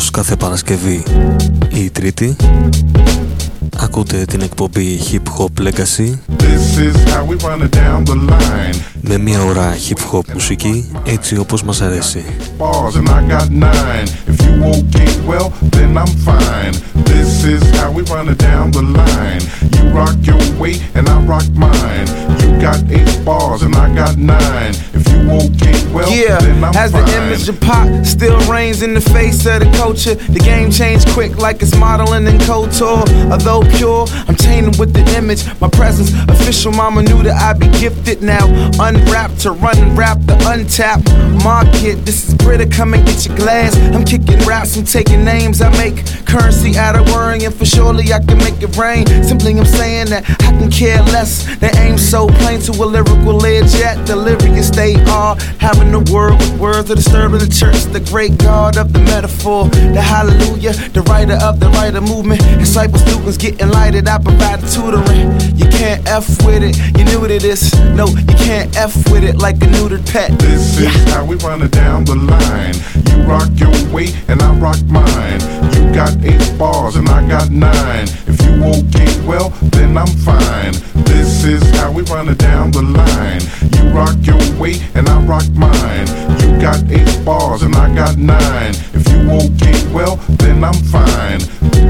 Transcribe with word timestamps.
όπως 0.00 0.12
κάθε 0.12 0.36
Παρασκευή 0.36 1.02
ή 1.74 1.90
Τρίτη 1.90 2.36
Ακούτε 3.76 4.24
την 4.24 4.40
εκπομπή 4.40 4.98
Hip 5.10 5.38
Hop 5.38 5.66
Legacy 5.66 6.12
με 9.01 9.17
μια 9.17 9.43
ώρα 9.43 9.73
hip 9.89 10.15
hop 10.15 10.33
μουσική 10.33 10.91
έτσι 11.05 11.37
όπως 11.37 11.63
μας 11.63 11.81
αρέσει. 11.81 12.23
This 17.15 17.43
is 17.45 17.63
how 17.77 17.91
we 17.91 18.01
run 18.13 18.27
it 18.33 18.39
down 18.49 18.71
the 18.71 18.81
line. 18.99 19.41
You 19.75 19.83
rock 19.99 20.15
your 20.29 20.41
way 20.61 20.75
and 20.95 21.07
I 21.07 21.17
rock 21.31 21.47
mine. 21.65 22.07
You 22.41 22.49
got 22.67 22.79
eight 22.91 23.25
bars 23.27 23.61
and 23.65 23.75
I 23.75 23.87
got 24.01 24.13
nine. 24.17 24.73
If 24.97 25.03
you 25.11 25.19
okay, 25.41 25.77
well, 25.93 26.09
yeah, 26.11 26.37
then 26.39 26.63
I'm 26.63 26.75
as 26.75 26.91
fine. 26.91 27.05
the 27.05 27.17
image 27.19 27.47
of 27.49 27.59
pop 27.61 27.87
still 28.05 28.37
reigns 28.51 28.81
in 28.81 28.93
the 28.93 29.01
face 29.01 29.45
of 29.45 29.57
the 29.63 29.71
culture, 29.77 30.15
the 30.15 30.39
game 30.39 30.69
changed 30.71 31.07
quick 31.09 31.37
like 31.37 31.61
it's 31.61 31.75
modeling 31.75 32.27
in 32.27 32.37
couture. 32.39 33.03
Although 33.31 33.63
pure, 33.77 34.07
I'm 34.27 34.35
tainted 34.35 34.77
with 34.79 34.93
the 34.93 35.05
image. 35.19 35.41
My 35.61 35.69
presence, 35.69 36.11
official 36.40 36.72
mama 36.72 37.02
knew 37.02 37.22
that 37.22 37.36
I'd 37.36 37.60
be 37.60 37.68
gifted 37.78 38.22
now. 38.22 38.46
Unwrapped 38.80 39.40
to 39.40 39.52
run 39.52 39.78
and 39.78 39.96
rap 39.96 40.18
the 40.22 40.36
untapped 40.48 41.08
market. 41.44 42.04
This 42.04 42.28
is 42.28 42.34
Britta, 42.34 42.66
come 42.66 42.94
and 42.94 43.04
get 43.06 43.26
your 43.26 43.36
glass. 43.36 43.76
I'm 43.94 44.04
kicking 44.04 44.38
raps 44.46 44.76
and 44.76 44.86
taking 44.86 45.24
names. 45.24 45.60
I 45.60 45.70
make 45.76 46.04
currency 46.26 46.76
out 46.76 46.96
of 46.96 47.06
worrying 47.12 47.50
for 47.50 47.64
surely 47.64 48.12
I 48.12 48.20
can 48.20 48.38
make 48.38 48.62
it 48.62 48.76
rain. 48.76 49.06
Simply 49.22 49.58
I'm 49.58 49.64
saying 49.64 50.08
that 50.10 50.24
I 50.28 50.50
can 50.58 50.70
care 50.70 51.02
less. 51.14 51.44
The 51.58 51.70
aim 51.78 51.98
so 51.98 52.28
plain 52.28 52.60
to 52.62 52.72
a 52.72 52.86
lyrical 52.86 53.44
edge 53.44 53.74
yet 53.74 54.06
delirious 54.06 54.70
they 54.70 54.94
are. 55.04 55.36
Having 55.58 55.94
a 55.94 56.00
word 56.12 56.34
with 56.34 56.58
words 56.58 56.88
that 56.88 56.96
disturb 56.96 57.32
the 57.32 57.48
church. 57.48 57.84
The 57.92 58.00
great 58.00 58.38
God 58.38 58.76
of 58.76 58.92
the 58.92 59.00
metaphor, 59.00 59.68
the 59.68 60.00
hallelujah, 60.00 60.72
the 60.90 61.02
writer 61.02 61.38
of 61.42 61.60
the 61.60 61.68
writer 61.70 62.00
movement. 62.00 62.40
Disciple 62.58 62.98
students 62.98 63.36
getting 63.36 63.68
lighted, 63.68 64.08
I 64.08 64.18
provide 64.18 64.60
tutoring. 64.68 65.30
You 65.56 65.68
can't 65.70 66.06
F 66.06 66.29
with 66.44 66.62
it, 66.62 66.76
you 66.98 67.04
new 67.04 67.26
to 67.26 67.38
this. 67.38 67.74
No, 67.94 68.06
you 68.06 68.36
can't 68.36 68.74
F 68.76 68.94
with 69.10 69.24
it 69.24 69.36
like 69.36 69.56
a 69.56 69.66
neutered 69.66 70.04
pet. 70.12 70.30
This 70.38 70.78
is 70.78 71.12
how 71.12 71.24
we 71.24 71.36
run 71.36 71.62
it 71.62 71.72
down 71.72 72.04
the 72.04 72.14
line. 72.14 72.74
You 73.08 73.22
rock 73.24 73.50
your 73.56 73.74
way 73.92 74.08
and 74.28 74.42
I 74.42 74.54
rock 74.58 74.80
mine. 74.86 75.40
You 75.74 75.92
got 75.94 76.12
eight 76.24 76.58
bars 76.58 76.96
and 76.96 77.08
I 77.08 77.26
got 77.28 77.50
nine. 77.50 78.06
If 78.26 78.40
you 78.42 78.52
okay, 78.78 79.26
well, 79.26 79.50
then 79.76 79.96
I'm 79.96 80.14
fine. 80.24 80.72
This 81.04 81.44
is 81.44 81.62
how 81.76 81.90
we 81.92 82.02
run 82.02 82.28
it 82.28 82.38
down 82.38 82.70
the 82.70 82.82
line. 82.82 83.42
You 83.76 83.90
rock 83.90 84.16
your 84.22 84.40
way 84.60 84.74
and 84.94 85.08
I 85.08 85.20
rock 85.22 85.48
mine. 85.54 86.06
You 86.40 86.60
got 86.60 86.82
eight 86.90 87.24
bars 87.24 87.62
and 87.62 87.74
I 87.74 87.94
got 87.94 88.16
nine. 88.16 88.74
If 88.94 89.08
you 89.10 89.30
okay, 89.30 89.92
well, 89.92 90.16
then 90.38 90.62
I'm 90.64 90.74
fine. 90.74 91.40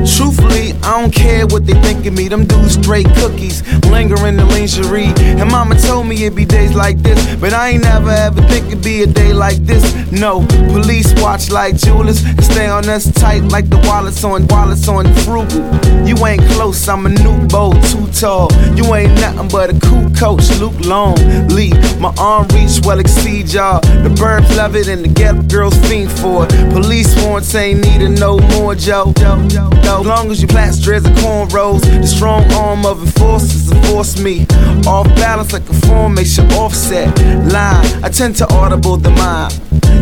Truthfully, 0.07 0.73
I 0.83 1.01
don't 1.01 1.13
care 1.13 1.47
what 1.47 1.67
they 1.67 1.75
think 1.83 2.07
of 2.07 2.15
me. 2.15 2.29
Them 2.29 2.47
dudes 2.47 2.75
straight 2.75 3.07
cookies, 3.17 3.63
linger 3.87 4.27
in 4.31 4.37
the 4.37 4.47
lingerie. 4.47 5.13
And 5.41 5.51
mama 5.51 5.75
told 5.75 6.07
me 6.07 6.15
it'd 6.25 6.37
be 6.37 6.45
days 6.45 6.75
like 6.75 6.99
this, 7.03 7.19
but 7.37 7.53
I 7.53 7.71
ain't 7.71 7.83
never 7.83 8.11
ever 8.11 8.41
think 8.43 8.67
it'd 8.69 8.85
be 8.85 9.03
a 9.03 9.07
day 9.07 9.33
like 9.33 9.59
this. 9.67 9.85
No, 10.13 10.47
police 10.73 11.13
watch 11.21 11.51
like 11.51 11.77
jewelers 11.77 12.25
and 12.25 12.45
stay 12.45 12.69
on 12.69 12.89
us 12.89 13.11
tight 13.13 13.43
like 13.45 13.69
the 13.69 13.79
wallets 13.89 14.23
on 14.25 14.47
wallets 14.47 14.89
on 14.89 15.05
frugal. 15.25 15.63
You 16.07 16.17
ain't 16.27 16.45
close, 16.53 16.89
I'm 16.89 17.07
a 17.07 17.09
new 17.09 17.47
bow, 17.49 17.73
too 17.91 18.07
tall. 18.13 18.49
You 18.77 18.85
ain't 18.95 19.15
nothing 19.21 19.49
but 19.49 19.71
a 19.71 19.79
cool 19.81 20.09
coach, 20.11 20.49
Luke 20.61 20.81
Long. 20.87 21.17
Lee, 21.49 21.73
my 21.99 22.13
arm 22.19 22.47
reach 22.55 22.81
well 22.85 23.01
exceed 23.01 23.53
y'all. 23.53 23.81
The 23.81 24.15
birds 24.19 24.57
love 24.57 24.77
it 24.77 24.89
and 24.89 25.05
the 25.05 25.09
get 25.09 25.49
girls 25.49 25.77
fiend 25.89 26.11
for 26.13 26.47
it. 26.47 26.51
Police 26.73 27.11
warrants 27.23 27.55
ain't 27.55 27.81
needin' 27.81 28.15
no 28.15 28.39
more, 28.55 28.75
Joe. 28.75 29.13
As 29.17 30.07
long 30.07 30.31
as 30.31 30.41
you 30.41 30.49
plant 30.49 30.81
dreads 30.81 31.05
and 31.05 31.17
cornrows, 31.19 31.83
the 31.83 32.07
strong 32.07 32.45
arm 32.53 32.87
of 32.87 33.03
enforcers 33.03 33.71
enforce 33.71 34.20
me. 34.23 34.47
Off 34.87 35.07
balance 35.17 35.53
like 35.53 35.69
a 35.69 35.75
formation 35.87 36.47
offset 36.53 37.17
line. 37.53 38.05
I 38.05 38.09
tend 38.09 38.37
to 38.37 38.53
audible 38.53 38.97
the 38.97 39.11
mind. 39.11 39.53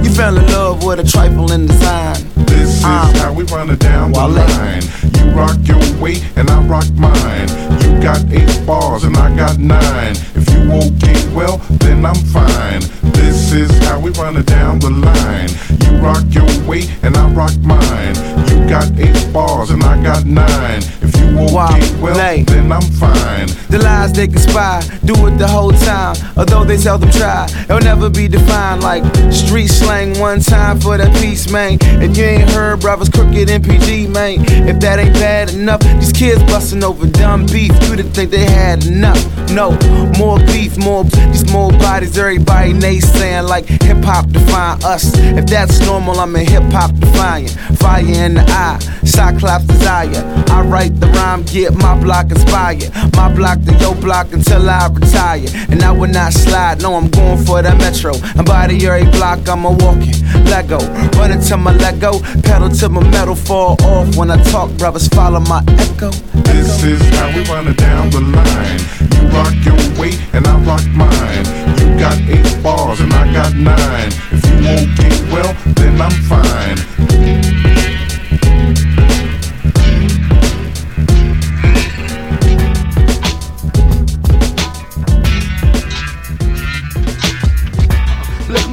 You 0.05 0.11
fell 0.11 0.37
in 0.37 0.47
love 0.47 0.85
with 0.85 1.01
a 1.01 1.05
trifling 1.05 1.67
design. 1.67 2.17
This 2.47 2.79
is 2.79 2.85
uh, 2.85 3.13
how 3.17 3.33
we 3.33 3.45
run 3.45 3.71
it 3.71 3.79
down 3.79 4.13
the 4.13 4.27
line. 4.27 5.18
You 5.29 5.35
rock 5.35 5.59
your 5.65 6.01
way 6.01 6.15
and 6.37 6.49
I 6.49 6.63
rock 6.63 6.89
mine. 6.95 7.49
You 7.83 8.01
got 8.01 8.25
eight 8.33 8.67
bars 8.67 9.05
and 9.05 9.15
I 9.17 9.35
got 9.37 9.59
nine. 9.59 10.13
If 10.35 10.49
you 10.51 10.73
okay, 10.73 11.35
well, 11.35 11.59
then 11.85 12.07
I'm 12.07 12.17
fine. 12.33 12.81
This 13.13 13.53
is 13.53 13.71
how 13.85 14.01
we 14.01 14.11
run 14.13 14.37
it 14.39 14.47
down 14.47 14.79
the 14.79 14.91
line. 14.91 15.51
You 15.85 16.01
rock 16.01 16.25
your 16.31 16.49
way 16.67 16.85
and 17.03 17.15
I 17.17 17.29
rock 17.33 17.55
mine. 17.59 18.15
You 18.49 18.67
got 18.69 18.91
eight 18.99 19.33
bars 19.33 19.71
and 19.71 19.83
I 19.83 20.03
got 20.03 20.25
nine. 20.25 20.83
If 21.03 21.15
you 21.21 21.39
okay, 21.41 22.01
well, 22.01 22.15
then 22.45 22.73
I'm 22.73 22.83
fine. 22.83 23.49
The 23.69 23.79
lies 23.83 24.15
they 24.15 24.29
conspire, 24.29 24.81
do 25.05 25.15
it 25.27 25.37
the 25.37 25.47
whole 25.47 25.73
time. 25.73 26.17
Although 26.39 26.65
they 26.65 26.79
seldom 26.79 27.11
try, 27.11 27.47
it'll 27.65 27.81
never 27.81 28.09
be 28.09 28.29
defined 28.29 28.83
like 28.83 29.05
street 29.33 29.69
slang. 29.69 30.19
One 30.19 30.41
time 30.41 30.81
for 30.81 30.97
that 30.97 31.15
peace, 31.21 31.51
man. 31.51 31.77
If 31.83 32.17
you 32.17 32.25
ain't 32.25 32.51
heard, 32.51 32.81
brothers 32.81 33.11
crooked 33.11 33.49
MPG, 33.49 34.09
man. 34.09 34.41
If 34.67 34.81
that 34.81 34.99
ain't 34.99 35.18
bad 35.19 35.53
enough, 35.53 35.81
these 35.81 36.13
kids 36.13 36.43
busting 36.45 36.85
over 36.85 37.07
dumb 37.07 37.47
beef. 37.47 37.73
You 37.83 37.97
didn't 37.97 38.13
think 38.13 38.31
they 38.31 38.45
had 38.45 38.87
enough. 38.87 39.19
No, 39.51 39.73
more 40.19 40.39
beef, 40.39 40.79
more 40.79 41.05
these 41.05 41.51
more 41.53 41.71
bodies. 41.73 42.17
Everybody 42.17 42.73
naysaying 42.73 43.49
like 43.49 43.67
hip 43.67 44.05
hop 44.05 44.29
define 44.31 44.83
us. 44.85 45.13
If 45.17 45.47
that's 45.47 45.81
normal, 45.81 46.19
I'm 46.21 46.35
in 46.37 46.47
hip 46.47 46.63
hop 46.65 46.95
defying. 46.95 47.49
Fire 47.49 48.05
in 48.05 48.35
the 48.35 48.45
eye, 48.49 48.79
Cyclops 49.05 49.65
desire. 49.67 50.23
I 50.51 50.63
write 50.63 50.99
the 51.01 51.07
rhyme, 51.09 51.43
get 51.43 51.75
my 51.75 52.01
block 52.01 52.31
inspired. 52.31 52.91
My 53.15 53.33
block 53.35 53.63
to 53.65 53.75
your 53.79 53.95
block 53.95 54.33
until 54.33 54.69
I 54.69 54.89
retire. 54.89 55.47
And 55.71 55.83
I 55.83 55.93
will 55.93 56.09
not 56.09 56.33
slide, 56.33 56.83
no, 56.83 56.95
I'm 56.95 57.09
going 57.09 57.45
for 57.45 57.63
the 57.63 57.75
metro. 57.77 58.15
And 58.37 58.47
by 58.47 58.69
the 58.69 58.87
every 58.87 59.11
block, 59.11 59.49
I'm 59.49 59.65
a 59.65 59.73
walking 59.73 60.15
Lego. 60.45 60.79
Running 61.19 61.41
to 61.41 61.57
my 61.57 61.73
Lego, 61.75 62.21
pedal 62.43 62.71
to 62.71 62.89
my 62.89 63.03
metal, 63.11 63.35
fall 63.35 63.77
off 63.83 64.17
when 64.17 64.31
I 64.31 64.43
talk, 64.45 64.71
brothers 64.99 65.09
follow 65.09 65.41
my 65.41 65.63
echo. 65.79 66.11
This 66.43 66.83
is 66.83 67.01
how 67.17 67.29
we 67.29 67.45
run 67.45 67.69
it 67.69 67.77
down 67.77 68.11
the 68.11 68.21
line. 68.21 68.81
You 69.15 69.29
rock 69.37 69.55
your 69.65 70.01
weight 70.01 70.19
and 70.33 70.47
I 70.47 70.59
rock 70.61 70.85
mine. 70.95 71.45
You 71.79 71.99
got 71.99 72.19
eight 72.29 72.63
bars 72.63 73.01
and 73.01 73.13
I 73.13 73.33
got 73.33 73.55
nine. 73.55 74.09
If 74.33 74.45
you 74.47 74.59
okay, 74.67 75.33
well, 75.33 75.55
then 75.75 76.01
I'm 76.01 76.11
fine. 76.27 77.68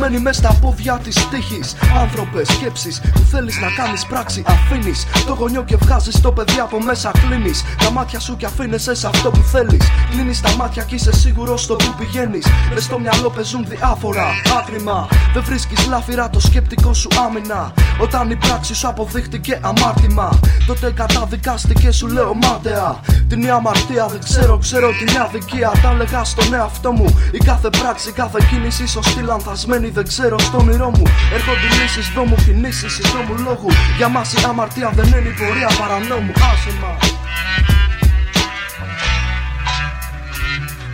Μένει 0.07 0.19
μες 0.19 0.35
στα 0.35 0.57
πόδια 0.61 0.99
της 1.03 1.27
τύχης. 1.29 1.75
Άνθρωπες, 2.01 2.47
σκέψεις 2.47 3.01
που 3.13 3.19
θέλεις 3.31 3.59
να 3.59 3.69
κάνεις 3.69 4.05
πράξη. 4.05 4.43
Αφήνεις 4.45 5.05
το 5.25 5.33
γονιό 5.33 5.63
και 5.63 5.75
βγάζεις 5.75 6.21
το 6.21 6.31
παιδί 6.31 6.59
από 6.59 6.81
μέσα. 6.81 7.11
Κλείνεις 7.11 7.63
τα 7.77 7.91
μάτια 7.91 8.19
σου 8.19 8.37
και 8.37 8.45
αφήνεσαι 8.45 8.95
σε 8.95 9.07
αυτό 9.07 9.31
που 9.31 9.41
θέλεις. 9.41 9.87
Κλείνεις 10.11 10.41
τα 10.41 10.55
μάτια 10.55 10.83
και 10.83 10.95
είσαι 10.95 11.13
σίγουρος 11.13 11.61
στο 11.61 11.75
που 11.75 11.95
πηγαίνεις. 11.97 12.45
Μες 12.73 12.83
στο 12.83 12.99
μυαλό 12.99 13.29
παίζουν 13.29 13.65
διάφορα 13.67 14.25
άθλημα. 14.59 15.07
Δεν 15.33 15.43
βρίσκεις 15.43 15.87
λάφυρα 15.87 16.29
το 16.29 16.39
σκεπτικό 16.39 16.93
σου 16.93 17.07
άμυνα. 17.25 17.73
Όταν 18.01 18.31
η 18.31 18.35
πράξη 18.35 18.75
σου 18.75 18.87
αποδείχτηκε 18.87 19.59
αμάρτημα, 19.61 20.39
τότε 20.67 20.91
καταδικάστηκε, 20.91 21.91
σου 21.91 22.07
λέω 22.07 22.33
μάταια. 22.33 22.99
Την 23.29 23.43
η 23.43 23.49
αμαρτία 23.49 24.07
δεν 24.07 24.19
ξέρω, 24.19 24.57
ξέρω 24.57 24.89
την 24.89 25.21
αδικία. 25.21 25.71
Τα 25.81 25.89
έλεγα 25.89 26.23
στον 26.23 26.53
εαυτό 26.53 26.91
μου. 26.91 27.19
Η 27.31 27.37
κάθε 27.37 27.69
πράξη, 27.69 28.11
κάθε 28.11 28.39
κίνηση 28.49 28.87
σωστή 28.87 29.21
λανθασμένη 29.21 29.89
δεν 29.95 30.07
ξέρω 30.07 30.39
στο 30.39 30.57
όνειρό 30.57 30.89
μου. 30.89 31.03
Έρχονται 31.33 31.67
λύσεις 31.81 32.07
δρόμου, 32.13 32.35
κινήσεις 32.45 32.97
δρόμου 32.97 33.43
λόγου. 33.43 33.69
Για 33.97 34.09
μας 34.09 34.33
η 34.33 34.37
αμαρτία 34.47 34.89
δεν 34.95 35.05
είναι 35.05 35.29
η 35.29 35.33
πορεία 35.39 35.69
παρανόμου. 35.79 36.31
Άσε 36.51 36.71
μας. 36.81 37.15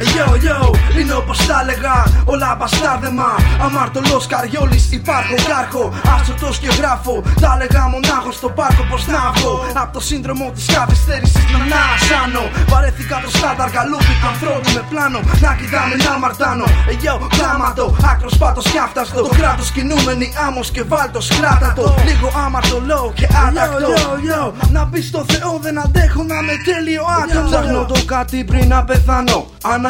Yo, 0.01 0.27
yo, 0.48 0.57
είναι 1.00 1.13
όπως 1.13 1.45
τα 1.45 1.57
έλεγα, 1.62 1.95
όλα 2.25 2.56
μπαστάρδεμα. 2.59 3.30
Αμαρτωλός 3.65 4.25
καριόλης, 4.27 4.92
υπάρχω 4.92 5.36
κάρχο. 5.50 5.83
Άσωτος 6.15 6.57
και 6.59 6.69
γράφω, 6.80 7.24
τα 7.42 7.50
έλεγα 7.56 7.88
μονάχος 7.94 8.36
στο 8.36 8.50
πάρκο. 8.50 8.83
Πώ 8.89 8.98
να 9.13 9.21
βγω 9.36 9.53
από 9.81 9.94
το 9.94 10.01
σύνδρομο 10.09 10.51
της 10.56 10.65
καθυστέρηση 10.75 11.42
να 11.71 11.80
ανασάνω. 11.86 12.44
Βαρέθηκα 12.71 13.15
το 13.24 13.30
στάνταρ 13.38 13.69
καλούπι 13.77 14.13
του 14.19 14.27
ανθρώπου 14.31 14.69
με 14.75 14.83
πλάνο. 14.89 15.19
Να 15.44 15.51
κοιτάμε 15.59 15.95
να 16.06 16.12
μαρτάνω. 16.24 16.65
Ε, 16.92 16.94
yo, 17.06 17.13
κλάματο, 17.36 17.86
άκρος 18.12 18.38
πάτος 18.42 18.65
και 18.71 18.80
άφταστο. 18.86 19.21
Το 19.21 19.33
κράτος 19.39 19.69
κινούμενη 19.75 20.27
άμμος 20.47 20.68
και 20.75 20.83
βάλτος 20.92 21.27
κράτατο. 21.38 21.86
Λίγο 22.07 22.27
αμαρτωλό 22.45 23.12
και 23.18 23.27
άτακτο. 23.45 23.88
Yo, 23.95 24.01
yo, 24.01 24.09
yo, 24.30 24.42
να 24.75 24.81
μπει 24.86 25.01
στο 25.01 25.21
Θεό 25.31 25.51
δεν 25.62 25.75
αντέχω 25.83 26.21
να 26.31 26.42
με 26.47 26.54
τέλειο 26.68 27.04
άτομο. 27.21 27.50
Ψάχνω 27.50 27.81
το 27.92 27.97
κάτι 28.13 28.38
πριν 28.50 28.68
να 28.68 28.83
πεθάνω. 28.83 29.39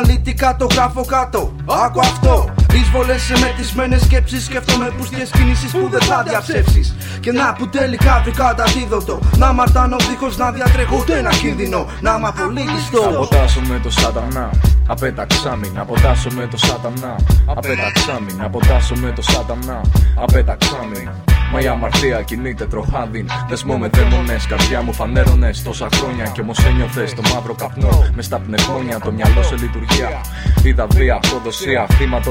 Αναλυτικά 0.04 0.56
το 0.56 0.68
γράφω 0.74 1.06
κάτω. 1.06 1.52
Άκου 1.86 2.00
αυτό. 2.00 2.54
Εισβολές 2.74 3.22
σε 3.22 3.40
μετισμένε 3.40 3.98
σκέψεις. 3.98 4.44
Σκέφτομαι 4.44 4.92
πουστιέ 4.98 5.26
κινήσεις 5.32 5.72
που 5.72 5.88
δεν 5.92 6.02
θα 6.02 6.24
διαψεύσεις. 6.28 6.96
Και 7.20 7.32
να 7.32 7.54
που 7.54 7.70
τελικά 7.70 8.22
βρήκα 8.24 8.56
αντίδοτο. 8.68 9.20
Να 9.38 9.54
μαρτάνω 9.54 9.96
δίχως 10.10 10.38
να 10.38 10.52
διατρέχω 10.52 10.96
ούτε 11.00 11.18
ένα 11.18 11.30
κίνδυνο. 11.30 11.86
Να 12.02 12.16
είμαι 12.18 12.28
απολύτιστο. 12.28 13.00
Αποτάσω 13.00 13.62
με 13.62 13.80
το 13.84 13.90
σατανά. 13.90 14.50
Απέταξάμι, 14.88 15.72
αποτάσω 15.76 16.30
με 16.36 16.48
το 16.48 16.58
σατανά. 16.58 17.16
Απέταξάμι, 17.46 18.32
αποτάσω 18.40 18.96
με 18.96 19.12
το 19.12 19.22
σατανά. 19.22 19.82
Απέταξάμι. 20.16 21.10
Μα 21.52 21.60
η 21.60 21.68
αμαρτία 21.68 22.22
κινείται 22.22 22.66
τροχάδιν. 22.66 23.28
Δεσμό 23.50 23.78
με 23.78 23.88
δαίμονε, 23.88 24.38
καρδιά 24.50 24.82
μου 24.82 24.94
φανέρωνε. 24.94 25.52
Τόσα 25.64 25.88
χρόνια 25.94 26.26
κι 26.26 26.42
όμως 26.42 26.66
ένιωθες 26.66 27.14
το 27.14 27.22
μαύρο 27.34 27.54
καπνό. 27.54 28.12
Μες 28.16 28.26
στα 28.26 28.40
πνευμόνια 28.40 29.00
το 29.00 29.12
μυαλό 29.12 29.44
σε 29.44 29.56
λειτουργία. 29.56 30.22
Είδα 30.64 30.88
βία, 30.88 31.20
προδοσία, 31.30 31.88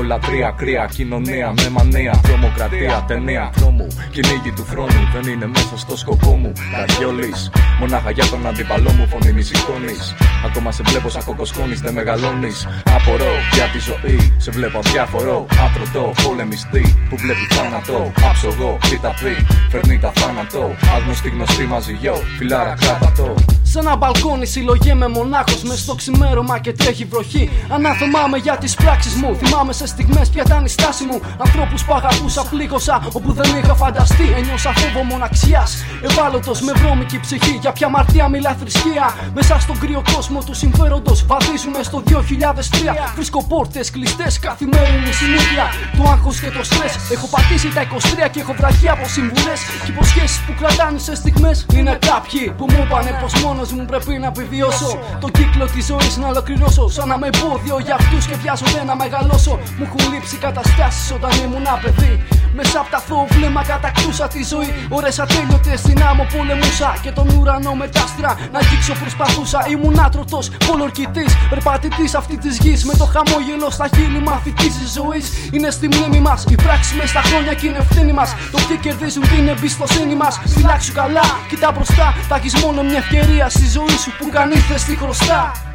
λατρεία, 0.06 0.54
κρύα, 0.56 0.88
κοινωνία 0.94 1.52
με 1.56 1.68
μανία. 1.70 2.20
Τρομοκρατία, 2.22 3.04
ταινία, 3.06 3.50
τρόμου. 3.56 3.86
Κυνήγι 4.10 4.52
του 4.56 4.66
χρόνου 4.70 5.08
δεν 5.14 5.32
είναι 5.32 5.46
μέσα 5.46 5.76
στο 5.76 5.96
σκοπό 5.96 6.30
μου. 6.36 6.52
Καριόλη, 6.76 7.32
μονάχα 7.80 8.10
για 8.10 8.26
τον 8.26 8.46
αντιπαλό 8.46 8.90
μου 8.90 9.06
φωνή 9.06 9.32
μη 9.32 9.42
σηκώνεις. 9.42 10.14
Ακόμα 10.46 10.72
σε 10.72 10.82
βλέπω 10.82 11.08
σαν 11.08 11.24
κοκοσκόνης, 11.24 11.80
δεν 11.80 11.92
μεγαλώνεις. 11.92 12.68
Απορώ 12.96 13.32
για 13.54 13.64
τη 13.72 13.78
ζωή, 13.78 14.32
σε 14.36 14.50
βλέπω 14.50 14.78
αδιάφορο. 14.78 15.46
Άτρωτο, 15.64 16.12
πολεμιστή 16.22 16.84
που 17.08 17.16
βλέπει 17.16 17.44
θάνατο. 17.54 18.12
Άψογο, 18.28 18.78
τα 19.10 19.24
πει, 19.24 19.46
φέρνει 19.70 19.98
τα 19.98 20.12
θάνατο. 20.14 20.74
Άγνωστη 20.96 21.28
γνωστή 21.28 21.64
μαζί, 21.64 21.92
γιο, 21.92 22.14
φιλάρα 22.38 22.74
κράτα 22.80 23.12
το. 23.16 23.59
Σε 23.72 23.78
ένα 23.78 23.96
μπαλκόνι 23.96 24.46
συλλογέ 24.46 24.94
μονάχος 24.94 25.62
μες 25.62 25.78
στο 25.80 25.94
ξημέρωμα 25.94 26.58
και 26.58 26.72
τρέχει 26.72 27.04
βροχή. 27.04 27.50
Ανάθεμάμαι 27.68 28.36
για 28.38 28.56
τις 28.56 28.74
πράξεις 28.74 29.14
μου. 29.14 29.36
Θυμάμαι 29.36 29.72
σε 29.72 29.86
στιγμές 29.86 30.28
ποια 30.28 30.42
ήταν 30.46 30.64
η 30.64 30.68
στάση 30.68 31.04
μου. 31.04 31.20
Ανθρώπους 31.38 31.84
που 31.84 31.94
αγαπούσα, 31.94 32.42
πλήγωσα 32.50 33.08
όπου 33.12 33.32
δεν 33.32 33.56
είχα 33.58 33.74
φανταστεί. 33.74 34.26
Ένιωσα 34.36 34.72
φόβο 34.72 35.04
μοναξιάς. 35.04 35.84
Ευάλωτος 36.02 36.60
με 36.60 36.72
βρώμικη 36.72 37.20
ψυχή. 37.20 37.58
Για 37.60 37.72
ποια 37.72 37.88
μαρτία 37.88 38.28
μιλά 38.28 38.52
θρησκεία. 38.60 39.14
Μέσα 39.34 39.60
στον 39.60 39.78
κρύο 39.78 40.02
κόσμο 40.14 40.38
του 40.46 40.54
συμφέροντος 40.54 41.26
βαδίζουμε 41.26 41.82
στο 41.82 42.02
2003. 42.06 43.12
Βρίσκω 43.14 43.44
πόρτες 43.44 43.90
κλειστές 43.90 44.38
καθημερινή 44.38 45.12
συνήθεια. 45.12 45.64
Το 45.96 46.10
άγχος 46.10 46.40
και 46.40 46.50
το 46.50 46.62
στρες. 46.64 46.92
Έχω 47.12 47.26
πατήσει 47.34 47.68
τα 47.74 47.80
23 47.80 48.28
και 48.32 48.40
έχω 48.40 48.52
βραχεί 48.52 48.88
από 48.88 49.04
συμβουλές 49.08 49.60
και 49.84 49.90
υποσχέσεις 49.90 50.40
που 50.46 50.52
κρατάνε 50.60 50.98
σε 50.98 51.14
στιγμές. 51.14 51.66
Είναι 51.74 51.98
κάποιοι 52.10 52.52
που 52.58 52.64
μου 52.70 52.78
είπανε 52.84 53.18
πως 53.22 53.32
μόνο 53.42 53.58
μου 53.76 53.84
πρέπει 53.90 54.12
να 54.18 54.26
επιβιώσω. 54.26 54.98
Το 55.20 55.28
κύκλο 55.28 55.64
της 55.74 55.84
ζωής 55.86 56.16
να 56.16 56.26
ολοκληρώσω. 56.32 56.88
Σαν 56.88 57.08
να 57.08 57.18
με 57.18 57.28
εμπόδιο 57.32 57.78
για 57.86 57.94
αυτούς 58.00 58.26
και 58.26 58.36
βιάζονται 58.42 58.82
να 58.90 58.94
μεγαλώσω. 58.96 59.52
Μου 59.78 59.84
έχουν 59.88 60.12
λείψει 60.12 60.36
καταστάσει 60.36 61.12
όταν 61.18 61.30
ήμουν 61.44 61.66
παιδί. 61.82 62.14
Μέσα 62.54 62.78
από 62.80 62.90
τα 62.90 63.00
βλέμμα 63.28 63.62
κατακτούσα 63.64 64.28
τη 64.28 64.44
ζωή. 64.44 64.70
Ωρε 64.88 65.10
ατέλειωτες 65.24 65.78
στην 65.80 66.02
άμμο 66.02 66.26
πολεμούσα. 66.36 66.90
Και 67.02 67.10
τον 67.10 67.26
ουρανό 67.36 67.72
με 67.74 67.86
τα 67.88 68.02
άστρα 68.02 68.38
να 68.52 68.58
αγγίξω 68.58 68.94
προσπαθούσα. 69.02 69.66
Ήμουν 69.70 70.00
άτρωτος, 70.00 70.50
πολορκητής, 70.66 71.30
περπατητής 71.50 72.14
αυτή 72.14 72.36
της 72.38 72.58
γης. 72.58 72.84
Με 72.84 72.94
το 73.00 73.04
χαμόγελο 73.04 73.70
στα 73.70 73.86
χείλη 73.94 74.20
μαθητής 74.20 74.72
της 74.78 74.90
ζωής. 74.98 75.26
Είναι 75.52 75.70
στη 75.70 75.86
μνήμη 75.92 76.20
μας. 76.20 76.44
Η 76.48 76.54
πράξη 76.54 76.94
μες 76.96 77.08
στα 77.10 77.22
χρόνια 77.28 77.54
και 77.54 77.66
είναι 77.66 77.78
ευθύνη 77.78 78.12
μας. 78.12 78.34
Το 78.52 78.58
ποιοι 78.66 78.76
κερδίζουν 78.76 79.22
την 79.22 79.48
εμπιστοσύνη 79.48 80.14
μας. 80.14 80.40
Φυλάξου 80.54 80.92
καλά, 80.92 81.26
κοιτά 81.48 81.72
μπροστά. 81.72 82.14
Θα 82.28 82.34
έχεις 82.36 82.54
μόνο 82.62 82.82
μια 82.82 82.98
ευκαιρία 82.98 83.48
στη 83.50 83.68
ζωή 83.68 83.96
σου 83.98 84.16
που 84.18 84.28
κανεί 84.28 84.54
δεν 84.54 84.78
στη 84.78 84.96
χρωστά. 84.96 85.69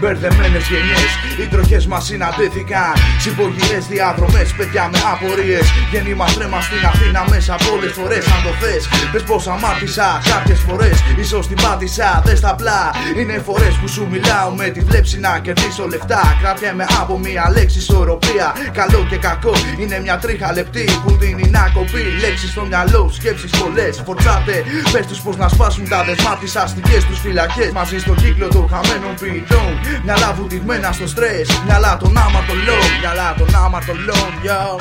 Μπερδεμένες 0.00 0.64
γενιές, 0.72 1.10
οι 1.40 1.46
τροχέ 1.52 1.82
μας 1.88 2.04
συναντήθηκαν. 2.04 2.92
Συμπογυρέ 3.24 3.78
διαδρομέ, 3.94 4.44
παιδιά 4.56 4.84
με 4.92 4.98
απορίες. 5.12 5.66
Γέννημα 5.90 6.26
τρέμα 6.36 6.60
στην 6.60 6.82
Αθήνα 6.90 7.24
μέσα 7.32 7.54
πολλέ 7.66 7.88
φορές. 7.98 8.24
Αν 8.34 8.40
το 8.46 8.52
θες, 8.60 8.82
πες 9.12 9.22
πως 9.22 9.46
αμάτισα. 9.54 10.08
Κάποιες 10.32 10.60
φορές 10.66 10.96
ίσως 11.24 11.44
την 11.50 11.58
πάτησα. 11.62 12.22
Δες 12.24 12.40
τα 12.40 12.50
απλά. 12.54 12.80
Είναι 13.18 13.36
φορές 13.48 13.74
που 13.80 13.88
σου 13.94 14.02
μιλάω 14.12 14.50
με 14.60 14.66
τη 14.74 14.80
βλέψη 14.88 15.16
να 15.24 15.32
κερδίσω 15.44 15.84
λεφτά. 15.92 16.22
Κρατιέμαι 16.42 16.86
από 17.00 17.18
μία 17.18 17.44
λέξη 17.56 17.78
ισορροπία. 17.78 18.46
Καλό 18.72 19.00
και 19.10 19.16
κακό 19.16 19.54
είναι 19.80 19.96
μια 20.04 20.16
τρίχα 20.18 20.52
λεπτή 20.52 20.84
που 21.02 21.10
δίνει 21.20 21.46
να 21.56 21.62
κοπεί. 21.74 22.04
Λέξεις 22.22 22.50
στο 22.50 22.62
μυαλό, 22.70 23.02
σκέψεις 23.18 23.50
πολλές. 23.60 24.02
Φορτσάτε, 24.06 24.56
πες 24.92 25.06
τους 25.06 25.20
πως 25.24 25.36
να 25.36 25.48
σπάσουν 25.48 25.88
τα 25.88 26.04
δεσμά 26.04 26.32
τι 26.40 26.48
αστικές 26.62 27.02
τους 27.04 27.18
φυλακές. 27.24 27.70
Μαζί 27.72 27.98
στο 27.98 28.14
κύκλο 28.14 28.48
των 28.48 28.64
χαμένων 28.72 29.14
ποιητών 29.20 29.59
ζουν. 29.60 30.00
Μυαλά 30.04 30.32
βουτυγμένα 30.32 30.92
στο 30.92 31.06
στρες, 31.06 31.48
μυαλά 31.64 31.96
τον 31.96 32.18
άματων 32.18 32.56
λόγων. 32.66 32.92
Μυαλά 33.00 33.34
των 33.38 33.48
άματων 33.64 33.98
λόγων, 34.06 34.32
yo. 34.46 34.80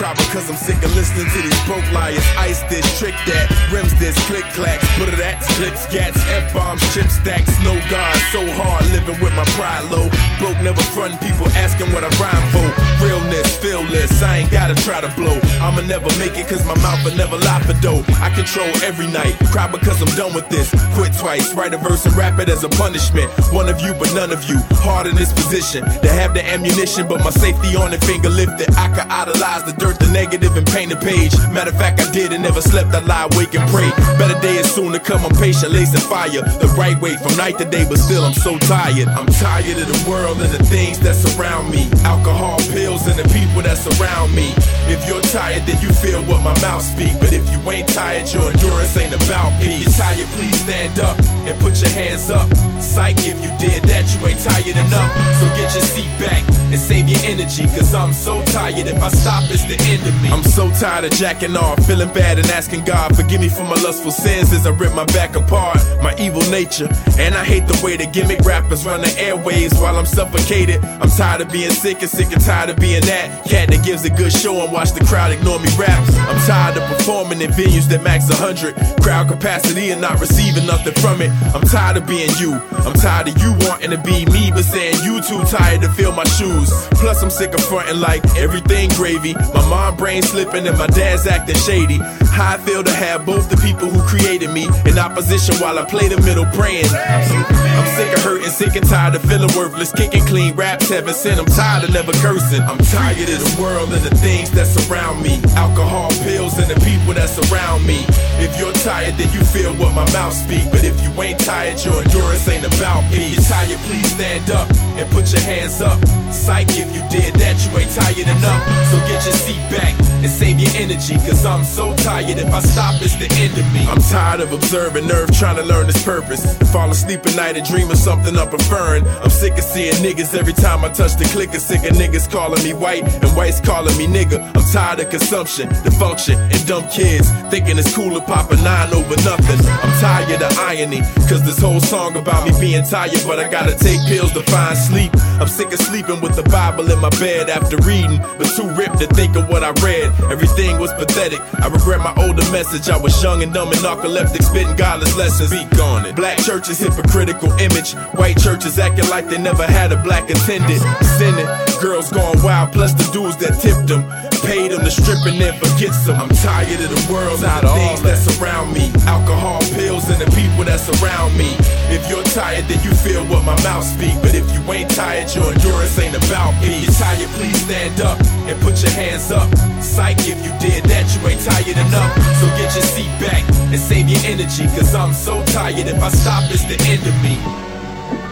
Cry 0.00 0.14
because 0.16 0.48
I'm 0.48 0.56
sick 0.56 0.80
of 0.80 0.96
listening 0.96 1.28
to 1.28 1.40
these 1.44 1.60
broke 1.68 1.84
liars. 1.92 2.24
Ice 2.40 2.64
this, 2.72 2.88
trick 2.98 3.12
that, 3.28 3.52
rims 3.68 3.92
this, 4.00 4.16
click 4.24 4.48
clacks, 4.56 4.88
put 4.96 5.12
it 5.12 5.20
at, 5.20 5.44
click 5.60 5.76
scats, 5.76 6.16
F 6.32 6.48
bombs, 6.56 6.80
chip 6.96 7.12
stacks, 7.12 7.52
no 7.60 7.76
God, 7.92 8.16
so 8.32 8.40
hard 8.56 8.80
living 8.96 9.20
with 9.20 9.36
my 9.36 9.44
pride 9.60 9.84
low. 9.92 10.08
Broke, 10.40 10.56
never 10.64 10.80
front 10.96 11.20
people 11.20 11.44
asking 11.52 11.92
what 11.92 12.00
I 12.00 12.08
rhyme 12.16 12.46
for. 12.48 12.64
Realness, 13.04 13.60
feelless, 13.60 14.24
I 14.24 14.40
ain't 14.40 14.50
gotta 14.50 14.74
try 14.74 15.04
to 15.04 15.12
blow. 15.20 15.36
I'ma 15.60 15.84
never 15.84 16.08
make 16.16 16.32
it 16.32 16.48
cause 16.48 16.64
my 16.64 16.76
mouth 16.80 17.04
will 17.04 17.16
never 17.20 17.36
lie 17.36 17.60
for 17.60 17.76
dough. 17.84 18.00
I 18.24 18.32
control 18.32 18.72
every 18.80 19.06
night, 19.12 19.36
cry 19.52 19.68
because 19.68 20.00
I'm 20.00 20.12
done 20.16 20.32
with 20.32 20.48
this. 20.48 20.72
Quit 20.96 21.12
twice, 21.12 21.52
write 21.52 21.74
a 21.74 21.78
verse 21.78 22.06
and 22.06 22.16
rap 22.16 22.40
it 22.40 22.48
as 22.48 22.64
a 22.64 22.72
punishment. 22.80 23.28
One 23.52 23.68
of 23.68 23.80
you, 23.84 23.92
but 24.00 24.08
none 24.16 24.32
of 24.32 24.48
you. 24.48 24.56
Hard 24.80 25.08
in 25.08 25.14
this 25.14 25.32
position 25.32 25.84
to 25.84 26.08
have 26.08 26.32
the 26.32 26.40
ammunition, 26.40 27.06
but 27.06 27.20
my 27.20 27.30
safety 27.30 27.76
on 27.76 27.90
the 27.90 28.00
finger 28.08 28.30
lifted. 28.30 28.72
I 28.80 28.88
could 28.88 29.08
idolize 29.12 29.64
the 29.68 29.76
dirt, 29.76 29.89
the 29.98 30.10
negative, 30.12 30.56
and 30.56 30.66
paint 30.66 30.92
a 30.92 30.96
page. 30.96 31.32
Matter 31.50 31.70
of 31.70 31.78
fact, 31.78 32.00
I 32.00 32.10
did 32.12 32.32
and 32.32 32.42
never 32.42 32.60
slept. 32.60 32.94
I 32.94 33.00
lie 33.00 33.28
awake 33.32 33.54
and 33.54 33.66
pray. 33.70 33.90
Better 34.18 34.38
day 34.40 34.58
is 34.58 34.70
soon 34.72 34.92
to 34.92 35.00
come. 35.00 35.24
I'm 35.24 35.34
patient, 35.36 35.72
lacing 35.72 36.04
fire 36.06 36.42
the 36.60 36.72
right 36.76 36.98
way 37.00 37.16
from 37.16 37.36
night 37.36 37.58
to 37.58 37.64
day, 37.64 37.84
but 37.88 37.98
still 37.98 38.24
I'm 38.24 38.34
so 38.34 38.58
tired. 38.58 39.08
I'm 39.08 39.26
tired 39.40 39.78
of 39.78 39.88
the 39.88 40.00
world 40.08 40.40
and 40.40 40.50
the 40.50 40.62
things 40.64 40.98
that 41.00 41.16
surround 41.16 41.70
me. 41.70 41.88
Alcohol, 42.04 42.58
pills, 42.70 43.06
and 43.06 43.18
the 43.18 43.26
people 43.32 43.62
that 43.62 43.78
surround 43.78 44.34
me. 44.34 44.52
If 44.86 45.06
you're 45.08 45.22
tired, 45.32 45.64
then 45.66 45.80
you 45.82 45.90
feel 45.92 46.22
what 46.24 46.42
my 46.42 46.54
mouth 46.60 46.82
speak. 46.82 47.14
But 47.20 47.32
if 47.32 47.44
you 47.50 47.58
ain't 47.70 47.88
tired, 47.88 48.28
your 48.32 48.50
endurance 48.50 48.96
ain't 48.96 49.14
about 49.14 49.56
me. 49.60 49.80
If 49.80 49.90
you're 49.90 49.96
tired, 49.96 50.28
please 50.36 50.60
stand 50.60 50.98
up 51.00 51.18
and 51.48 51.58
put 51.60 51.80
your 51.80 51.90
hands 51.90 52.30
up. 52.30 52.48
Psych, 52.80 53.16
if 53.18 53.38
you 53.40 53.50
did 53.56 53.82
that, 53.88 54.04
you 54.12 54.18
ain't 54.26 54.40
tired 54.40 54.76
enough. 54.76 55.10
So 55.40 55.46
get 55.56 55.72
your 55.72 55.86
seat 55.86 56.12
back 56.20 56.42
and 56.72 56.78
save 56.78 57.08
your 57.08 57.20
energy. 57.24 57.64
Cause 57.76 57.94
I'm 57.94 58.12
so 58.12 58.42
tired, 58.46 58.86
if 58.86 59.00
I 59.02 59.08
stop, 59.08 59.44
it's 59.50 59.64
the 59.64 59.79
me. 59.80 60.28
I'm 60.30 60.42
so 60.42 60.70
tired 60.70 61.04
of 61.04 61.12
jacking 61.12 61.56
off, 61.56 61.86
feeling 61.86 62.12
bad 62.12 62.38
and 62.38 62.46
asking 62.50 62.84
God, 62.84 63.16
forgive 63.16 63.40
me 63.40 63.48
for 63.48 63.64
my 63.64 63.80
lustful 63.82 64.10
sins 64.10 64.52
as 64.52 64.66
I 64.66 64.70
rip 64.70 64.94
my 64.94 65.04
back 65.06 65.36
apart. 65.36 65.78
My 66.02 66.14
evil 66.18 66.42
nature, 66.50 66.88
and 67.18 67.34
I 67.34 67.44
hate 67.44 67.66
the 67.66 67.78
way 67.84 67.96
the 67.96 68.06
gimmick 68.06 68.40
rappers 68.40 68.84
run 68.84 69.00
the 69.00 69.08
airwaves 69.08 69.80
while 69.80 69.96
I'm 69.96 70.06
suffocated. 70.06 70.84
I'm 70.84 71.10
tired 71.10 71.40
of 71.40 71.50
being 71.50 71.70
sick 71.70 72.00
and 72.02 72.10
sick 72.10 72.32
and 72.32 72.40
tired 72.40 72.70
of 72.70 72.76
being 72.76 73.02
that 73.02 73.44
cat 73.46 73.70
that 73.70 73.84
gives 73.84 74.04
a 74.04 74.10
good 74.10 74.32
show 74.32 74.62
and 74.62 74.72
watch 74.72 74.92
the 74.92 75.04
crowd 75.04 75.32
ignore 75.32 75.58
me 75.58 75.68
rap. 75.78 76.00
I'm 76.28 76.38
tired 76.46 76.76
of 76.76 76.88
performing 76.88 77.40
in 77.40 77.50
venues 77.50 77.88
that 77.88 78.02
max 78.02 78.28
100 78.28 79.02
crowd 79.02 79.28
capacity 79.28 79.90
and 79.90 80.00
not 80.00 80.20
receiving 80.20 80.66
nothing 80.66 80.94
from 80.94 81.20
it. 81.20 81.30
I'm 81.54 81.62
tired 81.62 81.96
of 81.96 82.06
being 82.06 82.30
you. 82.38 82.54
I'm 82.84 82.94
tired 82.94 83.28
of 83.28 83.38
you 83.42 83.52
wanting 83.66 83.90
to 83.90 83.98
be 83.98 84.24
me, 84.26 84.50
but 84.50 84.64
saying 84.64 84.96
you 85.04 85.20
too 85.22 85.42
tired 85.44 85.82
to 85.82 85.88
fill 85.90 86.12
my 86.12 86.24
shoes. 86.24 86.70
Plus, 87.00 87.22
I'm 87.22 87.30
sick 87.30 87.54
of 87.54 87.64
fronting 87.64 88.00
like 88.00 88.24
everything 88.36 88.88
gravy. 88.90 89.34
My 89.34 89.64
mom 89.70 89.96
brain 89.96 90.20
slipping 90.20 90.66
and 90.66 90.76
my 90.76 90.88
dad's 90.88 91.26
acting 91.26 91.54
shady. 91.54 91.98
How 92.34 92.54
I 92.54 92.58
feel 92.58 92.82
to 92.82 92.90
have 92.90 93.24
both 93.24 93.48
the 93.48 93.56
people 93.56 93.88
who 93.88 94.02
created 94.02 94.50
me 94.50 94.66
in 94.84 94.98
opposition 94.98 95.54
while 95.62 95.78
I 95.78 95.84
play 95.84 96.08
the 96.08 96.20
middle 96.22 96.44
praying. 96.58 96.90
I'm 96.90 97.86
sick 97.96 98.10
of 98.16 98.22
hurting, 98.22 98.50
sick 98.50 98.74
and 98.76 98.86
tired 98.86 99.14
of 99.14 99.22
feeling 99.22 99.50
worthless. 99.56 99.92
Kicking 99.92 100.24
clean 100.26 100.54
raps, 100.54 100.88
heaven 100.88 101.14
sent. 101.14 101.38
I'm 101.38 101.46
tired 101.46 101.84
of 101.84 101.94
never 101.94 102.12
cursing. 102.18 102.62
I'm 102.62 102.78
tired 102.90 103.30
of 103.30 103.38
the 103.38 103.54
world 103.62 103.92
and 103.94 104.02
the 104.02 104.14
things 104.18 104.50
that 104.52 104.66
surround 104.66 105.22
me. 105.22 105.40
Alcohol, 105.54 106.10
pills, 106.26 106.58
and 106.58 106.68
the 106.70 106.78
people 106.82 107.14
that 107.14 107.28
surround 107.28 107.86
me. 107.86 108.04
If 108.42 108.58
you're 108.58 108.74
tired, 108.84 109.14
then 109.14 109.30
you 109.32 109.44
feel 109.44 109.72
what 109.74 109.94
my 109.94 110.06
mouth 110.12 110.34
speak. 110.34 110.66
But 110.70 110.82
if 110.82 110.98
you 111.02 111.10
ain't 111.22 111.40
tired, 111.40 111.78
your 111.84 112.02
endurance 112.02 112.46
ain't 112.48 112.66
about 112.66 113.02
me. 113.10 113.34
If 113.34 113.42
you're 113.42 113.48
tired, 113.50 113.78
please 113.86 114.10
stand 114.14 114.50
up 114.50 114.66
and 114.98 115.06
put 115.10 115.30
your 115.30 115.42
hands 115.42 115.80
up. 115.80 115.98
Psych, 116.32 116.70
if 116.70 116.90
you 116.94 117.02
did 117.10 117.34
that, 117.42 117.58
you 117.66 117.70
ain't 117.78 117.90
tired 117.90 118.22
enough. 118.22 118.62
So 118.90 118.96
get 119.10 119.18
your 119.26 119.34
seat 119.34 119.49
back 119.70 119.94
and 120.22 120.30
save 120.30 120.58
your 120.58 120.70
energy. 120.74 121.14
Cause 121.26 121.44
I'm 121.44 121.64
so 121.64 121.94
tired, 121.96 122.38
if 122.38 122.52
I 122.52 122.60
stop, 122.60 123.00
it's 123.02 123.16
the 123.16 123.28
end 123.40 123.56
of 123.58 123.66
me. 123.72 123.86
I'm 123.88 124.00
tired 124.02 124.40
of 124.40 124.52
observing 124.52 125.06
nerve, 125.06 125.30
trying 125.32 125.56
to 125.56 125.62
learn 125.62 125.88
its 125.88 126.02
purpose. 126.04 126.42
Fall 126.72 126.90
asleep 126.90 127.24
at 127.26 127.36
night 127.36 127.56
and 127.56 127.66
dream 127.66 127.90
of 127.90 127.96
something 127.96 128.36
I'm 128.36 128.48
preferring. 128.48 129.06
I'm 129.06 129.30
sick 129.30 129.54
of 129.58 129.64
seeing 129.64 129.94
niggas 129.94 130.34
every 130.36 130.52
time 130.52 130.84
I 130.84 130.88
touch 130.90 131.16
the 131.16 131.24
clicker. 131.24 131.58
Sick 131.58 131.82
of 131.90 131.96
niggas 131.96 132.30
calling 132.30 132.62
me 132.62 132.72
white 132.74 133.02
and 133.02 133.30
whites 133.36 133.60
calling 133.60 133.96
me 133.96 134.06
nigga. 134.06 134.38
I'm 134.56 134.64
tired 134.72 135.00
of 135.00 135.10
consumption, 135.10 135.68
dysfunction, 135.84 136.36
and 136.36 136.66
dumb 136.66 136.88
kids 136.88 137.30
thinking 137.50 137.78
it's 137.78 137.94
cool 137.94 138.14
to 138.14 138.20
pop 138.20 138.50
a 138.52 138.56
nine 138.56 138.92
over 138.94 139.16
nothing. 139.24 139.60
I'm 139.66 139.92
tired 140.00 140.42
of 140.42 140.58
irony, 140.58 141.00
cause 141.28 141.42
this 141.42 141.58
whole 141.58 141.80
song 141.80 142.16
about 142.16 142.46
me 142.46 142.52
being 142.60 142.84
tired, 142.84 143.22
but 143.26 143.38
I 143.38 143.48
gotta 143.50 143.74
take 143.74 144.00
pills 144.06 144.32
to 144.32 144.42
find 144.42 144.76
sleep. 144.76 145.10
I'm 145.40 145.48
sick 145.48 145.72
of 145.72 145.80
sleeping 145.80 146.20
with 146.20 146.36
the 146.36 146.42
Bible 146.44 146.90
in 146.90 146.98
my 147.00 147.10
bed 147.18 147.48
after 147.48 147.76
reading, 147.78 148.18
but 148.38 148.46
too 148.54 148.68
ripped 148.74 148.98
to 148.98 149.06
think 149.08 149.36
what 149.48 149.62
I 149.62 149.70
read. 149.82 150.12
Everything 150.30 150.78
was 150.78 150.92
pathetic. 150.94 151.40
I 151.62 151.68
regret 151.68 152.00
my 152.00 152.14
older 152.24 152.44
message. 152.50 152.88
I 152.88 152.96
was 152.96 153.22
young 153.22 153.42
and 153.42 153.52
dumb 153.52 153.68
and 153.68 153.78
narcoleptic, 153.78 154.42
spitting 154.42 154.76
godless 154.76 155.16
lessons. 155.16 155.50
Speak 155.50 155.80
on 155.80 156.06
it. 156.06 156.16
Black 156.16 156.38
churches 156.38 156.78
hypocritical 156.78 157.52
image. 157.58 157.92
White 158.18 158.38
churches 158.38 158.78
acting 158.78 159.08
like 159.08 159.28
they 159.28 159.38
never 159.38 159.66
had 159.66 159.92
a 159.92 160.02
black 160.02 160.28
attendant. 160.30 160.80
Sinning, 161.18 161.46
girls 161.80 162.10
going 162.10 162.42
wild, 162.42 162.72
plus 162.72 162.92
the 162.94 163.08
dudes 163.12 163.36
that 163.38 163.60
tipped 163.60 163.86
them. 163.88 164.04
Paid 164.44 164.72
them 164.72 164.80
to 164.80 164.90
strip 164.90 165.20
and 165.26 165.40
then 165.40 165.54
forgets 165.60 166.06
them. 166.06 166.16
I'm 166.16 166.28
tired 166.40 166.80
of 166.80 166.90
the 166.90 167.12
world, 167.12 167.44
of 167.44 167.60
the 167.60 167.68
things 167.76 168.02
that 168.02 168.18
surround 168.18 168.72
me. 168.72 168.90
Alcohol, 169.06 169.60
pills, 169.76 170.08
and 170.08 170.20
the 170.20 170.30
people 170.32 170.64
that 170.64 170.80
surround 170.80 171.36
me. 171.36 171.52
If 171.92 172.08
you're 172.08 172.24
tired, 172.24 172.64
then 172.64 172.82
you 172.82 172.94
feel 172.94 173.24
what 173.26 173.44
my 173.44 173.56
mouth 173.62 173.84
speak. 173.84 174.16
But 174.22 174.34
if 174.34 174.48
you 174.52 174.60
ain't 174.72 174.90
tired, 174.90 175.28
your 175.34 175.52
endurance 175.52 175.98
ain't 175.98 176.16
about 176.16 176.56
me. 176.62 176.80
If 176.80 176.88
you're 176.88 176.98
tired, 177.04 177.28
please 177.36 177.60
stand 177.62 178.00
up 178.00 178.18
and 178.48 178.56
put 178.62 178.80
your 178.80 178.92
hands 178.92 179.29
up. 179.30 179.48
Psych, 179.82 180.18
if 180.20 180.38
you 180.44 180.52
did 180.58 180.84
that, 180.84 181.06
you 181.14 181.28
ain't 181.28 181.40
tired 181.40 181.76
enough. 181.76 182.12
So 182.40 182.46
get 182.58 182.74
your 182.74 182.84
seat 182.84 183.12
back 183.20 183.44
and 183.72 183.78
save 183.78 184.08
your 184.08 184.20
energy. 184.24 184.66
Cause 184.76 184.94
I'm 184.94 185.12
so 185.12 185.44
tired, 185.46 185.86
if 185.86 186.02
I 186.02 186.08
stop, 186.10 186.44
it's 186.50 186.64
the 186.64 186.78
end 186.88 187.06
of 187.06 187.14
me. 187.22 187.38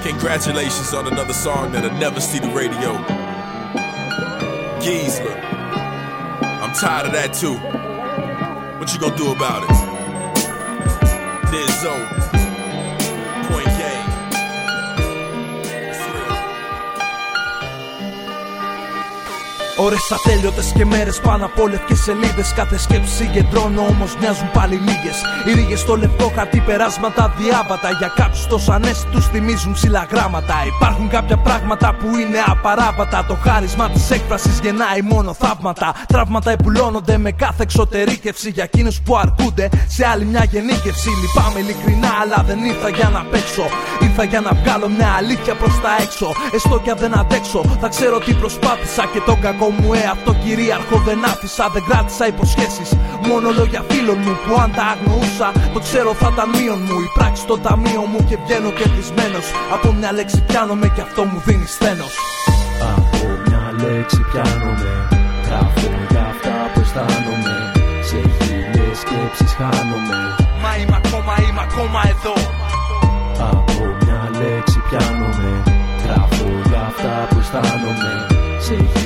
Congratulations 0.03 0.93
on 0.95 1.07
another 1.07 1.33
song 1.33 1.73
that'll 1.73 1.91
never 1.99 2.21
see 2.21 2.39
the 2.39 2.49
radio. 2.49 2.97
Geezer. 4.81 5.29
I'm 6.63 6.75
tired 6.75 7.07
of 7.07 7.13
that 7.13 7.35
too. 7.35 7.55
What 8.79 8.93
you 8.93 9.01
gonna 9.01 9.17
do 9.17 9.33
about 9.33 9.65
it? 9.65 9.71
Lizzo. 11.53 12.48
Ώρες 19.81 20.13
ατέλειωτες 20.13 20.73
και 20.77 20.85
μέρες 20.85 21.21
πάνω 21.21 21.45
από 21.45 21.69
λευκές 21.69 21.99
σελίδες. 21.99 22.53
Κάθε 22.53 22.79
σκέψη 22.79 23.15
συγκεντρώνω 23.15 23.81
όμως 23.81 24.17
μοιάζουν 24.21 24.51
πάλι 24.51 24.75
λίγες. 24.75 25.17
Οι 25.47 25.53
ρίγες 25.53 25.81
στο 25.81 25.97
λεπτό 25.97 26.33
χαρτί 26.35 26.61
περάσματα 26.61 27.35
διάβατα. 27.39 27.91
Για 27.99 28.13
κάποιους 28.17 28.47
τόσο 28.47 28.73
ανέστητους 28.73 29.27
θυμίζουν 29.27 29.73
ψηλά 29.73 30.07
γράμματα. 30.11 30.55
Υπάρχουν 30.67 31.09
κάποια 31.09 31.37
πράγματα 31.37 31.95
που 31.95 32.07
είναι 32.07 32.39
απαράβατα. 32.47 33.25
Το 33.29 33.35
χάρισμα 33.35 33.91
της 33.91 34.11
έκφρασης 34.11 34.61
γεννάει 34.61 35.03
μόνο 35.03 35.35
θαύματα. 35.35 35.95
Τραύματα 36.09 36.51
επουλώνονται 36.51 37.19
με 37.19 37.31
κάθε 37.33 37.63
εξωτερήκευση 37.63 38.51
Για 38.51 38.65
εκείνους 38.65 39.01
που 39.01 39.17
αρκούνται 39.17 39.69
σε 39.89 40.07
άλλη 40.07 40.25
μια 40.25 40.45
γενίκευση. 40.45 41.09
Λυπάμαι 41.23 41.59
ειλικρινά 41.59 42.11
αλλά 42.23 42.45
δεν 42.47 42.65
ήρθα 42.65 42.89
για 42.89 43.09
να 43.09 43.21
παίξω. 43.31 43.67
Ήρθα 44.01 44.25
για 44.25 44.41
να 44.41 44.51
βγάλω 44.61 44.89
μια 44.89 45.11
αλήθεια 45.19 45.55
προς 45.55 45.81
τα 45.81 45.91
έξω. 46.01 46.29
Έστω 46.55 46.81
κι 46.85 46.91
αν 46.91 46.99
δεν 46.99 47.19
αντέξω 47.19 47.61
θα 47.81 47.89
ξέρω 47.89 48.19
τι 48.19 48.33
προσπάθησα 48.35 49.05
Και 49.13 49.21
τον 49.21 49.41
κακό 49.41 49.68
μου 49.77 49.89
εαυτό 50.03 50.33
κυρίαρχο 50.43 50.97
δεν 51.07 51.19
άφησα 51.33 51.65
Δεν 51.75 51.83
κράτησα 51.89 52.25
υποσχέσεις. 52.33 52.91
Μόνο 53.29 53.49
λόγια 53.59 53.83
φίλων 53.91 54.19
μου 54.25 54.35
που 54.45 54.53
αν 54.63 54.71
τα 54.79 54.85
αγνοούσα 54.93 55.49
Το 55.75 55.81
ξέρω 55.87 56.11
θα 56.21 56.29
ήταν 56.33 56.49
μείον 56.57 56.81
μου. 56.87 56.97
Η 57.07 57.11
πράξη 57.17 57.43
στο 57.47 57.57
ταμείο 57.67 58.03
μου 58.11 58.21
και 58.29 58.37
βγαίνω 58.43 58.71
κερδισμένος. 58.79 59.47
Από 59.75 59.89
μια 59.99 60.11
λέξη 60.13 60.39
πιάνομαι 60.49 60.89
και 60.95 61.03
αυτό 61.09 61.21
μου 61.31 61.39
δίνει 61.47 61.67
στένος 61.77 62.15
Από 62.97 63.27
μια 63.45 63.65
λέξη 63.83 64.21
πιάνομαι 64.31 64.93
Γράφω 65.47 65.89
για 66.11 66.25
αυτά 66.33 66.55
που 66.73 66.81
αισθάνομαι. 66.81 67.55
Σε 68.09 68.19
χίλιες 68.37 68.99
σκέψεις 69.03 69.53
χάνομαι. 69.59 70.19
Μα 70.63 70.71
είμαι 70.79 70.97
ακόμα, 71.03 71.35
είμαι 71.45 71.63
ακόμα 71.69 72.01
εδώ. 72.13 72.37
Από 73.53 73.83
μια 74.01 74.23
λέξη 74.41 74.79
πιάνομαι 74.89 75.51
Γράφω 76.05 76.47
για 76.69 76.81
αυτά 76.91 77.15
που 77.29 77.39
αισθάνομαι. 77.39 78.13
Σε 78.67 78.75
χίλιες 78.75 78.87
σκέψεις 78.89 78.98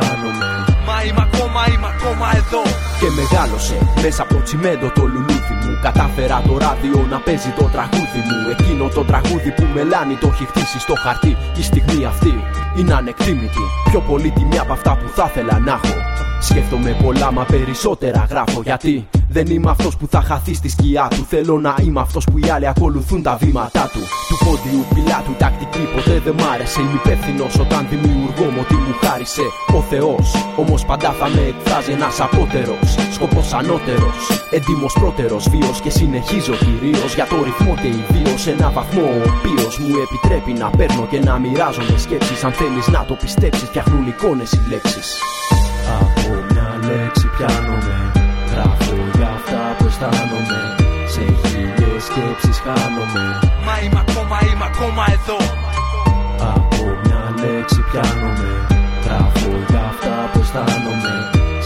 χάνομαι 0.00 0.62
Μα 0.86 0.96
είμαι 1.06 1.28
ακόμα, 1.28 1.60
είμαι 1.72 1.88
ακόμα 1.94 2.26
εδώ. 2.40 2.62
Και 3.00 3.08
μεγάλωσε 3.20 3.76
μέσα 4.02 4.22
από 4.22 4.34
το 4.34 4.42
τσιμέντο 4.42 4.88
το 4.98 5.04
λουλούδι 5.12 5.54
μου. 5.62 5.78
Κατάφερα 5.82 6.42
το 6.46 6.58
ράδιο 6.58 7.06
να 7.10 7.18
παίζει 7.18 7.50
το 7.58 7.64
τραγούδι 7.74 8.20
μου. 8.28 8.38
Εκείνο 8.54 8.88
το 8.88 9.04
τραγούδι 9.04 9.50
που 9.56 9.64
μελάνι 9.74 10.14
το 10.14 10.26
έχει 10.32 10.44
χτίσει 10.44 10.78
στο 10.78 10.94
χαρτί. 10.94 11.36
Η 11.60 11.62
στιγμή 11.62 12.04
αυτή 12.04 12.34
είναι 12.78 12.94
ανεκτήμητη. 12.94 13.64
Πιο 13.88 14.00
πολύτιμη 14.00 14.58
από 14.58 14.72
αυτά 14.72 14.96
που 14.96 15.08
θα 15.16 15.26
ήθελα 15.30 15.58
να 15.58 15.72
έχω. 15.72 15.96
Σκέφτομαι 16.40 16.96
πολλά 17.02 17.32
μα 17.32 17.44
περισσότερα 17.44 18.26
γράφω 18.30 18.62
γιατί 18.62 19.08
δεν 19.32 19.46
είμαι 19.46 19.70
αυτός 19.70 19.96
που 19.96 20.06
θα 20.10 20.20
χαθεί 20.22 20.54
στη 20.54 20.68
σκιά 20.68 21.08
του. 21.10 21.26
Θέλω 21.28 21.60
να 21.60 21.74
είμαι 21.82 22.00
αυτός 22.00 22.24
που 22.24 22.38
οι 22.38 22.50
άλλοι 22.54 22.66
ακολουθούν 22.66 23.22
τα 23.22 23.36
βήματά 23.42 23.90
του. 23.92 24.02
Του 24.28 24.36
πόντιου 24.44 24.84
πιλάτου 24.94 25.34
τακτική 25.38 25.84
ποτέ 25.94 26.16
δεν 26.24 26.34
μ' 26.38 26.46
άρεσε. 26.54 26.80
Είμαι 26.80 27.00
υπεύθυνος 27.04 27.58
όταν 27.64 27.86
δημιουργώ 27.90 28.46
μου 28.54 28.62
τι 28.68 28.74
μου 28.74 28.94
χάρισε 29.02 29.46
ο 29.78 29.80
Θεός. 29.90 30.26
Όμως 30.56 30.84
πάντα 30.84 31.10
θα 31.18 31.28
με 31.34 31.42
εκφράζει 31.52 31.92
ένας 31.92 32.20
απότερος. 32.20 32.88
Σκοπός 33.16 33.52
ανώτερος. 33.52 34.18
Έντιμος 34.56 34.92
πρώτερο 35.00 35.38
βίος 35.52 35.80
και 35.84 35.90
συνεχίζω 35.90 36.54
κυρίως 36.64 37.14
για 37.14 37.26
το 37.30 37.36
ρυθμό 37.46 37.74
και 37.82 37.90
ιδίω 38.00 38.36
σε 38.36 38.50
ένα 38.50 38.68
βαθμό 38.76 39.06
ο 39.18 39.22
οποίος 39.34 39.78
μου 39.78 39.94
επιτρέπει 40.04 40.52
να 40.62 40.68
παίρνω 40.78 41.04
και 41.10 41.20
να 41.28 41.34
μοιράζομαι 41.42 41.96
σκέψεις. 42.04 42.44
Αν 42.44 42.52
θέλεις 42.60 42.86
να 42.88 43.04
το 43.08 43.14
πιστέψεις, 43.22 43.68
φτιάχνουν 43.68 44.06
εικόνες 44.06 44.52
οι 44.52 44.60
λέξεις. 44.70 45.08
Από 46.00 46.30
μια 46.48 46.68
λέξη 46.88 47.26
πιάνομαι 47.36 47.91
χάνομαι 52.64 53.24
Μα 53.66 53.74
είμαι 53.82 54.00
ακόμα, 54.06 54.36
είμαι 54.48 54.66
ακόμα 54.72 55.04
εδώ. 55.16 55.38
Από 56.54 56.82
μια 57.02 57.22
λέξη 57.40 57.80
πιάνομαι. 57.88 58.50
Γράφω 59.04 59.50
για 59.68 59.82
αυτά 59.92 60.14
που 60.32 60.40
αισθάνομαι. 60.40 61.14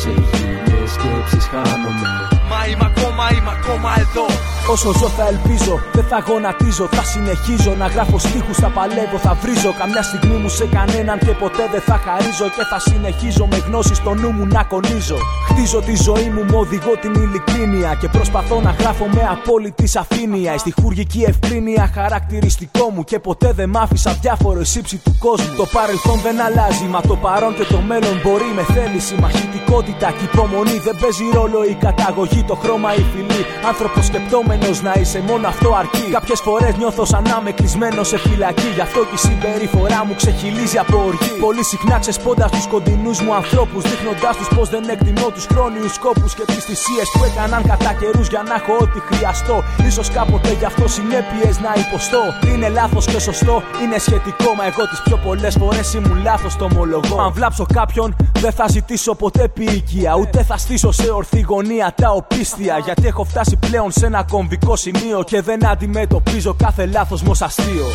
Σε 0.00 0.12
χίλιες 0.31 0.91
σκέψεις 0.97 1.45
χάνομαι. 1.53 2.11
Μα 2.50 2.61
είμαι 2.69 2.87
ακόμα, 2.93 3.25
είμαι 3.35 3.53
ακόμα 3.59 3.91
εδώ 4.05 4.26
Όσο 4.70 4.92
ζω 4.92 5.08
θα 5.08 5.26
ελπίζω, 5.28 5.80
δεν 5.92 6.04
θα 6.04 6.18
γονατίζω. 6.28 6.87
Θα 6.90 7.02
συνεχίζω 7.02 7.75
να 7.78 7.87
γράφω 7.87 8.18
στίχους, 8.18 8.56
θα 8.56 8.68
παλεύω, 8.68 9.18
θα 9.18 9.35
βρίζω. 9.42 9.75
Καμιά 9.78 10.02
στιγμή 10.02 10.37
μου 10.42 10.49
σε 10.49 10.66
κανέναν 10.66 11.18
και 11.18 11.35
ποτέ 11.42 11.68
δεν 11.73 11.80
θα 11.80 12.00
χαρίζω. 12.04 12.46
Και 12.56 12.64
θα 12.70 12.78
συνεχίζω 12.78 13.46
με 13.50 13.56
γνώση 13.66 13.94
στο 13.94 14.14
νου 14.14 14.30
μου 14.30 14.46
να 14.46 14.62
κονίζω. 14.62 15.18
Χτίζω 15.49 15.80
τη 15.80 15.94
ζωή 16.06 16.28
μου, 16.35 16.42
μου 16.49 16.58
οδηγώ 16.58 16.92
την 17.00 17.14
ειλικρίνεια. 17.14 17.96
Και 18.00 18.08
προσπαθώ 18.08 18.61
να 18.61 18.70
γράφω 18.70 19.06
με 19.14 19.23
απόλυτη 19.30 19.87
σαφήνεια. 19.87 20.54
Η 20.54 20.58
στιχουργική 20.58 21.23
ευκρίνεια 21.23 21.90
χαρακτηριστικό 21.94 22.90
μου. 22.94 23.04
Και 23.04 23.18
ποτέ 23.18 23.52
δεν 23.52 23.68
μ' 23.68 23.76
άφησα 23.76 24.11
διάφορο 24.20 24.61
ύψη 24.61 24.96
του 25.04 25.16
κόσμου. 25.18 25.54
Το 25.56 25.66
παρελθόν 25.73 26.18
δεν 26.26 26.37
αλλάζει, 26.46 26.85
μα 26.85 27.00
το 27.00 27.16
παρόν 27.16 27.54
και 27.54 27.64
το 27.64 27.80
μέλλον 27.90 28.20
μπορεί 28.23 28.50
με 28.58 28.62
θέληση. 28.75 29.14
Μαχητικότητα 29.20 30.08
και 30.16 30.25
υπομονή 30.32 30.78
δεν 30.87 30.96
παίζει 31.00 31.25
ρόλο 31.35 31.64
η 31.73 31.75
καταγωγή, 31.87 32.42
το 32.50 32.54
χρώμα, 32.62 32.90
η 32.94 33.04
φυλή. 33.12 33.42
Άνθρωπος 33.70 34.04
σκεπτόμενος 34.06 34.54
να 34.83 34.93
είσαι 35.01 35.21
μόνο 35.29 35.49
αυτό 35.49 35.69
αρκεί. 35.75 36.07
Κάποιες 36.11 36.41
φορές 36.41 36.77
νιώθω 36.77 37.05
σαν 37.05 37.23
να 37.23 37.37
είμαι 37.41 37.51
κλεισμένος 37.51 38.09
σε 38.09 38.19
φυλακή. 38.19 38.69
Γι' 38.75 38.81
αυτό 38.81 39.01
και 39.09 39.15
η 39.15 39.23
συμπεριφορά 39.27 40.05
μου 40.07 40.15
ξεχυλίζει 40.15 40.79
από 40.79 40.97
οργή. 41.07 41.33
Πολύ 41.41 41.65
συχνά 41.65 41.99
ξεσπώντας 41.99 42.51
τους 42.51 42.67
κοντινούς 42.67 43.21
μου 43.23 43.35
ανθρώπους. 43.35 43.83
Δείχνοντα 43.83 44.31
τους 44.39 44.49
πως 44.57 44.69
δεν 44.69 44.85
εκτιμώ 44.89 45.29
τους 45.35 45.47
χρόνιους 45.53 45.93
σκόπους 45.95 46.35
και 46.35 46.45
τις 46.47 46.65
θυσίες 46.65 47.07
που 47.13 47.25
έκαναν 47.29 47.63
κατά 47.71 47.93
καιρούς 48.01 48.29
για 48.29 48.43
να 48.49 48.55
έχω 48.55 48.73
ό,τι 48.85 48.99
χρειαστώ. 49.09 49.57
σω 49.95 50.03
κάποτε 50.17 50.51
γι' 50.61 50.65
αυτό 50.65 50.89
συνέπειες 50.89 51.55
να 51.65 51.71
υποστώ. 51.85 52.23
Είναι 52.51 52.69
λάθος 52.69 53.05
και 53.07 53.19
σωστό, 53.29 53.63
είναι 53.83 53.99
σχετικό. 53.99 54.49
Μα 54.59 54.65
εγώ 54.71 54.83
τις 54.91 55.01
πιο 55.05 55.17
πολλές 55.27 55.55
φορές 55.61 55.95
ήμουν 55.95 56.19
λάθος 56.23 56.57
το 56.57 56.65
ομολογώ. 56.71 57.17
Αν 57.25 57.33
βλάψω 57.33 57.67
κάποιον, 57.79 58.17
δεν 58.45 58.53
θα 58.53 58.67
ζητήσω 58.69 59.15
ποτέ 59.15 59.49
ποιήκεια. 59.49 60.17
Ούτε 60.21 60.43
θα 60.43 60.57
στήσω 60.57 60.91
σε 60.93 61.11
ορθή 61.11 61.41
γωνία 61.41 61.93
τα 61.97 62.11
οπίστια. 62.11 62.79
Γιατί 62.85 63.07
έχω 63.07 63.25
φτάσει 63.25 63.57
πλέον 63.57 63.91
σε 63.93 64.07
ένα 64.07 64.25
κομβικό 64.49 64.76
σημείο 64.76 65.23
και 65.23 65.41
δεν 65.43 65.67
αντιμετωπίζω 65.67 66.55
κάθε 66.55 66.87
λάθος 66.87 67.23
μου 67.23 67.31
ως 67.31 67.43
αστείο. 67.43 67.87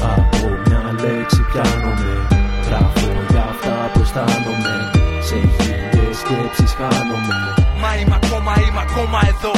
Από 0.00 0.46
μια 0.66 0.94
λέξη 1.00 1.44
πιάνομαι 1.52 2.26
Γράφω 2.66 3.08
για 3.30 3.42
αυτά 3.50 3.90
που 3.92 4.00
αισθάνομαι. 4.00 4.90
Σε 5.20 5.34
χίλιες 5.34 6.16
σκέψεις 6.16 6.72
χάνομαι. 6.72 7.54
Μα 7.80 7.96
είμαι 7.96 8.18
ακόμα, 8.24 8.52
είμαι 8.68 8.80
ακόμα 8.88 9.20
εδώ. 9.28 9.52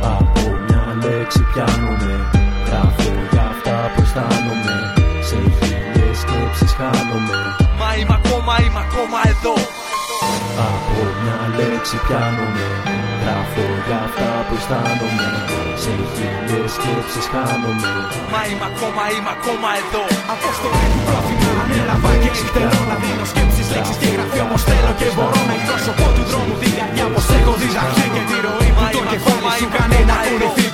Από 0.00 0.40
μια 0.66 1.08
λέξη 1.08 1.42
πιάνομαι 1.52 2.43
είμαι 8.74 8.86
ακόμα 8.88 9.20
εδώ. 9.32 9.54
Από 10.70 11.00
μια 11.20 11.38
λέξη 11.58 11.96
πιάνομαι 12.04 12.64
Γράφω 13.22 13.64
για 13.86 13.98
αυτά 14.06 14.28
που 14.46 14.54
αισθάνομαι. 14.58 15.28
Σε 15.82 15.92
χίλιες 16.14 16.70
σκέψεις 16.76 17.26
χάνομαι. 17.32 17.90
Μα 18.32 18.40
είμαι 18.48 18.66
ακόμα, 18.72 19.02
είμαι 19.14 19.32
ακόμα 19.36 19.68
εδώ. 19.82 20.04
Αποστολή 20.34 20.86
του 20.92 21.00
πρόθυμα 21.06 21.50
ανέλαβα 21.62 22.12
και 22.22 22.30
εκτελώ 22.44 22.80
Να 22.90 22.96
δίνω 23.02 23.24
σκέψεις, 23.32 23.66
λέξεις 23.72 23.96
και 24.00 24.08
γραφή 24.14 24.38
Όμως 24.46 24.62
θέλω 24.68 24.92
και 25.00 25.08
μπορώ 25.14 25.40
να 25.48 25.54
εκπρόσωπο 25.58 26.06
του 26.16 26.24
δρόμου 26.30 26.54
Τη 26.60 26.68
διάρκεια 26.74 27.06
πως 27.14 27.26
έχω 27.38 27.52
διδαχθεί 27.60 28.06
και 28.14 28.22
τη 28.28 28.36
ροή 28.44 28.70
που 28.76 28.84
το 28.96 29.00
κεφάλι 29.12 29.50
σου 29.58 29.68
κάνει 29.76 29.98
να 30.10 30.16
κουνηθεί 30.24 30.66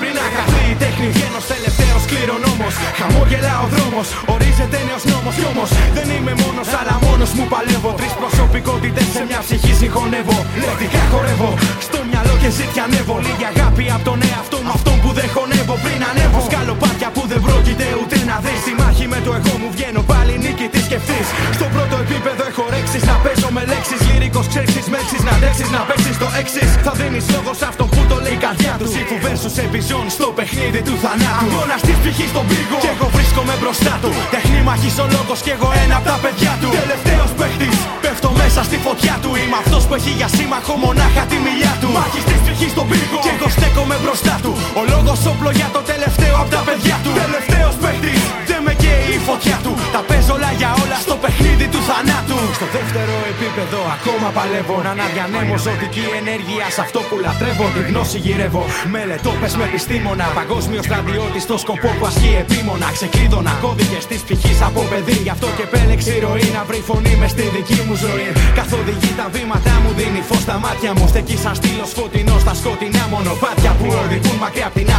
Πριν 0.80 0.92
να 0.92 0.96
καθεί 0.96 1.04
η 1.04 1.04
τέχνη 1.04 1.08
βγαίνω 1.16 1.40
τελευταίος 1.52 2.02
κληρονόμος. 2.10 2.74
Χαμόγελα 2.98 3.54
ο 3.64 3.66
δρόμος, 3.74 4.08
ορίζεται 4.32 4.78
νέος 4.88 5.04
νόμος 5.10 5.34
Κι 5.38 5.46
όμως 5.52 5.70
δεν 5.96 6.08
είμαι 6.14 6.34
μόνος 6.42 6.68
αλλά 6.78 6.94
μόνος 7.06 7.30
μου 7.36 7.44
παλεύω. 7.52 7.90
Τρεις 8.00 8.14
προσωπικότητες 8.20 9.06
σε 9.14 9.22
μια 9.28 9.40
ψυχή 9.46 9.72
συγχωνεύω. 9.80 10.36
Λεκτικά 10.62 11.02
χορεύω, 11.12 11.50
στο 11.86 11.98
μυαλό 12.08 12.34
και 12.42 12.50
ζητιανεύω 12.58 13.16
Λίγη 13.26 13.46
αγάπη 13.52 13.84
από 13.96 14.04
τον 14.08 14.18
εαυτό 14.28 14.58
μου 14.64 14.72
αυτόν 14.76 14.96
που 15.02 15.10
δεν 15.18 15.28
χωνεύω. 15.36 15.74
Πριν 15.84 16.00
ανέβω 16.10 16.40
σκαλοπάτια 16.48 17.08
που 17.14 17.22
δεν 17.30 17.40
πρόκειται 17.46 17.86
ούτε 18.00 18.16
να 18.28 18.36
δεις. 18.44 18.58
Στη 18.64 18.72
μάχη 18.80 19.06
με 19.12 19.18
το 19.26 19.30
εγώ 19.38 19.54
μου 19.60 19.68
βγαίνω 19.74 20.02
πάλι 20.10 20.32
νίκη 20.44 20.66
της 20.72 20.84
σκεφτείς 20.88 21.26
Στο 21.56 21.66
πρώτο 21.74 21.96
επίπεδο 22.20 22.44
έχω 22.52 22.64
ρέξεις 22.74 23.02
να 23.10 23.16
παίζω 23.24 23.48
με 23.56 23.62
λέξεις 23.70 24.00
Λυρικός 24.08 24.46
ξέρεις 24.52 24.86
μέλξεις 24.92 25.22
να 25.26 25.32
αντέξεις 25.36 25.70
να 25.76 25.80
παίξεις 25.88 26.16
το 26.22 26.28
έξις. 26.40 26.68
Θα 26.86 26.92
δίνεις 26.98 27.24
λόγο 27.34 27.52
σε 27.60 27.66
αυτό 27.70 27.84
που 27.92 28.00
το 28.10 28.16
λέει 28.24 28.36
η 28.38 28.42
καρδιά 28.44 28.74
τους. 28.78 28.90
Σύφου 28.94 29.16
versus 29.24 29.56
επιζών 29.66 30.04
στο 30.16 30.26
παιχνίδι 30.36 30.80
του 30.86 30.94
θανάτου. 31.02 31.46
Αγώνας 31.46 31.80
της 31.86 31.96
ψυχής 32.02 32.30
στον 32.34 32.44
πύργο 32.50 32.76
και 32.84 32.90
εγώ 32.94 33.06
βρίσκομαι 33.16 33.54
μπροστά 33.60 33.94
του. 34.02 34.10
Τεχνή 34.34 34.60
μαχής 34.68 34.96
ο 35.04 35.06
λόγος 35.14 35.38
και 35.46 35.52
εγώ 35.56 35.68
ένα 35.82 35.94
από 36.00 36.06
τα 36.10 36.16
παιδιά 36.22 36.52
του. 36.60 36.68
Τελευταίος 36.80 37.30
παίχτης 37.38 37.76
πέφτω 38.04 38.30
μέσα 38.40 38.60
στη 38.68 38.76
φωτιά 38.86 39.14
του. 39.22 39.30
Είμαι 39.40 39.58
αυτός 39.62 39.82
που 39.86 39.94
έχει 39.98 40.12
για 40.20 40.28
σύμμαχο 40.36 40.74
μονάχα 40.84 41.22
τη 41.30 41.36
μιλιά 41.46 41.72
του. 41.80 41.88
Μάχης 41.96 42.24
της 42.28 42.38
ψυχής 42.44 42.70
στον 42.74 42.86
πύργο 42.90 43.18
και 43.24 43.32
εγώ 43.36 43.48
στέκομαι 43.56 43.96
μπροστά 44.02 44.34
του. 44.44 44.52
Ο 44.80 44.82
λόγος 44.92 45.20
όπλο 45.32 45.50
για 45.58 45.68
το 45.74 45.80
τελευταίο 45.90 46.34
από 46.42 46.50
τα 46.56 46.60
παιδιά 46.66 46.96
του. 47.02 47.10
Τελευταίος 47.22 47.74
παίχτης 47.82 48.20
δεν 48.48 48.49
με 48.49 48.49
καίει 48.82 49.10
η 49.18 49.20
φωτιά 49.28 49.56
του. 49.64 49.72
Τα 49.94 50.00
παίζω 50.08 50.34
όλα 50.36 50.50
για 50.60 50.70
όλα 50.82 50.96
στο 51.06 51.14
παιχνίδι 51.22 51.66
του 51.72 51.80
θανάτου. 51.88 52.38
Στο 52.58 52.66
δεύτερο 52.76 53.14
επίπεδο 53.32 53.80
ακόμα 53.96 54.28
παλεύω. 54.36 54.76
Να 54.86 54.90
αναδιανέμω 54.96 55.56
ζωτική 55.66 56.04
ενέργεια 56.20 56.66
σε 56.74 56.80
αυτό 56.86 56.98
που 57.08 57.14
λατρεύω. 57.24 57.66
Τη 57.74 57.80
γνώση 57.88 58.18
γυρεύω. 58.24 58.62
Μελετώ 58.94 59.32
πες 59.40 59.52
με 59.58 59.64
επιστήμονα. 59.70 60.26
Παγκόσμιος 60.38 60.84
στρατιώτης 60.88 61.42
στο 61.46 61.56
σκοπό 61.64 61.88
που 61.98 62.04
ασκεί 62.10 62.30
επίμονα. 62.44 62.88
Ξεκλείδωνα 62.98 63.52
κώδικες 63.64 64.04
της 64.10 64.20
ψυχής 64.26 64.58
από 64.68 64.80
παιδί. 64.90 65.16
Γι' 65.26 65.32
αυτό 65.36 65.48
και 65.56 65.64
επέλεξε 65.68 66.12
η 66.18 66.20
ροή 66.26 66.48
να 66.56 66.62
βρει 66.68 66.80
φωνή 66.88 67.14
μες 67.20 67.30
στη 67.34 67.44
δική 67.54 67.78
μου 67.86 67.94
ζωή. 68.04 68.28
Καθοδηγεί 68.58 69.10
τα 69.20 69.26
βήματα 69.34 69.72
μου, 69.82 69.90
δίνει 69.98 70.22
φως 70.28 70.42
στα 70.46 70.56
μάτια 70.64 70.90
μου. 70.96 71.04
Στεκεί 71.12 71.36
σαν 71.44 71.54
στήλος 71.60 71.90
φωτεινός 71.98 72.40
στα 72.44 72.54
σκοτεινά 72.60 73.04
μονοπάτια 73.12 73.70
Που 73.78 73.86
οδηγούν 74.04 74.36
μακριά 74.44 74.66
από 74.66 74.78
την 74.78 74.89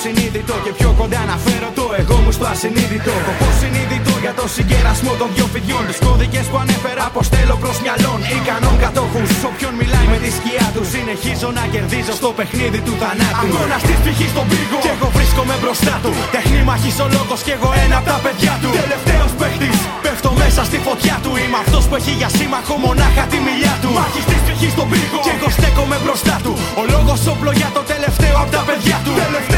απογιά 0.00 0.08
στο 0.08 0.08
υποσυνείδητο 0.08 0.54
και 0.64 0.72
πιο 0.78 0.90
κοντά 1.00 1.22
να 1.30 1.36
φέρω 1.44 1.70
το 1.78 1.84
εγώ 2.00 2.16
μου 2.24 2.32
στο 2.36 2.46
ασυνείδητο. 2.52 3.14
Το 3.42 3.48
συνείδητο 3.60 4.14
για 4.24 4.32
το 4.38 4.44
συγκερασμό 4.56 5.12
των 5.20 5.28
δυο 5.34 5.46
φιδιών. 5.52 5.82
Τους 5.88 5.98
κώδικες 6.06 6.46
που 6.50 6.58
ανέφερα 6.62 7.04
αποστέλω 7.10 7.56
προς 7.62 7.76
μυαλών 7.84 8.18
Ικανών 8.38 8.76
κατόχους 8.84 9.30
όποιον 9.48 9.72
μιλάει 9.80 10.06
με 10.12 10.18
τη 10.24 10.30
σκιά 10.38 10.66
του. 10.74 10.82
Συνεχίζω 10.94 11.48
να 11.58 11.64
κερδίζω 11.72 12.12
στο 12.20 12.28
παιχνίδι 12.38 12.80
του 12.86 12.94
θανάτου. 13.00 13.46
Αγώνας 13.46 13.82
της 13.88 13.98
ψυχής 14.02 14.30
στον 14.34 14.46
πύργο 14.50 14.78
και 14.84 14.92
εγώ 14.96 15.08
βρίσκομαι 15.16 15.54
μπροστά 15.62 15.94
του. 16.02 16.12
Τεχνή 16.36 16.60
μαχής 16.68 16.96
ο 17.04 17.06
λόγος 17.16 17.40
και 17.46 17.52
εγώ 17.56 17.70
ένα 17.84 17.96
από 18.00 18.08
τα 18.12 18.18
παιδιά 18.24 18.54
του. 18.62 18.68
Τελευταίος 18.80 19.32
παίχτης 19.40 19.78
πέφτω 20.04 20.30
μέσα 20.42 20.60
στη 20.68 20.78
φωτιά 20.86 21.16
του. 21.22 21.30
Είμαι 21.42 21.58
αυτός 21.64 21.84
που 21.88 21.94
έχει 22.00 22.12
για 22.20 22.30
σύμμαχο 22.36 22.74
μονάχα 22.84 23.24
τη 23.32 23.38
μιλιά 23.46 23.74
του. 23.82 23.90
Μάχης 23.98 24.24
της 24.30 24.40
ψυχής 24.44 24.72
στον 24.76 24.86
πύργο 24.90 25.18
και 25.26 25.32
εγώ 25.36 25.48
στέκομαι 25.56 25.96
μπροστά 26.02 26.36
του. 26.44 26.52
Ο 26.80 26.82
λόγος 26.92 27.20
όπλο 27.32 27.50
για 27.60 27.70
το 27.76 27.82
τελευταίο 27.92 28.34
από 28.42 28.50
τα 28.56 28.62
παιδιά 28.68 28.96
του. 29.04 29.12
Τελευταίος 29.24 29.28
παίχτης 29.28 29.28
δεν 29.28 29.30
με 29.34 29.49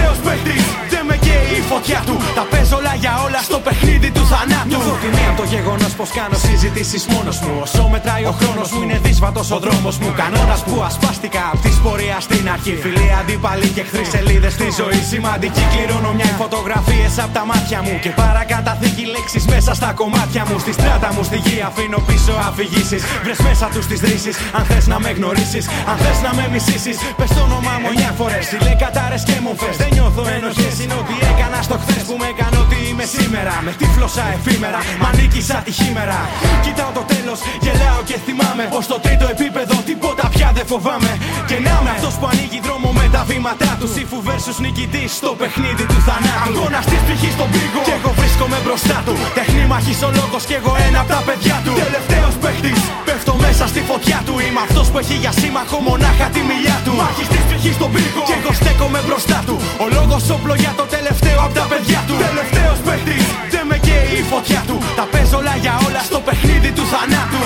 καίει 1.83 1.95
η 1.95 1.99
φωτιά 1.99 2.03
του 2.07 2.17
Τα 2.35 2.43
παίζω 2.51 2.77
όλα 2.77 2.95
για 2.95 3.23
όλα 3.25 3.41
στο 3.43 3.59
παιχνίδι 3.59 4.11
του 4.11 4.12
θανάτου 4.33 4.69
Νιώθω 4.73 4.95
τιμή 5.03 5.25
από 5.31 5.39
το 5.43 5.47
γεγονός 5.55 5.93
πως 5.99 6.11
κάνω 6.19 6.37
συζητήσεις 6.47 7.03
μόνος 7.13 7.37
μου. 7.45 7.55
Όσο 7.65 7.83
μετράει 7.95 8.25
ο 8.33 8.35
χρόνος 8.41 8.69
μου, 8.73 8.83
είναι 8.85 8.99
δύσβατος 9.05 9.51
ο 9.57 9.59
δρόμος 9.65 9.97
μου. 10.01 10.11
Κανόνας 10.23 10.61
που 10.67 10.75
ασπάστηκα 10.89 11.43
από 11.53 11.61
τη 11.67 11.73
πορεία 11.85 12.19
στην 12.27 12.45
αρχή. 12.55 12.75
Φιλοί, 12.83 13.09
αντίπαλοι 13.21 13.69
και 13.75 13.81
εχθροί 13.85 14.05
σελίδες 14.15 14.53
στη 14.59 14.69
ζωή. 14.81 15.01
Σημαντική 15.13 15.65
κληρονομιά 15.73 16.29
οι 16.33 16.37
φωτογραφίες 16.43 17.13
από 17.25 17.33
τα 17.39 17.45
μάτια 17.51 17.79
μου. 17.85 17.95
Και 18.05 18.11
παρακαταθήκη 18.23 19.05
λέξεις 19.15 19.45
μέσα 19.53 19.73
στα 19.79 19.91
κομμάτια 20.01 20.43
μου. 20.49 20.57
Στη 20.65 20.73
στράτα 20.79 21.09
μου 21.15 21.23
στη 21.29 21.39
γη 21.45 21.57
αφήνω 21.69 21.99
πίσω 22.09 22.35
αφηγήσεις. 22.49 23.03
Βρες 23.25 23.41
μέσα 23.47 23.67
τους 23.75 23.87
τις 23.91 24.01
δρύσει. 24.05 24.33
Αν 24.59 24.65
θες 24.69 24.87
να 24.93 24.99
με 25.05 25.11
γνωρίσεις, 25.19 25.65
αν 25.91 25.97
θες 26.03 26.19
να 26.27 26.31
με 26.39 26.45
μισήσεις. 26.53 26.97
Πες 27.19 27.31
το 27.37 27.41
όνομά 27.49 27.75
μου 27.83 27.89
9 27.95 28.11
φορέ. 28.21 28.41
Συλλέ 28.51 28.75
κατάρες 28.85 29.23
και 29.29 29.37
μομφέ. 29.47 29.71
Δεν 29.83 29.91
νιώθω 29.97 30.23
ενοχές. 30.37 30.75
Είναι 30.83 30.97
ότι 31.03 31.15
έκανα 31.31 31.59
στο 31.69 31.77
χθες 31.83 32.03
που 32.07 32.15
με 32.21 32.27
έκανε 32.33 32.57
ότι 32.65 32.77
είμαι 32.89 33.07
σήμερα. 33.17 33.55
Με 33.67 33.73
τύφλωσα 33.81 34.22
εφήμερα. 34.37 34.81
Μα 35.03 35.09
νίκησα 35.19 35.57
τη 35.67 35.73
χήμερα. 35.81 36.19
Κοιτάω 36.65 36.91
το 36.99 37.03
τέλος, 37.13 37.39
γελάω 37.65 38.01
και 38.09 38.17
θυμάμαι. 38.27 38.65
Πως 38.75 38.85
στο 38.89 38.97
τρίτο 39.05 39.27
επίπεδο 39.35 39.75
τίποτα 39.89 40.25
πια 40.35 40.49
δεν 40.57 40.67
φοβάμαι. 40.73 41.13
Και 41.49 41.57
να 41.67 41.73
είμαι 41.79 41.91
αυτός 41.97 42.15
που 42.19 42.27
ανοίγει 42.33 42.59
δρόμο 42.67 42.89
με 42.99 43.07
τα 43.15 43.23
βήματά 43.31 43.71
του. 43.81 43.87
Σύφου 43.97 44.19
versus 44.29 44.59
νικητή 44.65 45.05
στο 45.19 45.31
παιχνίδι 45.41 45.85
του 45.91 45.99
θανάτου. 46.07 46.47
Αγώνα 46.49 46.81
τη 46.91 46.97
ψυχή 47.05 47.31
στον 47.37 47.49
πύργο. 47.55 47.81
Και 47.89 47.95
εγώ 47.99 48.11
βρίσκομαι 48.21 48.59
μπροστά 48.65 48.99
του. 49.07 49.15
Τεχνή 49.39 49.65
μαχής 49.73 50.01
ο 50.09 50.11
λόγος 50.19 50.43
και 50.49 50.57
εγώ 50.61 50.73
ένα 50.87 50.99
από 51.03 51.11
τα 51.15 51.21
παιδιά 51.27 51.57
του. 51.65 51.73
Τελευταίος 51.85 52.35
παίχτης 52.43 52.81
πέφτω 53.07 53.35
μέσα 53.45 53.65
στη 53.73 53.81
φωτιά 53.91 54.19
του. 54.27 54.35
Είμαι 54.45 54.63
αυτός 54.67 54.87
που 54.91 54.99
έχει 55.03 55.17
για 55.25 55.33
σύμμαχο 55.41 55.79
μονάχα 55.89 56.27
τη 56.35 56.41
μιλιά 56.51 56.77
του. 56.85 56.93
Μάχη 57.01 57.25
της 57.33 57.43
ψυχή 57.49 57.73
στον 57.79 57.91
πύργο. 57.95 58.23
Και 58.29 58.37
εγώ 58.41 58.53
στέκομαι 58.61 59.01
μπροστά 59.07 59.39
του. 59.49 59.57
Ο 59.85 59.87
λόγος 59.97 60.23
όπλο 60.37 60.55
για 60.63 60.73
το 60.79 60.85
τελευταίο 60.95 61.39
από 61.47 61.55
τα 61.59 61.65
παιδιά 61.71 62.01
του. 62.07 62.15
Τελευταίος 62.29 62.79
παίχτης 62.87 63.25
δεν 63.55 63.65
με 63.71 63.77
καίει 63.87 64.12
η 64.21 64.23
φωτιά 64.33 64.61
του. 64.69 64.77
Τα 64.99 65.05
παίζω 65.13 65.37
όλα 65.39 65.55
για 65.65 65.75
όλα 65.87 66.03
στο 66.11 66.19
παιχνίδι 66.27 66.71
του 66.77 66.85
θανάτου. 66.93 67.45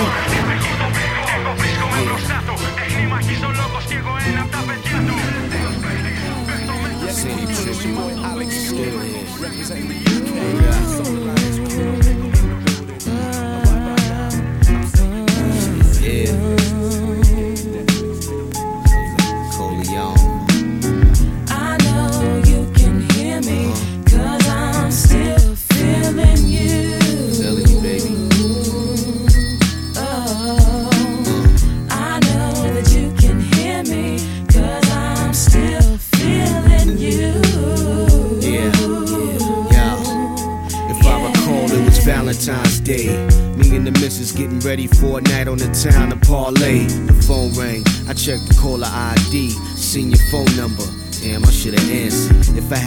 Εγώ 1.36 1.52
βρίσκομαι 1.60 1.98
μπροστά 2.06 2.38
του. 2.46 2.54
Τεχνή 2.78 3.06
μαχή 3.12 3.36
ο 3.48 3.50
λόγο 3.60 3.78
και 3.88 3.96
εγώ 4.00 4.12
ένα 4.28 4.40
από 4.44 4.50
τα 4.56 4.62
παιδιά 4.66 4.98
του. 5.06 5.16
I 11.78 12.05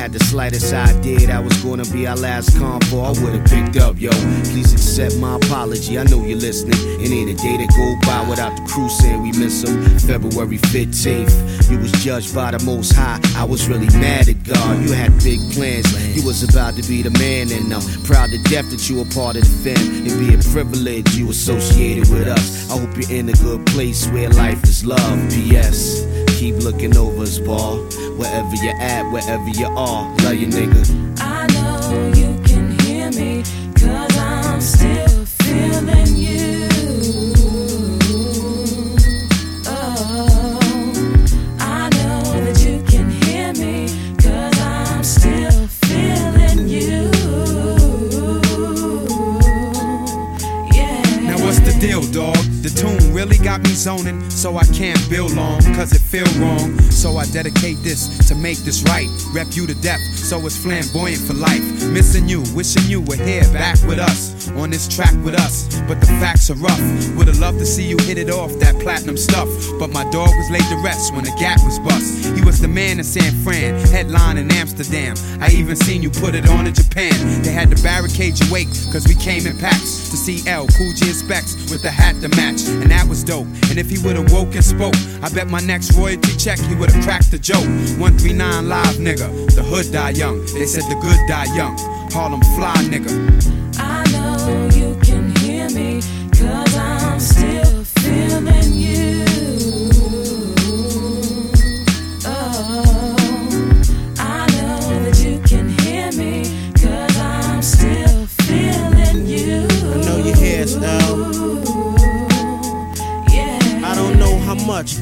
had 0.10 0.20
the 0.20 0.26
slightest 0.26 0.74
idea 0.74 1.28
that 1.28 1.44
was 1.44 1.56
gonna 1.62 1.86
be 1.86 2.08
our 2.08 2.16
last 2.16 2.52
convo, 2.52 3.06
I 3.06 3.22
would've 3.22 3.46
picked 3.46 3.78
up, 3.78 4.00
yo. 4.00 4.10
Please 4.50 4.74
accept 4.74 5.18
my 5.18 5.36
apology. 5.36 6.00
I 6.00 6.04
know 6.04 6.24
you're 6.26 6.38
listening. 6.38 6.78
It 7.00 7.12
ain't 7.12 7.30
a 7.30 7.36
day 7.36 7.58
that 7.58 7.70
go 7.70 8.10
by 8.10 8.28
without 8.30 8.56
the 8.56 8.64
crew 8.72 8.90
saying 8.90 9.22
we 9.22 9.32
miss 9.34 9.64
him. 9.64 10.00
February 10.00 10.58
15th, 10.58 11.70
you 11.70 11.78
was 11.80 11.92
judged 12.04 12.34
by 12.34 12.52
the 12.52 12.64
most 12.66 12.94
high. 12.94 13.20
I 13.36 13.44
was 13.44 13.68
really 13.68 13.90
mad 14.00 14.28
at 14.30 14.44
God. 14.44 14.82
You 14.82 14.94
had 14.94 15.12
big 15.24 15.40
plans. 15.54 15.88
You 16.16 16.26
was 16.26 16.42
about 16.44 16.76
to 16.76 16.84
be 16.88 17.04
the 17.04 17.12
man, 17.20 17.52
and 17.52 17.72
I'm 17.74 17.84
proud 18.04 18.30
to 18.30 18.38
death 18.50 18.70
that 18.72 18.90
you 18.90 18.98
were 18.98 19.10
part 19.14 19.36
of 19.36 19.44
the 19.44 19.54
fam. 19.64 20.06
It'd 20.06 20.18
be 20.18 20.34
a 20.34 20.40
privilege 20.52 21.16
you 21.16 21.30
associated 21.30 22.10
with 22.10 22.28
us. 22.28 22.72
I 22.72 22.80
hope 22.80 22.90
you're 22.98 23.12
in 23.12 23.30
a 23.30 23.38
good 23.44 23.66
place 23.68 24.08
where 24.10 24.30
life 24.30 24.64
is 24.64 24.86
love. 24.86 25.20
P.S 25.30 26.09
keep 26.40 26.56
looking 26.64 26.96
over 26.96 27.24
us, 27.24 27.38
ball. 27.38 27.80
Wherever 28.16 28.56
you're 28.64 28.80
at, 28.80 29.04
wherever 29.12 29.50
you 29.50 29.68
are, 29.68 30.16
love 30.24 30.36
you, 30.36 30.48
nigga. 30.48 31.20
I 31.20 31.46
know 31.48 32.08
you 32.16 32.40
can 32.48 32.80
hear 32.80 33.12
me, 33.12 33.44
cause 33.76 34.18
I'm 34.18 34.62
still 34.62 35.26
feeling 35.26 36.16
you. 36.16 36.60
Deal, 51.80 52.02
dog. 52.12 52.36
The 52.62 52.68
tune 52.68 53.14
really 53.14 53.38
got 53.38 53.62
me 53.62 53.70
zoning, 53.70 54.30
so 54.30 54.58
I 54.58 54.66
can't 54.66 55.00
build 55.10 55.32
long, 55.34 55.62
cause 55.74 55.94
it 55.94 56.02
feel 56.10 56.26
wrong. 56.42 56.74
So 56.90 57.18
I 57.18 57.26
dedicate 57.28 57.78
this 57.84 58.28
to 58.28 58.36
make 58.36 58.58
this 58.60 58.82
right. 58.84 59.08
Rep 59.32 59.48
you 59.52 59.68
to 59.68 59.76
death, 59.76 60.02
so 60.16 60.44
it's 60.46 60.58
flamboyant 60.58 61.22
for 61.22 61.34
life. 61.34 61.62
Missing 61.94 62.28
you, 62.28 62.44
wishing 62.56 62.90
you 62.90 63.02
were 63.02 63.16
here 63.16 63.46
back 63.54 63.78
with 63.88 64.00
us, 64.00 64.50
on 64.58 64.72
this 64.72 64.88
track 64.88 65.14
with 65.24 65.36
us. 65.36 65.80
But 65.88 66.00
the 66.02 66.08
facts 66.20 66.50
are 66.50 66.56
rough. 66.56 66.82
Would've 67.16 67.40
loved 67.40 67.60
to 67.60 67.66
see 67.66 67.88
you 67.88 67.98
hit 68.02 68.18
it 68.18 68.30
off 68.30 68.52
that 68.60 68.80
platinum 68.80 69.18
stuff. 69.18 69.48
But 69.78 69.92
my 69.92 70.04
dog 70.10 70.30
was 70.30 70.50
laid 70.50 70.66
to 70.74 70.78
rest 70.84 71.14
when 71.14 71.24
the 71.26 71.36
gap 71.40 71.60
was 71.64 71.78
bust. 71.80 72.36
He 72.36 72.42
was 72.44 72.60
the 72.60 72.68
man 72.68 72.98
in 72.98 73.06
San 73.06 73.32
Fran, 73.44 73.80
headline 73.88 74.38
in 74.38 74.52
Amsterdam. 74.52 75.16
I 75.40 75.52
even 75.52 75.76
seen 75.76 76.02
you 76.02 76.10
put 76.10 76.34
it 76.34 76.50
on 76.50 76.66
in 76.66 76.74
Japan. 76.74 77.14
They 77.44 77.52
had 77.52 77.70
to 77.70 77.82
barricade 77.84 78.40
your 78.40 78.52
wake, 78.52 78.70
cause 78.92 79.08
we 79.08 79.14
came 79.16 79.46
in 79.46 79.58
packs 79.58 80.10
to 80.10 80.18
see 80.18 80.42
L, 80.50 80.66
Cool 80.68 80.94
G 80.96 81.06
and 81.06 81.16
Specs 81.16 81.70
with 81.70 81.84
the 81.84 81.92
hat 81.92 82.16
to 82.22 82.30
match. 82.36 82.66
And 82.68 82.90
that 82.90 83.08
was 83.08 83.24
dope. 83.24 83.48
And 83.70 83.78
if 83.78 83.90
he 83.90 84.00
would've 84.00 84.32
woke 84.32 84.56
and 84.56 84.64
spoke, 84.64 84.96
I 85.22 85.30
bet 85.30 85.48
my 85.48 85.60
next 85.60 85.99
royalty 86.00 86.36
check 86.38 86.60
he 86.60 86.76
would've 86.76 87.02
cracked 87.04 87.32
the 87.32 87.38
joke. 87.38 87.68
139 88.00 88.70
live 88.70 88.96
nigga, 88.96 89.28
the 89.56 89.64
hood 89.64 89.92
die 89.92 90.12
young. 90.12 90.40
They 90.54 90.66
said 90.66 90.84
the 90.84 90.96
good 91.02 91.20
die 91.28 91.54
young. 91.56 91.78
Harlem 92.12 92.42
fly 92.56 92.74
nigga. 92.88 94.19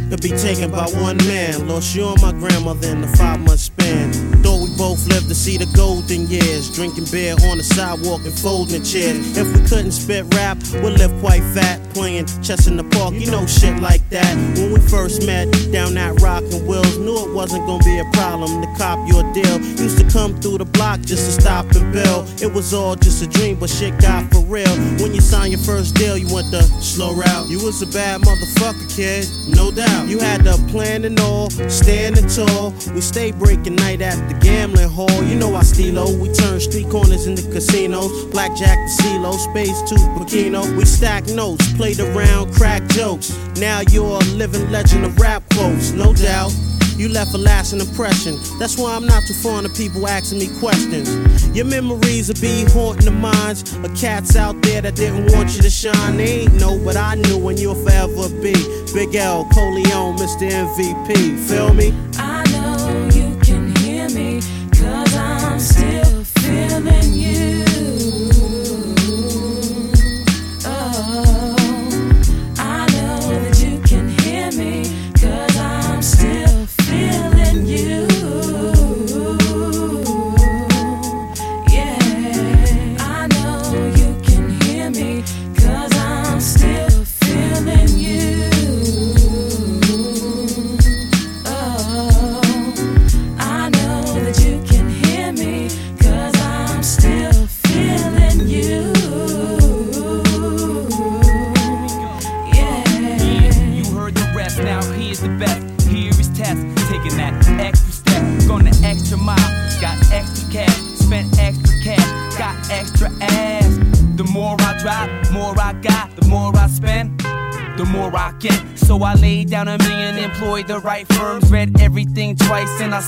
Could 0.09 0.21
be 0.21 0.29
taken 0.29 0.71
by 0.71 0.85
one 1.01 1.17
man. 1.27 1.67
Lost 1.67 1.95
you 1.95 2.07
and 2.07 2.21
my 2.21 2.31
grandmother 2.31 2.87
in 2.87 3.01
the 3.01 3.07
five 3.17 3.39
month 3.39 3.59
span. 3.59 4.11
Thought 4.43 4.63
we 4.63 4.77
both 4.77 5.05
lived 5.07 5.27
to 5.29 5.35
see 5.35 5.57
the 5.57 5.65
golden 5.75 6.27
years. 6.27 6.69
Drinking 6.73 7.05
beer 7.11 7.35
on 7.49 7.57
the 7.57 7.63
sidewalk 7.63 8.21
and 8.25 8.37
folding 8.39 8.83
chairs. 8.83 9.37
If 9.37 9.47
we 9.53 9.67
couldn't 9.67 9.91
spit 9.91 10.25
rap, 10.33 10.57
we'd 10.83 10.97
live 10.97 11.13
quite 11.19 11.43
fat. 11.53 11.81
Playing 11.93 12.25
chess 12.41 12.67
in 12.67 12.77
the 12.77 12.83
park, 12.83 13.13
you 13.15 13.29
know 13.31 13.45
shit 13.45 13.79
like 13.81 14.07
that. 14.09 14.35
When 14.57 14.73
we 14.73 14.79
first 14.79 15.25
met 15.25 15.51
down 15.71 15.97
at 15.97 16.21
Rock 16.21 16.43
and 16.51 16.67
Wills, 16.67 16.97
knew 16.97 17.17
it 17.17 17.33
wasn't 17.33 17.65
gonna 17.65 17.83
be 17.83 17.99
a 17.99 18.05
problem 18.13 18.61
cop 18.77 18.99
your 19.09 19.23
deal. 19.33 19.59
Used 19.81 19.97
to 19.97 20.07
come 20.09 20.39
through 20.39 20.59
the 20.59 20.65
block 20.65 21.01
just 21.01 21.25
to 21.25 21.41
stop 21.41 21.65
and 21.75 21.91
bill. 21.91 22.25
It 22.41 22.53
was 22.53 22.73
all 22.73 22.95
just 22.95 23.23
a 23.23 23.27
dream, 23.27 23.59
but 23.59 23.69
shit 23.69 23.99
got 23.99 24.31
for 24.31 24.41
real. 24.41 24.69
When 25.01 25.13
you 25.13 25.21
signed 25.21 25.51
your 25.51 25.61
first 25.61 25.95
deal, 25.95 26.17
you 26.17 26.33
went 26.33 26.51
the 26.51 26.61
slow 26.81 27.13
route. 27.13 27.49
You 27.49 27.63
was 27.63 27.81
a 27.81 27.87
bad 27.87 28.21
motherfucker, 28.21 28.95
kid, 28.95 29.27
no 29.55 29.71
doubt. 29.71 30.07
You 30.07 30.19
had 30.19 30.43
the 30.43 30.53
plan 30.71 31.03
and 31.05 31.19
all, 31.19 31.49
standing 31.69 32.27
tall. 32.27 32.73
We 32.93 33.01
stayed 33.01 33.37
breaking 33.39 33.75
night 33.75 34.01
at 34.01 34.17
the 34.29 34.35
gambling 34.35 34.89
hall. 34.89 35.23
You 35.23 35.35
know 35.35 35.55
I 35.55 35.61
steelo. 35.61 36.17
We 36.19 36.31
turn 36.33 36.59
street 36.59 36.89
corners 36.89 37.27
into 37.27 37.43
casinos. 37.51 38.25
Blackjack 38.25 38.77
CeeLo, 38.99 39.33
Space 39.33 39.81
to 39.89 39.95
Burkino. 40.15 40.77
We 40.77 40.85
stack 40.85 41.25
notes, 41.27 41.73
played 41.73 41.99
around, 41.99 42.53
crack 42.53 42.87
jokes. 42.89 43.35
Now 43.57 43.81
you're 43.89 44.17
a 44.17 44.25
living 44.35 44.69
legend 44.71 45.05
of 45.05 45.17
rap 45.19 45.43
quotes, 45.53 45.91
no 45.91 46.13
doubt. 46.13 46.53
You 46.97 47.09
left 47.09 47.33
a 47.35 47.37
lasting 47.37 47.79
impression. 47.79 48.37
That's 48.57 48.75
why 48.75 48.95
I'm 48.95 49.05
not 49.05 49.21
too 49.27 49.35
fond 49.35 49.67
of 49.67 49.75
people 49.75 50.07
asking 50.07 50.39
me 50.39 50.47
questions. 50.59 51.07
Your 51.55 51.65
memories 51.65 52.27
will 52.27 52.41
be 52.41 52.65
haunting 52.71 53.05
the 53.05 53.11
minds 53.11 53.75
of 53.75 53.95
cats 53.95 54.35
out 54.35 54.59
there 54.63 54.81
that 54.81 54.95
didn't 54.95 55.31
want 55.31 55.55
you 55.55 55.61
to 55.61 55.69
shine. 55.69 56.17
They 56.17 56.41
ain't 56.41 56.53
know, 56.55 56.79
but 56.83 56.97
I 56.97 57.13
knew, 57.15 57.47
and 57.49 57.59
you'll 57.59 57.75
forever 57.75 58.29
be 58.41 58.53
Big 58.93 59.15
L, 59.15 59.45
Corleone, 59.53 60.17
Mr. 60.17 60.49
MVP. 60.49 61.37
Feel 61.47 61.73
me? 61.73 61.93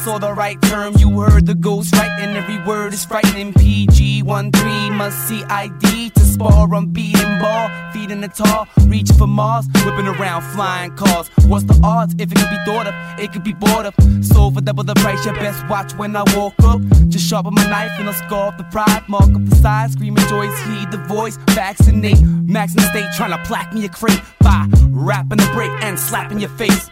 Saw 0.04 0.18
the 0.18 0.34
right 0.34 0.62
term. 0.62 0.94
You 0.98 1.20
heard 1.20 1.46
the 1.46 1.56
ghost 1.56 1.94
right, 1.94 2.12
and 2.22 2.38
every 2.38 2.60
word 2.64 2.94
is 2.94 3.04
frightening. 3.04 3.54
PG 3.54 4.22
13 4.22 4.94
must 4.94 5.28
see 5.28 5.44
ID 5.44 6.12
to 6.12 6.22
spar. 6.22 6.74
I'm 6.74 6.88
beating 6.88 7.40
ball, 7.40 7.70
feeding 7.92 8.22
the 8.22 8.30
tall, 8.30 8.68
reaching 8.88 9.18
for 9.18 9.28
Mars, 9.28 9.68
whipping 9.84 10.08
around 10.08 10.44
flying 10.54 10.96
cars. 10.96 11.30
What's 11.48 11.66
the 11.66 11.78
odds? 11.84 12.14
If 12.18 12.32
it 12.32 12.38
could 12.38 12.50
be 12.50 12.60
thought 12.66 12.88
of, 12.88 12.94
it 13.20 13.34
could 13.34 13.44
be 13.44 13.54
bought 13.54 13.86
of. 13.86 13.94
So 14.24 14.50
for 14.52 14.62
double 14.62 14.84
the 14.84 14.96
price, 14.96 15.26
you 15.26 15.34
best 15.34 15.68
watch 15.70 15.92
when 15.94 16.16
I 16.16 16.24
walk 16.38 16.56
up. 16.64 16.82
Just 17.10 17.28
sharpen 17.28 17.54
my 17.54 17.68
knife 17.68 17.92
and 18.00 18.08
I'll 18.08 18.14
scar 18.14 18.48
up 18.48 18.58
the 18.58 18.64
pride, 18.66 19.04
mark 19.10 19.30
up 19.36 19.46
the 19.46 19.56
size, 19.58 19.94
screaming 19.94 20.26
joys, 20.28 20.58
heed 20.62 20.92
the 20.92 20.98
voice, 21.10 21.38
vaccinate. 21.50 22.22
Max 22.22 22.72
in 22.74 22.78
the 22.78 22.90
state 22.90 23.10
trying 23.18 23.32
to 23.32 23.40
plaque 23.46 23.74
me 23.74 23.84
a 23.86 23.90
crate 23.90 24.22
by 24.40 24.66
rapping 24.92 25.40
the 25.40 25.50
break 25.54 25.72
and 25.84 26.00
slapping 26.00 26.40
your 26.40 26.52
face. 26.52 26.90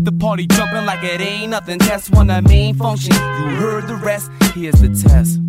Keep 0.00 0.06
the 0.06 0.12
party 0.12 0.46
jumping 0.46 0.86
like 0.86 1.04
it 1.04 1.20
ain't 1.20 1.50
nothing. 1.50 1.76
That's 1.76 2.08
one 2.08 2.30
of 2.30 2.42
the 2.42 2.48
main 2.48 2.74
functions. 2.74 3.18
You 3.18 3.50
heard 3.60 3.86
the 3.86 3.96
rest. 3.96 4.30
Here's 4.54 4.80
the 4.80 4.88
test. 4.88 5.40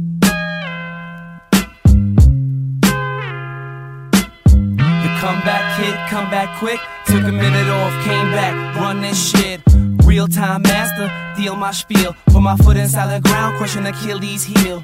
The 5.04 5.10
comeback 5.22 5.80
kid, 5.80 5.96
come 6.10 6.30
back 6.30 6.60
quick. 6.60 6.82
Took 7.06 7.24
a 7.24 7.32
minute 7.32 7.70
off, 7.70 7.94
came 8.04 8.30
back, 8.32 8.76
run 8.76 9.00
this 9.00 9.32
shit. 9.32 9.62
Real 10.04 10.28
time 10.28 10.64
master, 10.64 11.10
deal 11.42 11.56
my 11.56 11.72
spiel. 11.72 12.14
Put 12.26 12.42
my 12.42 12.58
foot 12.58 12.76
inside 12.76 13.16
the 13.16 13.22
ground, 13.30 13.58
crushing 13.58 13.86
Achilles 13.86 14.44
heel. 14.44 14.84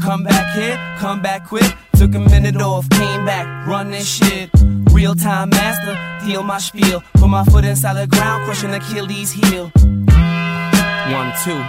Come 0.00 0.22
back 0.24 0.56
here, 0.56 0.80
come 0.96 1.20
back 1.20 1.46
quick. 1.46 1.70
Took 1.96 2.14
a 2.14 2.18
minute 2.18 2.56
off, 2.62 2.88
came 2.88 3.26
back, 3.26 3.66
run 3.66 3.90
this 3.90 4.08
shit. 4.08 4.48
Real 4.96 5.14
time 5.14 5.50
master, 5.50 5.94
deal 6.24 6.42
my 6.42 6.56
spiel. 6.56 7.02
Put 7.16 7.28
my 7.28 7.44
foot 7.44 7.66
inside 7.66 8.00
the 8.00 8.06
ground, 8.06 8.46
crushing 8.46 8.72
Achilles 8.72 9.30
heel. 9.30 9.70
One, 11.12 11.32
two. 11.44 11.60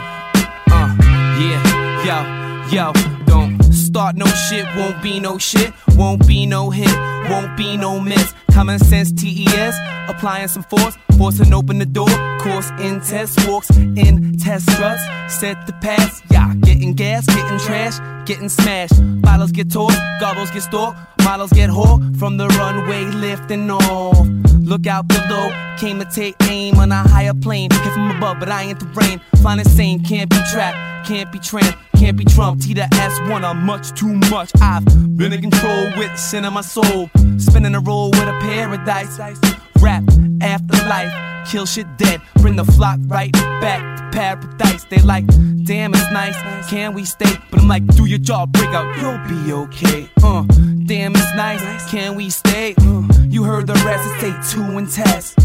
Uh, 0.72 0.96
yeah, 1.38 2.70
yo, 2.72 2.94
yo, 2.94 3.17
don't 3.28 3.62
start 3.74 4.16
no 4.16 4.26
shit, 4.26 4.66
won't 4.76 5.02
be 5.02 5.20
no 5.20 5.38
shit, 5.38 5.72
won't 5.96 6.28
be 6.28 6.46
no 6.46 6.70
hit, 6.70 6.96
won't 7.30 7.56
be 7.56 7.78
no 7.78 8.00
miss. 8.00 8.34
Common 8.52 8.80
sense, 8.80 9.12
TES, 9.12 9.76
applying 10.08 10.48
some 10.48 10.64
force, 10.64 10.98
forcing 11.18 11.54
open 11.54 11.78
the 11.78 11.86
door. 11.86 12.10
Course 12.40 12.72
in 12.80 13.02
test 13.02 13.48
walks, 13.48 13.70
in 13.70 14.38
test 14.38 14.70
struts, 14.72 15.04
set 15.28 15.68
the 15.68 15.74
pass. 15.74 16.22
Yeah, 16.32 16.54
getting 16.62 16.94
gas, 16.94 17.26
getting 17.28 17.60
trash, 17.60 18.00
getting 18.26 18.50
smashed. 18.50 18.96
Bottles 19.22 19.52
get 19.52 19.72
tossed, 19.72 20.00
gobbles 20.20 20.50
get 20.52 20.64
stalked, 20.64 20.98
models 21.24 21.52
get 21.52 21.70
whore 21.70 22.18
from 22.18 22.38
the 22.38 22.48
runway 22.48 23.04
lifting 23.06 23.70
off. 23.70 24.28
Look 24.68 24.88
out 24.88 25.08
below, 25.08 25.50
came 25.78 26.00
to 26.00 26.06
take 26.06 26.36
aim 26.44 26.76
on 26.80 26.92
a 26.92 27.08
higher 27.08 27.34
plane. 27.34 27.70
Hit 27.72 27.94
from 27.94 28.12
above, 28.12 28.40
but 28.40 28.50
I 28.50 28.64
ain't 28.64 28.80
the 28.80 28.88
rain. 28.88 29.22
Flying 29.42 29.60
insane, 29.60 30.04
can't 30.04 30.30
be 30.30 30.38
trapped, 30.52 31.08
can't 31.08 31.32
be 31.32 31.40
tramped, 31.40 31.78
can't 31.96 32.18
be 32.18 32.26
trumped. 32.26 32.64
T 32.64 32.74
to 32.74 32.88
S1, 33.18 33.44
I'm 33.44 33.66
much 33.66 33.94
too 33.94 34.14
much. 34.30 34.52
I've 34.62 34.86
been 35.18 35.34
in 35.34 35.42
control 35.42 35.92
with 35.98 36.18
sin 36.18 36.46
in 36.46 36.54
my 36.54 36.62
soul. 36.62 37.10
Spinning 37.38 37.74
a 37.74 37.80
roll 37.80 38.12
with 38.12 38.28
a 38.28 38.38
paradise. 38.42 39.18
Rap, 39.80 40.04
afterlife, 40.42 41.48
kill 41.50 41.66
shit 41.66 41.88
dead. 41.98 42.22
Bring 42.38 42.56
the 42.56 42.66
flock 42.66 43.00
right 43.08 43.32
back 43.34 43.82
to 43.98 44.18
paradise. 44.18 44.84
They 44.86 45.00
like, 45.00 45.26
damn, 45.64 45.94
it's 45.94 46.12
nice. 46.12 46.38
Can 46.70 46.94
we 46.94 47.06
stay? 47.06 47.32
But 47.50 47.62
I'm 47.62 47.68
like, 47.68 47.88
do 47.88 48.06
your 48.06 48.20
job, 48.20 48.52
break 48.52 48.70
out, 48.70 48.96
you'll 48.98 49.18
be 49.28 49.52
okay. 49.54 50.10
Uh, 50.22 50.44
damn, 50.86 51.14
it's 51.16 51.36
nice. 51.36 51.90
Can 51.90 52.16
we 52.16 52.30
stay? 52.30 52.76
Uh, 52.80 53.08
you 53.30 53.44
heard 53.44 53.66
the 53.68 53.74
rest, 53.86 54.08
it's 54.12 54.22
take 54.22 54.46
two 54.54 54.78
and 54.78 54.90
test. 54.92 55.36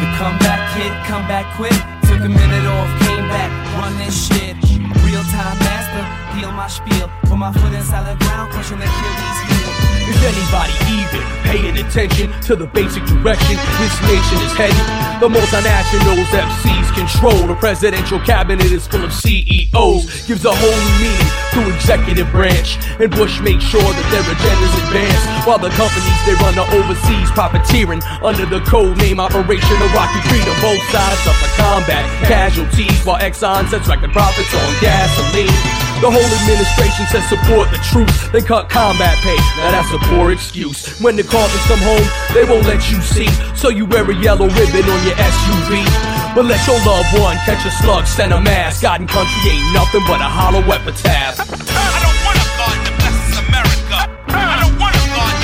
The 0.00 0.14
comeback 0.18 0.61
kid, 0.74 0.92
come 1.06 1.26
back 1.28 1.46
quick. 1.56 1.76
Took 2.08 2.20
a 2.20 2.28
minute 2.28 2.66
off, 2.66 2.88
came 3.06 3.28
back, 3.28 3.50
run 3.78 3.96
this 3.98 4.14
shit. 4.28 4.56
Real 5.04 5.24
time 5.34 5.58
master, 5.58 6.04
deal 6.38 6.52
my 6.52 6.68
spiel. 6.68 7.10
Put 7.22 7.36
my 7.36 7.52
foot 7.52 7.72
inside 7.72 8.04
the 8.08 8.16
ground, 8.24 8.52
crushing 8.52 8.78
Achilles 8.78 9.40
heel. 9.48 9.91
Is 10.12 10.20
anybody 10.28 10.76
even 10.92 11.24
paying 11.48 11.76
attention 11.80 12.28
to 12.44 12.54
the 12.54 12.66
basic 12.66 13.00
direction 13.08 13.56
this 13.80 13.96
nation 14.04 14.38
is 14.44 14.52
heading? 14.52 14.86
The 15.24 15.28
multinationals 15.32 16.28
FCs 16.28 16.88
control. 16.92 17.48
The 17.48 17.56
presidential 17.56 18.20
cabinet 18.20 18.68
is 18.68 18.86
full 18.86 19.04
of 19.04 19.12
CEOs. 19.12 20.26
Gives 20.28 20.44
a 20.44 20.52
whole 20.52 20.80
new 20.84 20.96
meaning 21.00 21.32
to 21.56 21.60
executive 21.74 22.28
branch. 22.30 22.76
And 23.00 23.08
Bush 23.10 23.40
makes 23.40 23.64
sure 23.64 23.80
that 23.80 24.06
their 24.12 24.20
agendas 24.28 24.74
advance. 24.84 25.22
While 25.48 25.64
the 25.64 25.72
companies 25.80 26.20
they 26.28 26.36
run 26.44 26.60
are 26.60 26.68
overseas 26.76 27.30
profiteering 27.32 28.04
under 28.20 28.44
the 28.44 28.60
code 28.68 28.98
name 28.98 29.18
Operation 29.18 29.76
Iraqi 29.80 30.20
Freedom. 30.28 30.52
Both 30.60 30.84
sides 30.92 31.24
suffer 31.24 31.48
combat 31.56 32.04
casualties 32.28 33.00
while 33.06 33.18
Exxon 33.18 33.64
sets 33.72 33.88
record 33.88 34.12
profits 34.12 34.52
on 34.52 34.68
gasoline. 34.84 35.81
The 36.02 36.10
whole 36.10 36.18
administration 36.18 37.06
says 37.14 37.22
support 37.30 37.70
the 37.70 37.78
troops, 37.78 38.26
they 38.34 38.42
cut 38.42 38.66
combat 38.66 39.14
pay. 39.22 39.38
Now 39.62 39.70
that's 39.70 39.94
a 39.94 40.02
poor 40.10 40.34
excuse. 40.34 40.98
When 40.98 41.14
the 41.14 41.22
coffins 41.22 41.62
come 41.70 41.78
home, 41.78 42.02
they 42.34 42.42
won't 42.42 42.66
let 42.66 42.90
you 42.90 42.98
see. 42.98 43.30
So 43.54 43.70
you 43.70 43.86
wear 43.86 44.02
a 44.02 44.16
yellow 44.18 44.50
ribbon 44.50 44.82
on 44.82 45.00
your 45.06 45.14
SUV. 45.14 45.86
But 46.34 46.50
let 46.50 46.58
your 46.66 46.74
loved 46.82 47.06
one 47.22 47.38
catch 47.46 47.62
a 47.62 47.70
slug, 47.70 48.10
send 48.10 48.34
a 48.34 48.40
mask. 48.42 48.82
God 48.82 48.98
and 48.98 49.08
country 49.08 49.46
ain't 49.46 49.62
nothing 49.70 50.02
but 50.10 50.18
a 50.18 50.26
hollow 50.26 50.66
epitaph. 50.66 51.38
I 51.38 51.98
don't 52.02 52.18
wanna 52.26 52.46
God 52.58 52.78
to 52.82 52.92
bless 52.98 53.38
America. 53.38 53.98
I 54.26 54.58
don't 54.58 54.74
wanna 54.82 55.02
God 55.14 55.34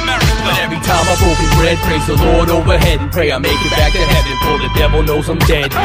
America. 0.00 0.48
But 0.48 0.56
every 0.64 0.80
time 0.80 1.04
I 1.12 1.14
broken 1.20 1.48
bread, 1.60 1.76
praise 1.84 2.06
the 2.08 2.16
Lord 2.16 2.48
overhead 2.48 3.04
and 3.04 3.12
pray 3.12 3.32
I 3.32 3.36
make 3.36 3.52
it 3.52 3.72
back 3.76 3.92
to 3.92 4.00
heaven. 4.00 4.32
For 4.48 4.56
the 4.64 4.72
devil 4.80 5.04
knows 5.04 5.28
I'm 5.28 5.36
dead. 5.44 5.76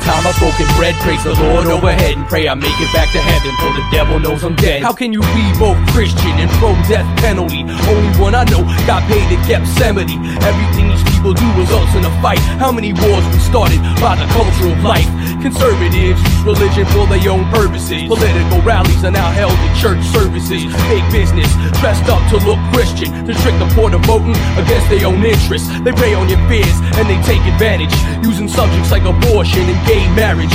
Time 0.00 0.24
I 0.26 0.32
broken 0.38 0.66
bread, 0.76 0.94
praise 1.04 1.22
the 1.24 1.34
Lord 1.34 1.66
overhead 1.66 2.16
and 2.16 2.26
pray 2.26 2.48
I 2.48 2.54
make 2.54 2.78
it 2.80 2.90
back 2.92 3.12
to 3.12 3.20
heaven. 3.20 3.52
For 3.60 3.70
the 3.76 3.84
devil 3.92 4.18
knows 4.18 4.42
I'm 4.44 4.56
dead. 4.56 4.82
How 4.82 4.92
can 4.92 5.12
you 5.12 5.20
be 5.36 5.44
both 5.58 5.78
Christian 5.92 6.32
and 6.40 6.50
pro 6.58 6.72
death 6.88 7.06
penalty? 7.20 7.62
Only 7.62 8.10
one 8.18 8.34
I 8.34 8.44
know 8.44 8.64
got 8.86 9.04
paid 9.08 9.28
at 9.30 9.40
Gethsemane. 9.46 10.20
Everything 10.42 10.88
these 10.88 11.04
people 11.04 11.34
do 11.34 11.46
results 11.56 11.94
in 11.94 12.04
a 12.04 12.12
fight. 12.22 12.40
How 12.58 12.72
many 12.72 12.92
wars 12.92 13.24
we 13.32 13.38
started 13.38 13.80
by 14.00 14.16
the 14.16 14.26
culture 14.32 14.72
of 14.72 14.80
life? 14.82 15.08
Conservatives 15.40 16.20
use 16.20 16.42
religion 16.44 16.84
for 16.92 17.06
their 17.06 17.30
own 17.30 17.48
purposes. 17.50 18.04
Political 18.08 18.60
rallies 18.60 19.02
are 19.04 19.10
now 19.10 19.30
held 19.30 19.52
in 19.52 19.72
church 19.74 20.02
services. 20.12 20.64
Big 20.88 21.04
business 21.10 21.48
dressed 21.80 22.04
up 22.08 22.20
to 22.30 22.36
look 22.44 22.58
Christian 22.72 23.08
to 23.24 23.32
trick 23.40 23.56
the 23.58 23.68
poor 23.74 23.90
to 23.90 23.98
voting 24.04 24.36
against 24.60 24.88
their 24.90 25.06
own 25.06 25.24
interests. 25.24 25.68
They 25.80 25.92
prey 25.92 26.14
on 26.14 26.28
your 26.28 26.40
fears 26.48 26.76
and 27.00 27.08
they 27.08 27.20
take 27.24 27.40
advantage, 27.48 27.94
using 28.24 28.48
subjects 28.48 28.90
like 28.90 29.04
abortion 29.04 29.62
and 29.62 29.86
gay 29.86 30.04
marriage. 30.14 30.52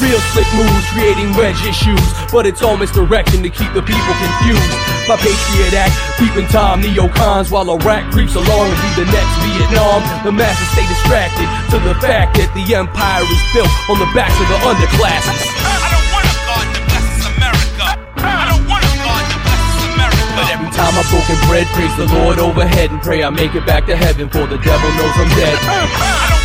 Real 0.00 0.20
slick 0.36 0.46
moves 0.54 0.86
creating 0.92 1.32
wedge 1.36 1.60
issues, 1.64 2.00
but 2.30 2.44
it's 2.46 2.60
all 2.60 2.76
misdirection 2.76 3.42
to 3.42 3.50
keep 3.50 3.72
the 3.72 3.80
people 3.80 4.14
confused. 4.20 4.76
My 5.08 5.16
Patriot 5.16 5.72
Act, 5.72 5.94
creeping 6.20 6.46
time 6.52 6.82
neocons 6.82 7.50
while 7.50 7.70
Iraq 7.70 8.12
creeps 8.12 8.34
along 8.34 8.64
to 8.70 8.76
be 8.76 8.90
the 9.00 9.08
next 9.08 9.34
Vietnam. 9.40 10.04
The 10.26 10.32
masses 10.32 10.68
stay 10.76 10.84
distracted 10.84 11.48
to 11.72 11.78
the 11.80 11.94
fact 12.02 12.36
that 12.36 12.52
the 12.52 12.64
empire 12.74 13.24
is 13.24 13.42
built 13.56 13.72
on 13.88 13.96
the 13.96 14.10
backs 14.12 14.36
of 14.36 14.46
the 14.52 14.58
underclasses. 14.68 15.40
I 15.64 15.88
don't 15.88 16.08
wanna 16.12 16.34
God 16.44 16.66
to 16.76 16.80
bless 16.90 17.08
America. 17.32 17.86
I 18.20 18.42
don't 18.52 18.66
wanna 18.68 18.92
God 19.00 19.24
to 19.32 19.38
bless 19.48 19.64
America. 19.96 20.34
But 20.36 20.46
every 20.52 20.70
time 20.76 20.92
I 20.92 21.02
broken 21.08 21.38
bread, 21.48 21.66
praise 21.72 21.94
the 21.96 22.08
Lord 22.20 22.36
overhead 22.36 22.92
and 22.92 23.00
pray 23.00 23.24
I 23.24 23.30
make 23.30 23.54
it 23.56 23.64
back 23.64 23.86
to 23.86 23.96
heaven, 23.96 24.28
for 24.28 24.44
the 24.44 24.58
devil 24.60 24.90
knows 25.00 25.16
I'm 25.16 25.30
dead. 25.40 26.35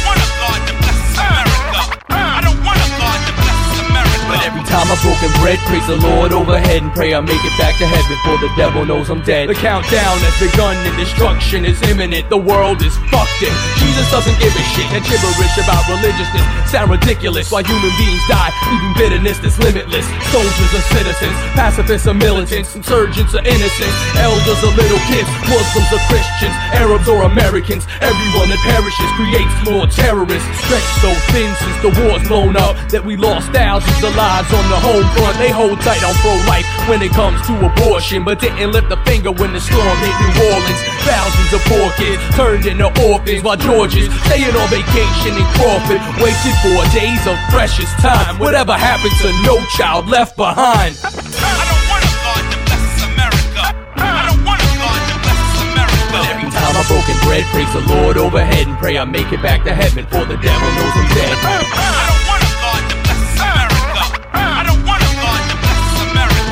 Time 4.72 4.88
I 4.88 4.96
broken 5.04 5.28
bread, 5.44 5.60
praise 5.68 5.84
the 5.84 6.00
Lord 6.00 6.32
overhead 6.32 6.80
and 6.80 6.96
pray 6.96 7.12
I 7.12 7.20
make 7.20 7.44
it 7.44 7.56
back 7.60 7.76
to 7.84 7.86
heaven, 7.86 8.16
for 8.24 8.40
the 8.40 8.48
devil 8.56 8.88
knows 8.88 9.12
I'm 9.12 9.20
dead. 9.20 9.52
The 9.52 9.60
countdown 9.60 10.16
has 10.24 10.36
begun 10.40 10.80
and 10.88 10.96
destruction 10.96 11.68
is 11.68 11.76
imminent. 11.92 12.32
The 12.32 12.40
world 12.40 12.80
is 12.80 12.96
fucked 13.12 13.44
in. 13.44 13.52
Jesus 13.84 14.08
doesn't 14.08 14.40
give 14.40 14.56
a 14.56 14.64
shit. 14.72 14.88
And 14.96 15.04
gibberish 15.04 15.60
about 15.60 15.84
religiousness 15.92 16.48
sound 16.72 16.88
ridiculous. 16.88 17.52
Why 17.52 17.68
human 17.68 17.92
beings 18.00 18.24
die, 18.32 18.56
leaving 18.72 18.96
bitterness 18.96 19.44
that's 19.44 19.60
limitless. 19.60 20.08
Soldiers 20.32 20.72
are 20.72 20.88
citizens, 20.96 21.36
pacifists 21.52 22.08
are 22.08 22.16
militants, 22.16 22.72
insurgents 22.72 23.36
are 23.36 23.44
innocents, 23.44 23.98
elders 24.24 24.60
are 24.64 24.76
little 24.80 25.04
kids, 25.12 25.28
Muslims 25.52 25.92
are 25.92 26.04
Christians, 26.08 26.56
Arabs 26.72 27.12
or 27.12 27.28
Americans. 27.28 27.84
Everyone 28.00 28.48
that 28.48 28.62
perishes 28.64 29.12
creates 29.20 29.52
more 29.68 29.84
terrorists. 29.92 30.48
Stretched 30.64 30.96
so 31.04 31.12
thin 31.36 31.52
since 31.60 31.78
the 31.84 31.92
war's 32.00 32.24
blown 32.32 32.56
up 32.56 32.80
that 32.88 33.04
we 33.04 33.20
lost 33.20 33.52
thousands 33.52 34.00
of 34.00 34.16
lives 34.16 34.48
on 34.56 34.61
the 34.70 34.80
home 34.80 35.08
front. 35.16 35.38
They 35.38 35.50
hold 35.50 35.80
tight 35.82 36.04
on 36.04 36.14
pro-life 36.22 36.68
when 36.90 37.02
it 37.02 37.12
comes 37.12 37.40
to 37.48 37.54
abortion, 37.66 38.24
but 38.24 38.40
didn't 38.40 38.72
lift 38.72 38.92
a 38.92 39.00
finger 39.06 39.32
when 39.32 39.54
the 39.54 39.62
storm 39.62 39.98
hit 40.04 40.16
New 40.22 40.34
Orleans. 40.52 40.82
Thousands 41.08 41.52
of 41.54 41.62
poor 41.66 41.88
kids 41.98 42.22
turned 42.36 42.66
into 42.66 42.90
orphans 43.08 43.44
while 43.44 43.58
Georges 43.58 44.12
staying 44.28 44.56
on 44.56 44.68
vacation 44.70 45.34
in 45.38 45.46
Crawford. 45.58 46.02
Wasted 46.22 46.56
four 46.62 46.82
days 46.94 47.24
of 47.26 47.38
precious 47.50 47.90
time. 48.04 48.38
Whatever 48.38 48.74
happened 48.74 49.16
to 49.24 49.30
no 49.48 49.58
child 49.78 50.08
left 50.08 50.36
behind? 50.36 50.98
I 51.02 51.64
don't 51.70 51.86
wanna 51.90 52.12
God 52.22 52.44
to 52.52 52.58
bless 52.68 52.86
America. 53.08 53.64
I 53.98 54.22
don't 54.30 54.44
wanna 54.44 54.70
God 54.78 55.02
to 55.10 55.16
bless 55.24 55.50
America. 55.64 56.18
Every 56.34 56.50
time 56.52 56.74
I 56.76 56.84
broken 56.92 57.18
bread, 57.26 57.46
praise 57.56 57.72
the 57.74 57.84
Lord 57.94 58.18
overhead 58.18 58.68
and 58.68 58.78
pray 58.78 58.98
I 58.98 59.06
make 59.06 59.32
it 59.32 59.42
back 59.42 59.64
to 59.66 59.74
heaven, 59.74 60.06
for 60.08 60.26
the 60.26 60.38
devil 60.38 60.68
knows 60.76 60.96
I'm 60.96 61.10
dead. 61.16 61.98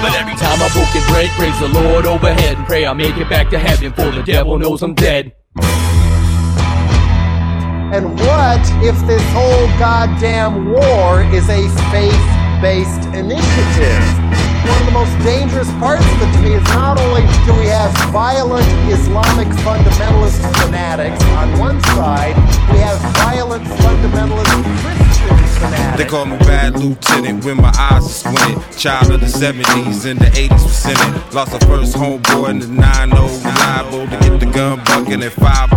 But 0.02 0.16
every 0.16 0.36
time 0.36 0.62
I 0.62 0.70
broken 0.72 1.04
bread, 1.12 1.30
praise 1.36 1.60
the 1.60 1.68
Lord 1.68 2.06
overhead 2.06 2.58
and 2.58 2.66
pray 2.66 2.86
I 2.86 2.94
make 2.94 3.18
it 3.18 3.30
back 3.30 3.50
to 3.50 3.60
heaven, 3.60 3.92
for 3.92 4.10
the 4.12 4.24
devil 4.24 4.58
knows 4.58 4.82
I'm 4.82 4.94
dead. 4.94 5.36
And 7.92 8.06
what 8.20 8.62
if 8.80 8.96
this 9.08 9.22
whole 9.34 9.68
goddamn 9.78 10.72
war 10.72 11.24
is 11.36 11.50
a 11.50 11.68
faith 11.92 12.28
based 12.62 13.10
initiative? 13.12 14.04
One 14.64 14.80
of 14.80 14.86
the 14.86 14.92
most 14.94 15.12
dangerous 15.26 15.70
parts 15.84 16.06
of 16.06 16.22
it 16.22 16.32
to 16.32 16.40
me 16.44 16.54
is 16.54 16.64
not 16.70 17.00
only 17.00 17.22
do 17.46 17.54
we 17.60 17.68
have 17.68 17.92
violent 18.12 18.68
Islamic 18.88 19.48
fundamentalist 19.68 20.40
fanatics 20.64 21.22
on 21.36 21.60
one 21.60 21.82
side, 21.96 22.36
we 22.72 22.78
have 22.80 23.00
violent 23.20 23.66
fundamentalist 23.84 24.64
Christian 24.80 25.28
fanatics. 25.28 25.49
They 25.98 26.06
call 26.06 26.26
me 26.26 26.38
Bad 26.40 26.80
Lieutenant 26.80 27.44
when 27.44 27.58
my 27.58 27.74
eyes 27.78 28.06
are 28.06 28.10
squinted. 28.10 28.78
Child 28.78 29.12
of 29.12 29.20
the 29.20 29.28
70s 29.28 30.10
and 30.10 30.20
the 30.20 30.26
80s 30.28 30.64
was 30.64 30.76
sinning. 30.76 31.14
Lost 31.34 31.54
a 31.54 31.66
first 31.66 31.96
homeboy 31.96 32.50
in 32.50 32.60
the 32.60 32.68
9 32.68 33.10
reliable 33.10 34.02
oh 34.02 34.06
to 34.06 34.18
get 34.18 34.40
the 34.40 34.46
gun 34.46 34.82
bucking 34.86 35.24
at 35.24 35.34
5 35.34 35.70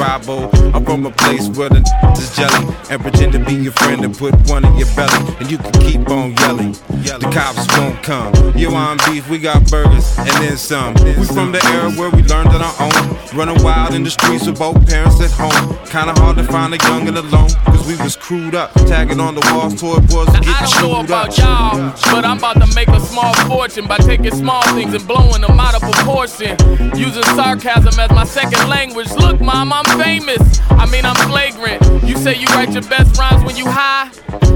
tribal. 0.00 0.50
I'm 0.74 0.84
from 0.84 1.06
a 1.06 1.10
place 1.10 1.48
where 1.48 1.68
the 1.68 1.80
is 2.16 2.34
jelly 2.34 2.74
and 2.90 3.00
pretend 3.02 3.32
to 3.32 3.38
be 3.38 3.54
your 3.54 3.72
friend 3.72 4.04
and 4.04 4.16
put 4.16 4.34
one 4.48 4.64
in 4.64 4.74
your 4.76 4.88
belly. 4.96 5.20
And 5.38 5.50
you 5.50 5.58
can 5.58 5.72
keep 5.72 6.08
on 6.08 6.34
yelling. 6.36 6.72
The 7.04 7.30
cops 7.32 7.66
won't 7.76 8.02
come. 8.02 8.32
You 8.56 8.70
on 8.70 8.96
beef, 9.06 9.28
we 9.28 9.38
got 9.38 9.70
burgers 9.70 10.06
and 10.18 10.28
then 10.42 10.56
some. 10.56 10.94
We 10.94 11.24
from 11.26 11.52
the 11.52 11.62
era 11.66 11.90
where 11.92 12.10
we 12.10 12.22
learned 12.22 12.48
on 12.48 12.62
our 12.62 12.76
own. 12.80 13.18
Running 13.36 13.62
wild 13.62 13.94
in 13.94 14.02
the 14.02 14.10
streets 14.10 14.46
with 14.46 14.58
both 14.58 14.76
parents 14.88 15.20
at 15.20 15.30
home. 15.30 15.76
Kinda 15.86 16.14
hard 16.20 16.36
to 16.38 16.44
find 16.44 16.74
a 16.74 16.78
young 16.88 17.08
and 17.08 17.18
alone. 17.18 17.50
Cause 17.66 17.86
we 17.86 17.96
was 18.02 18.16
crewed 18.16 18.54
up, 18.54 18.72
tagging 18.90 19.19
on 19.20 19.34
the 19.34 19.46
walls, 19.52 19.80
toy 19.80 20.00
boys 20.00 20.26
to 20.34 20.40
get 20.40 20.48
I 20.48 20.66
don't 20.66 20.90
know 20.90 21.00
about 21.00 21.36
y'all, 21.38 21.94
but 22.10 22.24
I'm 22.24 22.38
about 22.38 22.60
to 22.60 22.74
make 22.74 22.88
a 22.88 23.00
small 23.00 23.34
fortune 23.46 23.86
by 23.86 23.98
taking 23.98 24.34
small 24.34 24.62
things 24.74 24.94
and 24.94 25.06
blowing 25.06 25.42
them 25.42 25.60
out 25.60 25.74
of 25.74 25.82
proportion. 25.82 26.56
Using 26.96 27.22
sarcasm 27.36 28.00
as 28.00 28.10
my 28.10 28.24
second 28.24 28.68
language. 28.68 29.10
Look, 29.12 29.40
mom, 29.40 29.72
I'm 29.72 29.84
famous. 30.00 30.60
I 30.70 30.86
mean, 30.86 31.04
I'm 31.04 31.16
flagrant. 31.28 31.82
You 32.02 32.16
say 32.16 32.34
you 32.34 32.46
write 32.48 32.72
your 32.72 32.82
best 32.84 33.18
rhymes 33.18 33.44
when 33.44 33.56
you 33.56 33.66
high. 33.66 34.10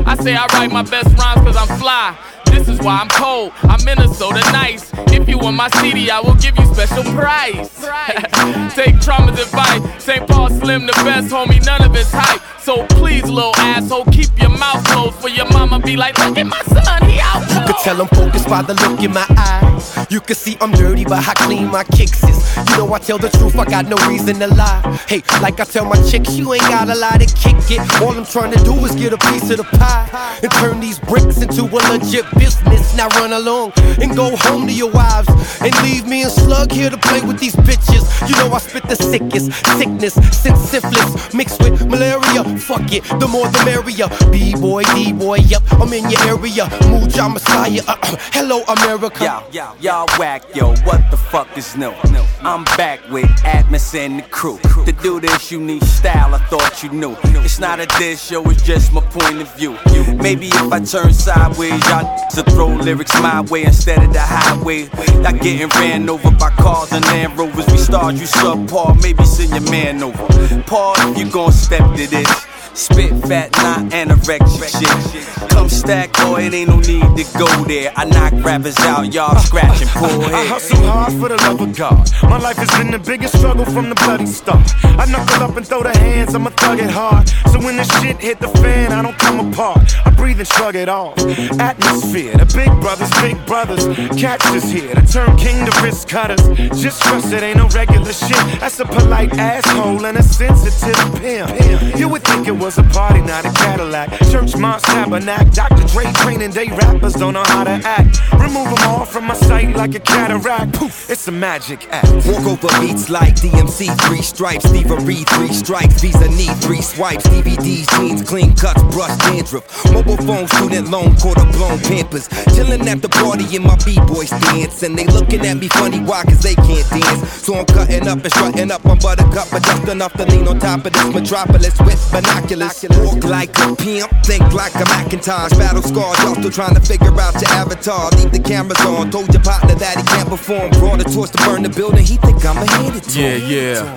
I 0.07 0.17
say 0.17 0.35
I 0.35 0.47
write 0.55 0.73
my 0.73 0.83
best 0.83 1.17
rhymes 1.19 1.43
cause 1.43 1.57
I'm 1.57 1.79
fly. 1.79 2.17
This 2.65 2.81
is 2.81 2.87
why 2.87 2.97
I'm 2.97 3.09
cold. 3.09 3.53
I'm 3.65 3.85
Minnesota 3.85 4.41
nice. 4.51 4.91
If 5.13 5.29
you 5.29 5.37
want 5.37 5.55
my 5.55 5.69
CD, 5.69 6.09
I 6.09 6.19
will 6.21 6.35
give 6.37 6.59
you 6.59 6.65
special 6.73 7.05
price. 7.13 7.69
Take 8.75 9.01
trauma's 9.03 9.39
advice. 9.39 10.03
St. 10.03 10.27
Paul 10.27 10.49
Slim, 10.49 10.87
the 10.87 10.93
best 10.93 11.29
homie, 11.29 11.63
none 11.67 11.83
of 11.85 11.95
it's 11.95 12.11
hype. 12.11 12.41
So 12.59 12.87
please, 12.87 13.25
little 13.25 13.55
asshole, 13.57 14.07
keep 14.07 14.31
your 14.41 14.49
mouth 14.49 14.83
closed 14.87 15.17
for 15.17 15.29
your 15.29 15.47
mama 15.51 15.79
be 15.79 15.95
like, 15.95 16.17
look 16.21 16.39
at 16.39 16.47
my 16.47 16.63
son, 16.63 17.11
he 17.11 17.21
out. 17.21 17.43
You 17.51 17.67
could 17.67 17.83
Tell 17.83 17.97
them 17.97 18.09
focus 18.09 18.47
by 18.47 18.63
the 18.63 18.73
look 18.73 18.99
in 19.03 19.13
my 19.13 19.27
eye. 19.29 19.74
You 20.11 20.21
can 20.21 20.37
see 20.37 20.57
I'm 20.61 20.73
dirty, 20.73 21.05
but 21.05 21.23
how 21.23 21.35
clean 21.35 21.69
my 21.71 21.85
kicks 21.85 22.23
is. 22.23 22.57
You 22.71 22.79
know 22.79 22.93
I 22.93 22.99
tell 22.99 23.19
the 23.19 23.29
truth, 23.31 23.57
I 23.57 23.65
got 23.65 23.87
no 23.87 23.97
reason 24.09 24.39
to 24.41 24.49
lie. 24.49 24.83
Hey, 25.09 25.23
like 25.41 25.61
I 25.61 25.65
tell 25.65 25.85
my 25.85 26.01
chicks, 26.09 26.35
you 26.35 26.53
ain't 26.53 26.63
got 26.63 26.89
a 26.89 26.95
lot 26.95 27.21
to 27.21 27.27
kick 27.27 27.57
it. 27.71 27.81
All 28.03 28.17
I'm 28.17 28.25
trying 28.25 28.53
to 28.53 28.63
do 28.65 28.75
is 28.85 28.95
get 28.95 29.13
a 29.13 29.19
piece 29.19 29.51
of 29.51 29.59
the 29.59 29.65
pie 29.65 30.39
and 30.43 30.53
turn 30.53 30.81
these 30.81 30.99
bricks 30.99 31.43
into 31.43 31.65
a 31.65 31.81
legit 31.91 32.27
business. 32.39 32.97
Now 32.97 33.09
run 33.21 33.33
along 33.33 33.73
and 34.01 34.15
go 34.15 34.37
home 34.37 34.67
to 34.67 34.73
your 34.73 34.91
wives 34.91 35.29
and 35.61 35.75
leave 35.83 36.07
me 36.07 36.23
and 36.23 36.33
Slug 36.35 36.73
here 36.73 36.91
to 36.91 36.99
play 36.99 37.21
with 37.23 37.39
these 37.39 37.57
bitches. 37.57 38.05
You 38.29 38.35
know 38.37 38.53
I 38.53 38.59
spit 38.59 38.85
the 38.89 38.97
sickest 38.97 39.53
sickness 39.79 40.15
since 40.15 40.59
syphilis 40.61 41.33
mixed 41.33 41.61
with 41.63 41.87
malaria. 41.87 42.45
Fuck 42.59 42.93
it, 42.93 43.05
the 43.21 43.29
more 43.29 43.49
the 43.49 43.63
merrier. 43.65 44.09
B 44.31 44.55
boy, 44.55 44.83
D 44.95 45.13
boy, 45.13 45.37
yep, 45.37 45.63
I'm 45.73 45.93
in 45.93 46.11
your 46.11 46.21
area. 46.23 46.65
Muja 46.91 47.33
Messiah, 47.33 47.83
uh, 47.89 47.97
uh, 48.03 48.17
hello 48.33 48.63
America. 48.65 49.43
Yo, 49.53 49.74
y'all 49.81 50.07
whack, 50.19 50.43
yo, 50.55 50.75
what 50.85 51.11
the 51.11 51.17
fuck 51.17 51.57
is 51.57 51.77
new? 51.77 51.93
I'm 52.41 52.65
back 52.77 53.01
with 53.11 53.27
Atmos 53.43 53.95
and 53.95 54.19
the 54.19 54.23
crew. 54.23 54.59
To 54.85 54.93
do 54.93 55.21
this, 55.21 55.51
you 55.51 55.61
need 55.61 55.83
style, 55.85 56.35
I 56.35 56.39
thought 56.47 56.83
you 56.83 56.91
knew. 56.91 57.17
It's 57.25 57.59
not 57.59 57.81
a 57.81 57.87
dish, 57.99 58.31
yo, 58.31 58.43
it's 58.45 58.63
just 58.63 58.93
my 58.93 59.01
point 59.01 59.41
of 59.41 59.55
view. 59.57 59.77
Maybe 60.17 60.49
if 60.49 60.73
I 60.73 60.81
turn 60.81 61.13
sideways, 61.13 61.85
y'all 61.89 62.29
to 62.31 62.43
throw 62.51 62.69
lyrics 62.69 63.15
my 63.21 63.41
way 63.43 63.65
instead 63.65 64.03
of 64.03 64.13
the 64.13 64.21
highway. 64.21 64.89
Y'all 65.23 65.33
getting 65.33 65.69
ran 65.69 66.09
over 66.09 66.31
by 66.31 66.51
cars 66.51 66.93
and 66.93 67.05
Land 67.07 67.39
Rovers. 67.39 67.67
We 67.67 67.79
start 67.79 68.15
you 68.15 68.27
subpar, 68.27 69.03
maybe 69.03 69.25
send 69.25 69.51
your 69.51 69.71
man 69.71 70.03
over. 70.03 70.63
Paul, 70.63 70.95
if 70.99 71.19
you 71.19 71.31
gon' 71.31 71.53
step 71.53 71.97
to 71.97 72.07
this. 72.07 72.47
Spit 72.75 73.13
fat, 73.29 73.53
not 73.59 73.93
anorexic 73.93 74.73
shit. 75.13 75.51
Come 75.51 75.69
stack, 75.69 76.13
boy, 76.15 76.47
it 76.47 76.55
ain't 76.55 76.71
no 76.71 76.81
need 76.81 77.25
to 77.25 77.39
go 77.39 77.47
there. 77.65 77.93
I 77.95 78.05
knock 78.05 78.33
rappers 78.45 78.77
out, 78.81 79.13
y'all 79.15 79.39
scratching 79.65 79.89
poor 79.89 80.35
I 80.35 80.45
hustle 80.47 80.77
hard 80.87 81.13
for 81.15 81.29
the 81.29 81.37
love 81.37 81.61
of 81.61 81.77
God. 81.77 82.11
My 82.23 82.39
life 82.39 82.57
has 82.57 82.71
been 82.79 82.91
the 82.91 82.99
biggest 82.99 83.39
struggle 83.39 83.65
from 83.65 83.89
the 83.89 83.95
bloody 83.97 84.27
start. 84.27 84.71
I 84.85 85.07
knuckle 85.07 85.43
up 85.43 85.57
and 85.57 85.67
throw 85.67 85.83
the 85.83 85.97
hands, 85.97 86.35
I'ma 86.35 86.51
thug 86.51 86.81
it 86.81 86.91
hard. 86.91 87.29
So 87.53 87.59
when 87.59 87.77
the 87.77 87.85
shit 87.85 88.19
hit 88.19 88.41
the 88.41 88.49
fan, 88.49 88.93
I 88.93 89.03
don't 89.03 89.19
come 89.19 89.53
apart. 89.53 89.95
I 90.07 90.11
breathe 90.11 90.39
and 90.39 90.49
shrug 90.49 90.77
it 90.77 90.89
off. 90.89 91.19
Atmosphere, 91.59 92.37
the 92.37 92.47
big 92.55 92.71
brothers, 92.81 93.11
big 93.23 93.39
brothers. 93.47 93.85
Catch 94.21 94.45
us 94.47 94.71
here 94.71 94.95
to 94.95 95.07
turn 95.07 95.37
king 95.37 95.65
to 95.67 95.83
wrist 95.83 96.09
cutters. 96.09 96.43
Just 96.81 97.03
trust 97.03 97.33
it 97.33 97.43
ain't 97.43 97.59
no 97.59 97.69
regular 97.69 98.13
shit. 98.13 98.45
That's 98.61 98.79
a 98.81 98.85
polite 98.85 99.33
asshole 99.39 100.05
and 100.07 100.19
a 100.19 100.23
sensitive 100.23 100.99
pimp. 101.21 101.99
You 101.99 102.09
would 102.09 102.25
think 102.25 102.49
it 102.49 102.57
was 102.57 102.79
a 102.79 102.83
party, 102.85 103.21
not 103.21 103.45
a 103.45 103.53
Cadillac. 103.53 104.11
Church, 104.31 104.57
mosque, 104.57 104.87
tabernacle. 104.87 105.51
Dr. 105.53 105.87
Dre 105.89 106.13
training 106.13 106.51
day 106.51 106.69
rappers 106.69 107.15
don't 107.15 107.35
know 107.35 107.45
how 107.47 107.65
to 107.65 107.79
act. 107.85 108.21
Remove 108.33 108.69
them 108.75 108.89
all 108.89 109.05
from 109.05 109.25
my 109.27 109.35
sight 109.47 109.77
like 109.77 109.95
a 109.95 110.01
cataract. 110.01 110.73
Poof, 110.75 111.11
it's 111.11 111.29
a 111.29 111.33
magic 111.33 111.87
act. 111.91 112.11
Walk 112.27 112.45
over 112.47 112.69
beats 112.81 113.11
like 113.11 113.35
DMC, 113.37 113.89
three 114.07 114.23
stripes, 114.23 114.65
thievery, 114.71 115.23
three 115.35 115.53
strikes, 115.53 116.01
Visa 116.01 116.29
need 116.29 116.55
three 116.65 116.83
swipes, 116.83 117.27
DVDs, 117.29 117.87
jeans, 117.97 118.23
clean 118.29 118.55
cuts, 118.57 118.83
brush 118.95 119.17
dandruff, 119.19 119.65
mobile 119.93 120.17
phone, 120.19 120.49
student 120.49 120.91
loan, 120.91 121.15
quarter 121.17 121.45
blown 121.53 121.79
pampers, 121.81 122.29
chilling 122.55 122.87
at 122.89 123.03
the 123.03 123.09
party 123.09 123.45
in 123.57 123.63
my 123.63 123.77
b-boys 123.85 124.31
dance, 124.31 124.83
and 124.83 124.99
they 124.99 125.07
looking 125.07 125.45
at 125.47 125.57
me 125.57 125.69
funny, 125.69 126.01
why? 126.01 126.25
Cause 126.25 126.43
they 126.43 126.55
can't 126.55 126.89
dance, 126.91 127.29
so 127.45 127.55
I'm 127.55 127.67
cutting 127.67 128.09
up 128.09 128.25
and 128.25 128.33
strutting 128.33 128.71
up 128.71 128.85
on 128.87 128.99
buttercup, 128.99 129.49
but 129.51 129.63
just 129.63 129.89
enough 129.89 130.13
to 130.15 130.25
lean 130.27 130.49
on 130.49 130.59
top 130.59 130.85
of 130.87 130.93
this 130.93 131.15
metropolis 131.15 131.79
with 131.81 132.01
binoculars, 132.11 132.85
walk 132.91 133.25
like 133.25 133.53
a 133.59 133.77
pimp, 133.77 134.11
think 134.25 134.53
like 134.53 134.75
a 134.77 134.85
Macintosh, 134.93 135.53
battle 135.59 135.83
scars, 135.83 136.19
y'all 136.23 136.35
still 136.35 136.51
trying 136.51 136.75
to 136.75 136.81
figure 136.81 137.15
out 137.21 137.35
your 137.41 137.51
avatar, 137.51 138.11
leave 138.17 138.33
the 138.33 138.41
cameras 138.41 138.81
on, 138.87 139.11
told 139.11 139.34
your 139.35 139.43
partner 139.43 139.75
that 139.75 139.97
he 139.99 140.03
can't 140.05 140.29
perform, 140.29 140.71
brought 140.79 141.01
a 141.01 141.05
torch 141.05 141.31
to 141.33 141.39
burn 141.45 141.63
the 141.63 141.69
building, 141.69 142.07
he 142.07 142.17
think 142.19 142.45
I'ma 142.45 142.65
hit 142.83 142.95
it 142.97 143.03
to 143.03 143.21
Yeah, 143.21 143.37
yeah. 143.37 143.97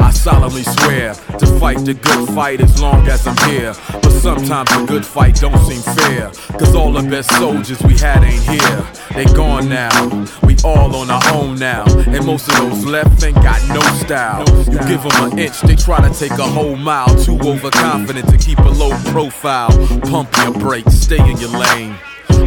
I 0.00 0.10
solemnly 0.10 0.64
swear 0.64 1.14
to 1.38 1.46
fight 1.58 1.78
the 1.86 1.94
good 1.94 2.28
fight 2.34 2.60
as 2.60 2.82
long 2.82 3.06
as 3.06 3.24
I'm 3.26 3.36
here. 3.48 3.74
But 3.92 4.10
sometimes 4.10 4.70
a 4.72 4.84
good 4.84 5.06
fight 5.06 5.36
don't 5.36 5.56
seem 5.66 5.82
fair. 5.94 6.30
Cause 6.58 6.74
all 6.74 6.92
the 6.92 7.08
best 7.08 7.30
soldiers 7.36 7.80
we 7.82 7.96
had 7.96 8.24
ain't 8.24 8.42
here. 8.42 8.86
They 9.14 9.24
gone 9.32 9.68
now. 9.68 9.94
We 10.42 10.56
all 10.64 10.94
on 10.96 11.10
our 11.10 11.22
own 11.32 11.58
now. 11.58 11.84
And 12.08 12.26
most 12.26 12.48
of 12.48 12.56
those 12.56 12.84
left 12.84 13.22
ain't 13.22 13.36
got 13.36 13.62
no 13.68 13.80
style. 14.04 14.44
You 14.66 14.80
give 14.90 15.02
them 15.04 15.32
an 15.32 15.38
inch, 15.38 15.60
they 15.60 15.76
try 15.76 16.00
to 16.06 16.12
take 16.12 16.32
a 16.32 16.48
whole 16.56 16.76
mile. 16.76 17.14
Too 17.22 17.38
overconfident 17.38 18.28
to 18.28 18.36
keep 18.36 18.58
a 18.58 18.68
low 18.68 18.90
profile. 19.12 19.70
Pump 20.10 20.36
your 20.38 20.52
brakes, 20.54 20.94
stay 20.94 21.20
in 21.30 21.36
your 21.38 21.50
lane. 21.50 21.96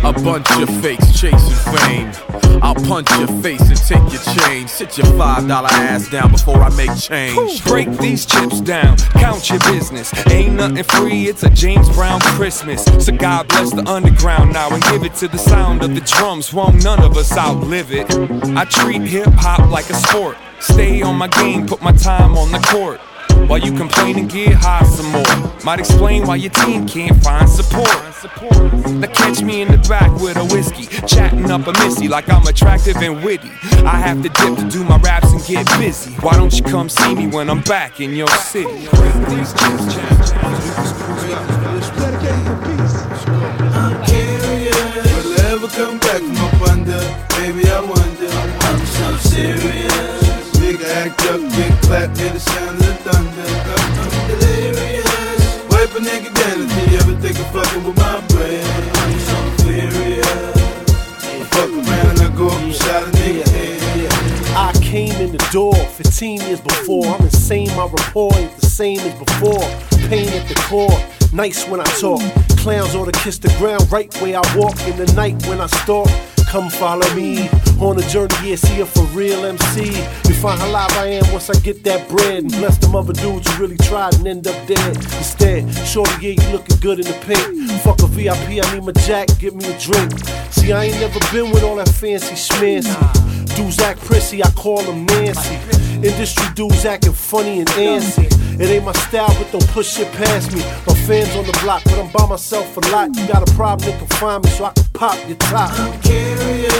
A 0.04 0.14
bunch 0.14 0.50
of 0.62 0.70
fakes 0.82 1.20
chasing 1.20 1.76
fame. 1.78 2.12
I'll 2.62 2.76
punch 2.76 3.10
your 3.18 3.28
face 3.42 3.62
and 3.62 3.78
take 3.78 4.14
your 4.14 4.22
change. 4.38 4.70
Sit 4.70 4.98
your 4.98 5.08
five 5.18 5.48
dollar 5.48 5.70
ass 5.72 6.10
down 6.10 6.32
before 6.32 6.62
I 6.62 6.70
make 6.76 6.96
change. 6.98 7.64
Break 7.66 7.90
these 7.98 8.26
chips 8.26 8.62
down, 8.62 8.98
count 8.98 9.50
your 9.50 9.60
business. 9.60 10.14
Ain't 10.28 10.56
nothing 10.56 10.84
free, 10.84 11.28
it's 11.28 11.44
a 11.44 11.50
James 11.50 11.90
Brown 11.96 12.20
Christmas. 12.22 12.84
So 13.04 13.16
God 13.16 13.48
bless 13.48 13.74
the 13.74 13.88
underground 13.88 14.54
now 14.54 14.74
and 14.74 14.82
give 14.84 15.04
it 15.04 15.16
to 15.16 15.28
the 15.28 15.38
sound 15.38 15.84
of 15.84 15.96
the 15.96 16.02
drums. 16.02 16.54
Won't 16.54 16.84
none 16.84 17.04
of 17.04 17.18
us 17.18 17.36
outlive 17.38 17.92
it. 17.92 18.08
I 18.58 18.66
treat 18.66 19.02
hip 19.02 19.30
hop 19.34 19.70
like 19.70 19.90
a 19.90 19.96
sport. 19.96 20.38
Stay 20.60 21.02
on 21.02 21.16
my 21.16 21.28
game, 21.28 21.68
put 21.68 21.82
my 21.82 21.92
time 21.92 22.38
on 22.38 22.52
the 22.52 22.60
court. 22.60 23.00
While 23.48 23.60
you 23.60 23.72
complain 23.72 24.18
and 24.18 24.30
get 24.30 24.54
high 24.54 24.84
some 24.84 25.12
more. 25.12 25.54
Might 25.64 25.80
explain 25.80 26.26
why 26.26 26.38
your 26.38 26.52
team 26.52 26.88
can't 26.88 27.22
find 27.24 27.48
support. 27.50 27.88
Now 28.96 29.08
catch 29.08 29.42
me 29.44 29.62
in 29.62 29.72
the 29.72 29.78
back 29.88 30.12
with 30.20 30.38
a 30.38 30.46
whiskey, 30.46 30.86
chatting 31.06 31.52
up 31.52 31.68
a 31.68 31.74
missy 31.84 32.08
like 32.08 32.30
I'm 32.30 32.46
attractive 32.48 32.98
and 32.98 33.24
witty. 33.24 33.50
I 33.84 33.98
have 33.98 34.24
to 34.24 34.30
dip 34.30 34.58
to 34.58 34.70
do 34.70 34.84
my 34.84 34.98
raps 34.98 35.32
and 35.32 35.44
get 35.46 35.68
busy. 35.80 36.12
Why 36.16 36.36
don't 36.36 36.54
you 36.54 36.64
come 36.64 36.90
see 36.90 37.14
me 37.14 37.28
when 37.28 37.50
I'm 37.50 37.62
back 37.62 38.00
in 38.00 38.16
your 38.16 38.28
city? 38.28 38.66
Will 38.68 38.82
ever 45.42 45.68
come 45.68 46.00
back 46.00 46.22
from 46.22 46.38
up 46.38 46.62
under? 46.70 47.00
Baby, 47.38 47.70
I 47.70 47.80
wonder. 47.82 48.30
I'm 48.68 48.86
so 48.86 49.18
serious. 49.18 50.25
Act 50.88 51.22
up, 51.26 51.42
get 51.42 51.82
clapped, 51.82 52.18
hear 52.18 52.30
the 52.30 52.40
sound 52.40 52.78
of 52.78 52.86
the 52.86 52.94
thunder. 53.06 53.48
Delirious. 54.30 55.06
Wipe 55.70 55.96
a 55.96 56.00
nigga 56.00 56.30
down 56.34 56.62
until 56.62 56.88
you 56.92 56.98
ever 56.98 57.16
think 57.22 57.40
of 57.40 57.48
fucking 57.52 57.84
with 57.84 57.98
my 57.98 58.22
brain. 58.28 58.64
I'm 58.94 59.20
so 59.20 59.46
fuck 61.56 61.70
around, 61.70 62.20
I 62.20 62.36
go 62.36 62.48
up 62.48 62.62
and 62.62 62.74
shot 62.74 63.04
a 63.04 63.12
nigga 63.18 63.48
head. 63.50 63.76
I 64.56 64.72
came 64.82 65.16
in 65.22 65.32
the 65.32 65.48
door 65.52 65.74
15 65.74 66.42
years 66.42 66.62
before. 66.62 67.06
I'm 67.08 67.22
insane, 67.22 67.68
my 67.76 67.86
rapport 67.86 68.34
ain't 68.36 68.56
the 68.58 68.66
same 68.66 69.00
as 69.00 69.14
before. 69.16 69.64
Pain 70.10 70.30
at 70.30 70.48
the 70.48 70.56
core, 70.68 71.00
nice 71.34 71.68
when 71.68 71.80
I 71.80 71.86
talk. 72.00 72.22
Clowns 72.58 72.94
ought 72.96 73.06
to 73.06 73.20
kiss 73.20 73.38
the 73.38 73.50
ground 73.58 73.92
right 73.92 74.14
where 74.22 74.38
I 74.38 74.56
walk 74.56 74.80
in 74.88 74.98
the 74.98 75.12
night 75.14 75.46
when 75.48 75.62
I 75.62 75.68
stalk. 75.68 76.10
Come 76.48 76.70
follow 76.70 77.14
me 77.16 77.50
on 77.80 77.98
a 77.98 78.08
journey, 78.08 78.36
yeah, 78.44 78.56
see 78.56 78.80
a 78.80 78.86
for 78.86 79.04
real 79.06 79.46
MC. 79.46 79.88
You 80.28 80.36
find 80.36 80.60
how 80.60 80.70
live 80.72 80.92
I 80.94 81.08
am 81.08 81.32
once 81.34 81.50
I 81.50 81.60
get 81.60 81.84
that 81.84 82.08
bread 82.08 82.44
and 82.44 82.52
bless 82.52 82.78
them 82.78 82.96
other 82.96 83.14
dudes 83.14 83.50
who 83.50 83.62
really 83.62 83.78
tried 83.78 84.16
and 84.16 84.28
end 84.28 84.48
up 84.48 84.56
dead. 84.68 84.96
Instead, 84.96 85.74
shorty, 85.86 86.12
yeah, 86.22 86.42
you 86.42 86.52
looking 86.54 86.78
good 86.78 87.00
in 87.00 87.06
the 87.06 87.18
pink. 87.26 87.72
Fuck 87.82 88.02
a 88.04 88.08
VIP, 88.08 88.64
I 88.64 88.74
need 88.74 88.84
my 88.84 88.94
jack, 89.04 89.28
get 89.40 89.54
me 89.54 89.66
a 89.66 89.78
drink. 89.80 90.12
See, 90.52 90.72
I 90.72 90.86
ain't 90.86 91.00
never 91.00 91.20
been 91.32 91.52
with 91.52 91.64
all 91.64 91.76
that 91.76 91.90
fancy 91.90 92.36
schmancy. 92.36 93.45
Dudes 93.56 93.80
act 93.80 94.02
prissy, 94.02 94.44
I 94.44 94.52
call 94.52 94.82
them 94.84 95.06
Nancy. 95.06 95.56
Industry 95.96 96.46
dudes 96.56 96.86
acting 96.86 97.14
funny 97.14 97.60
and 97.60 97.70
antsy. 97.70 98.28
It 98.60 98.70
ain't 98.70 98.84
my 98.86 98.92
style, 98.94 99.34
but 99.40 99.50
don't 99.52 99.68
push 99.70 99.96
shit 99.96 100.12
past 100.14 100.54
me. 100.54 100.60
My 100.86 100.94
fans 101.08 101.34
on 101.36 101.46
the 101.46 101.58
block, 101.64 101.84
but 101.86 101.98
I'm 102.00 102.12
by 102.12 102.28
myself 102.28 102.76
a 102.78 102.82
lot. 102.92 103.16
You 103.16 103.26
got 103.28 103.50
a 103.50 103.52
problem, 103.56 103.90
they 103.90 103.98
can 103.98 104.08
find 104.20 104.44
me 104.44 104.50
so 104.52 104.66
I 104.66 104.74
can 104.74 104.84
pop 104.94 105.18
your 105.28 105.38
top. 105.38 105.72
I'm 105.80 106.00
curious. 106.02 106.72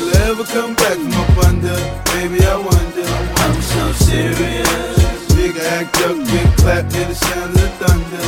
Will 0.00 0.16
ever 0.28 0.44
come 0.44 0.74
back 0.74 0.98
from 0.98 1.14
up 1.14 1.38
under? 1.46 1.78
Baby, 2.12 2.44
I 2.44 2.56
wonder. 2.58 3.06
I'm 3.42 3.62
so 3.62 3.92
serious. 4.04 5.18
Nigga 5.38 5.62
act 5.78 5.96
up, 6.02 6.16
get 6.18 6.58
clapped, 6.58 6.92
hear 6.94 7.06
the 7.06 7.14
sound 7.14 7.50
of 7.50 7.62
the 7.62 7.68
thunder. 7.78 8.22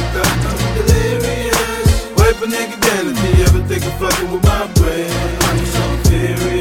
I'm 0.46 0.58
delirious. 0.78 2.10
Wipe 2.16 2.40
a 2.42 2.46
nigga 2.46 2.78
down 2.80 3.06
if 3.10 3.38
you 3.38 3.44
ever 3.44 3.62
think 3.66 3.84
of 3.84 3.94
fucking 3.98 4.30
with 4.30 4.44
my 4.44 4.66
brain. 4.78 5.10
I'm 5.42 5.66
so 5.66 6.10
furious. 6.10 6.55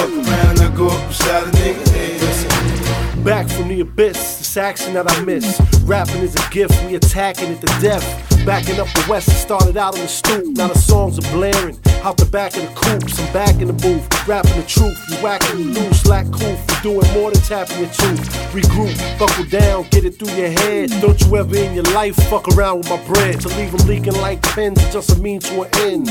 Fuck 0.00 0.12
around, 0.12 0.60
I 0.60 0.74
go 0.74 0.88
up 0.88 1.12
shot 1.12 1.46
a 1.46 1.50
nigga. 1.50 3.22
Back 3.22 3.50
from 3.50 3.68
the 3.68 3.80
abyss, 3.80 4.38
this 4.38 4.56
action 4.56 4.94
that 4.94 5.10
I 5.10 5.20
miss. 5.24 5.60
Rapping 5.82 6.22
is 6.22 6.34
a 6.34 6.50
gift, 6.50 6.82
we 6.86 6.94
attacking 6.94 7.52
it 7.52 7.60
to 7.60 7.66
death. 7.82 8.29
Backing 8.46 8.80
up 8.80 8.88
the 8.88 9.04
west, 9.08 9.28
it 9.28 9.32
started 9.32 9.76
out 9.76 9.94
on 9.94 10.00
the 10.00 10.08
stoop. 10.08 10.56
Now 10.56 10.68
the 10.68 10.78
songs 10.78 11.18
are 11.18 11.32
blaring. 11.32 11.78
Out 12.02 12.16
the 12.16 12.24
back 12.24 12.56
of 12.56 12.62
the 12.62 12.74
coops, 12.74 13.20
I'm 13.20 13.32
back 13.32 13.60
in 13.60 13.66
the 13.66 13.74
booth. 13.74 14.06
Rapping 14.26 14.56
the 14.56 14.66
truth, 14.66 14.98
you 15.10 15.16
whacking, 15.16 15.58
you 15.58 15.64
lose, 15.66 16.00
slack 16.00 16.24
cool 16.32 16.56
for 16.56 16.82
doing 16.82 17.12
more 17.12 17.30
than 17.30 17.42
tapping 17.42 17.78
your 17.78 17.90
tooth. 17.90 18.24
Regroup, 18.52 18.96
buckle 19.18 19.44
down, 19.44 19.86
get 19.90 20.04
it 20.04 20.18
through 20.18 20.34
your 20.34 20.48
head. 20.48 20.90
Don't 21.02 21.20
you 21.20 21.36
ever 21.36 21.56
in 21.56 21.74
your 21.74 21.84
life 21.92 22.16
fuck 22.30 22.48
around 22.48 22.78
with 22.78 22.90
my 22.90 23.04
bread. 23.04 23.40
To 23.42 23.48
leave 23.48 23.72
them 23.72 23.86
leaking 23.86 24.14
like 24.14 24.40
pens 24.42 24.82
is 24.82 24.92
just 24.92 25.10
a 25.10 25.20
mean 25.20 25.40
to 25.40 25.62
an 25.62 25.68
end. 25.80 26.08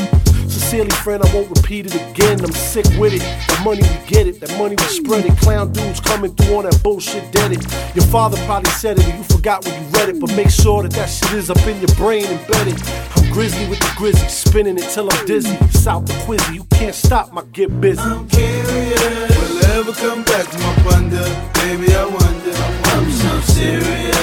Sincerely, 0.50 0.92
friend, 0.92 1.24
I 1.24 1.34
won't 1.34 1.50
repeat 1.50 1.88
it 1.88 1.96
again. 1.96 2.40
I'm 2.42 2.52
sick 2.52 2.86
with 3.00 3.14
it. 3.14 3.22
That 3.22 3.62
money 3.64 3.82
we 3.82 4.08
get 4.08 4.28
it, 4.28 4.40
that 4.42 4.56
money 4.58 4.76
we 4.78 4.84
spread 4.84 5.26
it. 5.26 5.38
Clown 5.40 5.72
dudes 5.72 6.00
coming 6.00 6.34
through 6.36 6.58
on 6.58 6.66
that 6.66 6.82
bullshit 6.84 7.32
dead 7.32 7.52
it. 7.52 7.64
Your 7.96 8.06
father 8.06 8.38
probably 8.46 8.72
said 8.72 9.00
it 9.00 9.06
and 9.06 9.18
you 9.18 9.24
forgot 9.24 9.66
when 9.66 9.74
you 9.74 9.90
read 9.90 10.10
it. 10.10 10.20
But 10.20 10.36
make 10.36 10.50
sure 10.50 10.84
that 10.84 10.92
that 10.94 11.08
shit 11.10 11.34
is 11.34 11.50
up 11.50 11.62
in 11.66 11.80
your 11.80 11.96
brain 11.96 12.19
embedded. 12.26 12.82
I'm 13.16 13.32
grizzly 13.32 13.68
with 13.68 13.80
the 13.80 13.92
grizzly, 13.96 14.28
spinning 14.30 14.78
it 14.78 14.90
till 14.90 15.12
I'm 15.12 15.26
dizzy. 15.26 15.56
South 15.72 16.06
the 16.06 16.14
quizzy, 16.26 16.56
you 16.56 16.64
can't 16.72 16.96
stop 16.96 17.32
my 17.34 17.44
get 17.54 17.70
busy. 17.80 18.02
I'm 18.02 18.28
curious, 18.28 19.38
Will 19.38 19.66
ever 19.78 19.94
come 19.94 20.24
back 20.24 20.46
from 20.48 20.64
up 20.64 20.94
under? 20.94 21.24
Baby, 21.60 21.94
I 21.96 22.06
wonder. 22.06 22.56
I'm 22.94 23.10
so 23.12 23.40
serious. 23.54 24.16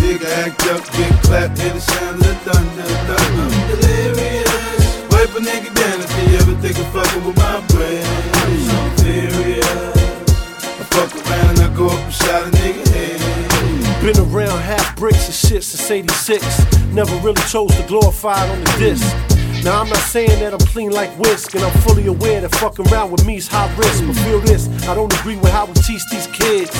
Nigga 0.00 0.28
act 0.44 0.62
up, 0.68 0.82
get 0.96 1.12
clapped, 1.24 1.58
hear 1.58 1.72
the 1.72 1.80
sound 1.80 2.16
of 2.16 2.26
the 2.26 2.34
thunder. 2.46 2.82
thunder. 3.08 3.42
I'm 3.42 3.68
delirious. 3.70 5.10
Wipe 5.10 5.34
a 5.34 5.40
nigga 5.40 5.70
down 5.74 6.00
if 6.00 6.10
they 6.16 6.36
ever 6.36 6.54
think 6.62 6.78
of 6.78 6.86
fucking 6.94 7.24
with 7.26 7.36
my 7.36 7.60
brain. 7.68 8.04
I'm 8.40 8.54
so 8.70 9.02
serious. 9.02 9.66
I 10.80 10.84
fuck 10.94 11.10
around 11.14 11.58
and 11.58 11.60
I 11.60 11.76
go 11.76 11.86
up 11.88 12.00
and 12.00 12.12
shot 12.14 12.42
a 12.46 12.50
nigga. 12.50 12.85
Been 14.06 14.20
around 14.20 14.60
half 14.60 14.94
bricks 14.94 15.26
and 15.26 15.34
shit 15.34 15.64
since 15.64 15.90
86. 15.90 16.40
Never 16.92 17.12
really 17.26 17.42
chose 17.50 17.74
to 17.74 17.82
glorify 17.88 18.46
it 18.46 18.50
on 18.52 18.60
the 18.60 18.70
disc. 18.78 19.02
Now 19.64 19.80
I'm 19.80 19.88
not 19.88 19.98
saying 19.98 20.38
that 20.38 20.52
I'm 20.52 20.64
clean 20.68 20.92
like 20.92 21.10
whisk, 21.18 21.56
and 21.56 21.64
I'm 21.64 21.76
fully 21.80 22.06
aware 22.06 22.40
that 22.40 22.54
fucking 22.54 22.86
around 22.86 23.10
with 23.10 23.26
me's 23.26 23.48
high 23.48 23.66
risk. 23.74 24.06
But 24.06 24.14
feel 24.18 24.38
this, 24.38 24.68
I 24.86 24.94
don't 24.94 25.12
agree 25.18 25.34
with 25.34 25.50
how 25.50 25.66
we 25.66 25.72
teach 25.72 26.02
these 26.08 26.28
kids. 26.28 26.70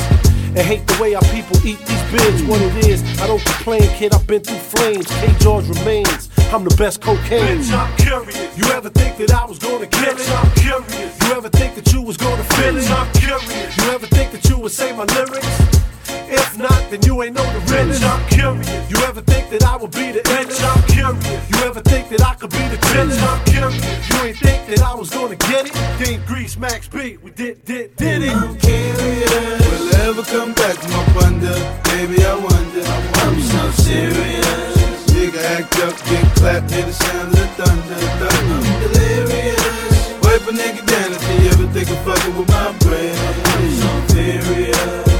And 0.54 0.58
hate 0.58 0.86
the 0.86 1.02
way 1.02 1.16
our 1.16 1.22
people 1.34 1.56
eat 1.66 1.80
these 1.80 2.02
bids. 2.12 2.44
What 2.44 2.62
it 2.62 2.86
is, 2.86 3.02
I 3.18 3.26
don't 3.26 3.44
complain, 3.44 3.82
kid. 3.98 4.14
I've 4.14 4.24
been 4.28 4.42
through 4.42 4.62
flames. 4.62 5.08
K. 5.08 5.34
George 5.40 5.66
remains. 5.66 6.30
I'm 6.54 6.62
the 6.62 6.76
best 6.76 7.00
cocaine. 7.00 7.58
Bitch, 7.58 7.74
I'm 7.74 7.96
curious. 7.96 8.56
You 8.56 8.66
ever 8.70 8.88
think 8.88 9.16
that 9.16 9.34
I 9.34 9.44
was 9.46 9.58
gonna 9.58 9.88
kill 9.88 10.14
it? 10.14 10.30
I'm 10.30 10.50
curious. 10.52 11.18
You 11.26 11.34
ever 11.34 11.48
think 11.48 11.74
that 11.74 11.92
you 11.92 12.02
was 12.02 12.16
gonna 12.16 12.44
feel 12.54 12.76
it? 12.76 12.84
Bitch, 12.84 12.96
I'm 12.96 13.12
curious. 13.14 13.76
You 13.78 13.90
ever 13.90 14.06
think 14.06 14.30
that 14.30 14.48
you 14.48 14.58
would 14.58 14.70
say 14.70 14.92
my 14.92 15.02
lyrics? 15.06 15.85
If 16.28 16.58
not, 16.58 16.90
then 16.90 17.02
you 17.02 17.22
ain't 17.22 17.36
know 17.36 17.44
the. 17.52 17.60
Bitch, 17.66 18.02
I'm 18.02 18.22
curious. 18.28 18.90
You 18.90 18.98
ever 19.06 19.20
think 19.20 19.50
that 19.50 19.64
I 19.64 19.76
would 19.76 19.92
be 19.92 20.12
the 20.12 20.20
Bitch. 20.20 20.58
I'm 20.62 20.82
curious. 20.88 21.50
You 21.50 21.58
ever 21.68 21.80
think 21.80 22.08
that 22.10 22.22
I 22.22 22.34
could 22.34 22.50
be 22.50 22.64
the 22.68 22.76
Bitch. 22.76 23.18
I'm 23.22 23.44
curious. 23.44 24.10
You 24.10 24.18
ain't 24.26 24.38
think 24.38 24.66
that 24.68 24.82
I 24.82 24.94
was 24.94 25.10
gonna 25.10 25.36
get 25.36 25.66
it? 25.66 25.74
Then 25.98 26.24
Grease, 26.26 26.56
Max 26.56 26.88
B, 26.88 27.16
we 27.22 27.30
did, 27.30 27.64
did, 27.64 27.96
did 27.96 28.22
it. 28.22 28.34
I'm 28.34 28.56
curious. 28.58 29.30
Will 29.30 29.94
I 29.94 30.08
ever 30.08 30.22
come 30.22 30.52
back 30.54 30.78
up 30.98 31.16
under? 31.24 31.54
Baby, 31.90 32.24
I 32.24 32.34
wonder. 32.34 32.82
I'm 33.22 33.40
so 33.40 33.70
serious. 33.82 35.06
Nigga 35.14 35.42
act 35.56 35.78
up, 35.80 35.94
get 36.06 36.24
clapped, 36.36 36.70
hear 36.70 36.84
the 36.84 36.92
sound 36.92 37.28
of 37.28 37.38
the 37.38 37.46
thunder. 37.56 37.94
thunder. 38.20 38.54
I'm 38.54 38.80
delirious. 38.82 39.96
Wipe 40.22 40.42
a 40.42 40.52
nigga 40.52 40.82
down 40.86 41.12
if 41.12 41.20
they 41.22 41.48
ever 41.48 41.66
think 41.72 41.90
of 41.90 41.98
fucking 42.04 42.36
with 42.36 42.48
my 42.48 42.72
brain. 42.80 43.16
I'm 43.16 43.70
so 43.80 44.14
serious. 44.14 45.15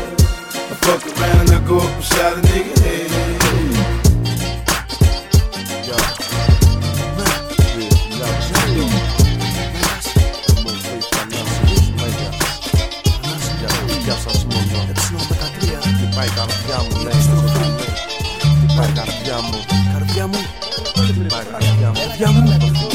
I 0.87 0.89
fuck 0.89 1.18
around 1.18 1.41
and 1.41 1.51
I 1.51 1.66
go 1.66 1.78
up 1.78 1.82
and 1.82 2.05
shot 2.05 2.39
a 2.39 2.41
nigga 2.47 2.78
head. 2.78 3.11
Χτυπάει 15.97 16.26
η 16.26 16.32
καρδιά 16.37 16.78
μου, 16.82 17.03
λέει, 17.03 17.20
Χτυπάει 18.59 18.89
η 18.89 18.93
καρδιά 18.93 19.37
μου 19.43 19.59
Καρδιά 19.93 20.26
μου, 20.26 20.39
Χτυπάει 20.95 21.43
η 21.43 21.51
καρδιά 21.53 21.89
μου 21.89 22.07
καρδιά 22.18 22.30
μου 22.30 22.87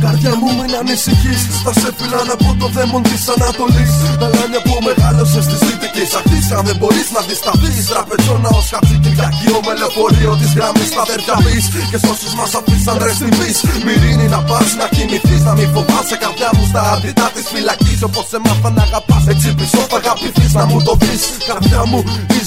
Καρδιά 0.00 0.34
μου 0.36 0.46
μην 0.56 0.76
ανησυχείς 0.80 1.42
Θα 1.64 1.72
σε 1.72 1.92
φυλάνε 1.96 2.32
από 2.32 2.56
το 2.58 2.66
δαίμον 2.68 3.02
της 3.02 3.28
Ανατολής 3.28 3.92
Τα 4.20 4.28
λάνια 4.34 4.60
που 4.64 4.78
μεγάλωσες 4.88 5.44
στις 5.44 5.60
αν 6.58 6.64
δεν 6.68 6.76
μπορείς 6.80 7.08
να 7.16 7.20
δισταθεί. 7.28 7.70
Τραπεζόνα 7.92 8.48
ως 8.58 8.68
και 8.88 8.96
Κυριακείο 9.04 9.58
με 9.66 9.72
λεωφορείο 9.80 10.32
της 10.40 10.50
γραμμής 10.56 10.88
στα 10.94 11.02
δερκαβή. 11.10 11.58
Και 11.90 11.98
σ' 12.02 12.08
όσου 12.12 12.28
μα 12.38 12.46
αφήσαν 12.58 12.96
ρε 13.06 13.12
στιγμή. 13.18 13.50
μυρίνει 13.86 14.26
να 14.34 14.40
πας 14.48 14.70
να 14.80 14.86
κοιμηθείς. 14.94 15.42
Να 15.48 15.52
μην 15.58 15.68
φοβάσαι 15.74 16.16
καρδιά 16.22 16.50
μου 16.56 16.64
στα 16.70 16.82
αντιτά 16.92 17.26
της 17.34 17.46
φυλακής. 17.52 18.00
Όπως 18.08 18.24
σε 18.30 18.38
μάθα 18.44 18.70
να 18.76 18.82
αγαπάς. 18.88 19.22
Έτσι 19.32 19.48
πίσω 19.58 19.82
θα 19.90 19.96
αγαπηθείς 20.02 20.52
να 20.58 20.64
μου 20.70 20.78
το 20.86 20.94
πει. 21.00 21.14
Καρδιά 21.48 21.82
μου 21.90 22.00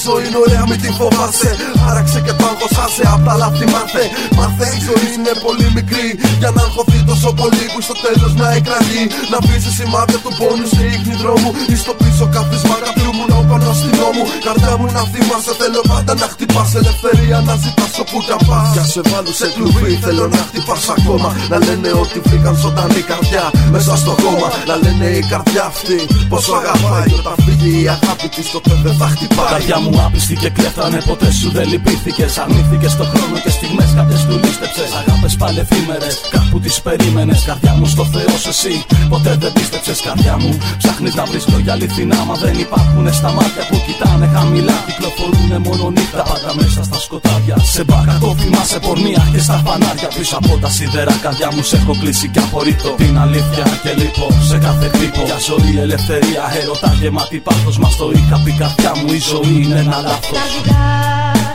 ζωή 0.06 0.26
είναι 0.28 0.40
ωραία 0.46 0.64
μην 0.70 0.80
την 0.84 0.94
φοβάσαι. 1.00 1.52
Άραξε 1.90 2.20
και 2.26 2.34
το 2.40 2.44
άγχος 2.52 2.74
άσε 2.84 3.04
απ' 3.14 3.24
τα 3.28 3.34
λάθη 3.42 3.66
μάθε. 3.74 4.04
Μάθε 4.38 4.68
η 4.78 4.80
ζωή 4.88 5.08
είναι 5.16 5.34
πολύ 5.46 5.68
μικρή. 5.78 6.08
Για 6.42 6.52
να 6.56 6.62
αγχωθεί 6.68 7.00
τόσο 7.10 7.30
πολύ 7.42 7.66
που 7.72 7.80
στο 7.88 7.96
τέλος 8.06 8.32
να 8.42 8.48
εκραγεί 8.58 9.04
Να 9.32 9.38
βρίζει 9.46 9.72
σημάδια 9.78 10.20
του 10.24 10.32
πόνου 10.40 10.68
σε 10.74 10.82
ίχνη 10.94 11.14
δρόμου. 11.22 11.50
Ή 11.74 11.76
στο 11.84 11.94
πίσω 12.02 12.26
κάθισμα 12.34 12.76
κάποιου 12.86 13.12
μου 13.18 13.26
να 13.32 13.38
πάνω 13.50 13.72
στη 13.80 13.90
νόμου 14.00 14.24
Καρδιά 14.48 14.74
μου 14.80 14.88
να 14.98 15.04
θυμάσαι 15.12 15.54
θέλω 15.60 15.82
πάντα 15.92 16.14
να 16.22 16.28
χτυπάς. 16.34 16.70
Ελευθερία 16.80 17.38
να 17.48 17.54
ζητάς 17.64 17.94
όπου 18.02 18.18
κι 18.26 18.34
αν 18.38 18.42
πας. 18.50 18.68
Για 18.76 18.86
σε 18.94 19.02
βάλου 19.10 19.34
σε 19.40 19.48
κλουβί 19.56 19.94
θέλω 20.06 20.26
να 20.36 20.42
χτυπάς 20.48 20.84
ακόμα. 20.96 21.30
Να 21.52 21.58
λένε 21.66 21.90
ότι 22.04 22.18
βρήκαν 22.28 22.56
ζωντανή 22.64 23.02
καρδιά 23.12 23.46
μέσα 23.74 23.94
στο 24.02 24.14
κόμμα 24.24 24.48
Να 24.70 24.76
λένε 24.84 25.08
η 25.20 25.24
καρδιά 25.32 25.64
αυτή 25.74 25.98
πόσο 26.32 26.52
αγαπάει. 26.60 27.10
Όταν 27.20 27.36
φύγει 27.46 27.72
η 27.84 27.88
αγάπη 27.96 28.28
της 28.36 28.46
τότε 28.54 28.74
δεν 28.84 28.96
θα 29.00 29.08
χτυπάει. 29.14 29.52
Καρδιά 29.54 29.78
μου 29.84 29.89
άπιστη 30.06 30.36
και 30.36 30.50
κλέφτανε 30.50 31.00
ποτέ 31.10 31.32
σου 31.32 31.50
δεν 31.52 31.68
λυπήθηκες. 31.72 32.38
Αρνήθηκες 32.38 32.92
στο 32.92 33.04
χρόνο 33.12 33.36
και 33.44 33.52
στιγμές 33.58 33.90
κάποιες 33.96 34.22
του 34.26 34.36
λίστεψες. 34.44 34.90
Αγάπες 35.00 35.36
πάλι 35.42 35.60
εφήμερε, 35.60 36.12
κάπου 36.36 36.60
τις 36.60 36.82
περίμενες. 36.82 37.40
Καρδιά 37.50 37.74
μου 37.78 37.86
στο 37.86 38.04
Θεό 38.14 38.34
σου 38.44 38.50
εσύ, 38.56 38.76
ποτέ 39.10 39.32
δεν 39.42 39.52
πίστεψες. 39.54 40.00
Καρδιά 40.08 40.36
μου 40.42 40.52
ψάχνεις 40.78 41.14
να 41.20 41.24
βρεις 41.30 41.46
λόγια 41.52 41.74
αληθινά. 41.74 42.20
Μα 42.28 42.36
δεν 42.44 42.56
υπάρχουν 42.66 43.06
στα 43.20 43.32
μάτια 43.38 43.64
που 43.70 43.78
κοιτάνε 43.86 44.28
χαμηλά. 44.34 44.78
Κυκλοφορούνε 44.88 45.58
μόνο 45.68 45.86
νύχτα, 45.96 46.22
πάντα 46.30 46.52
μέσα 46.60 46.82
στα 46.84 47.00
σκοτάδια. 47.06 47.56
Σε 47.74 47.84
μπάκα 47.88 48.16
κόφημα, 48.24 48.62
σε 48.72 48.80
πορνεία 48.86 49.24
και 49.34 49.42
στα 49.48 49.58
φανάρια. 49.66 50.10
Πίσω 50.18 50.36
από 50.42 50.54
τα 50.64 50.70
σίδερα, 50.76 51.14
καρδιά 51.26 51.50
μου 51.54 51.64
σε 51.70 51.76
έχω 51.82 51.94
κλείσει 52.02 52.28
και 52.34 52.40
απορρίπτω. 52.40 52.90
Την 53.02 53.18
αλήθεια 53.26 53.66
και 53.84 53.92
λείπω 54.00 54.26
σε 54.50 54.58
κάθε 54.66 54.88
χτύπο. 54.94 55.22
Για 55.30 55.40
ζωή, 55.50 55.74
ελευθερία, 55.86 56.44
έρωτα 56.62 56.90
γεμάτη 57.02 57.38
πάθος. 57.48 57.78
Μα 57.78 57.90
το 58.00 58.06
είχα 58.16 58.38
πει 58.44 58.52
καρδιά 58.62 58.92
μου, 59.00 59.08
η 59.20 59.22
ζωή 59.32 59.56
είναι 59.64 59.79
ένα 59.80 60.02
λάθος. 60.02 60.30
Καρδιά 60.32 60.88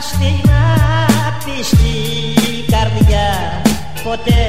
στην 0.01 0.51
άπιστη 1.27 1.95
καρδιά 2.71 3.61
ποτέ 4.03 4.41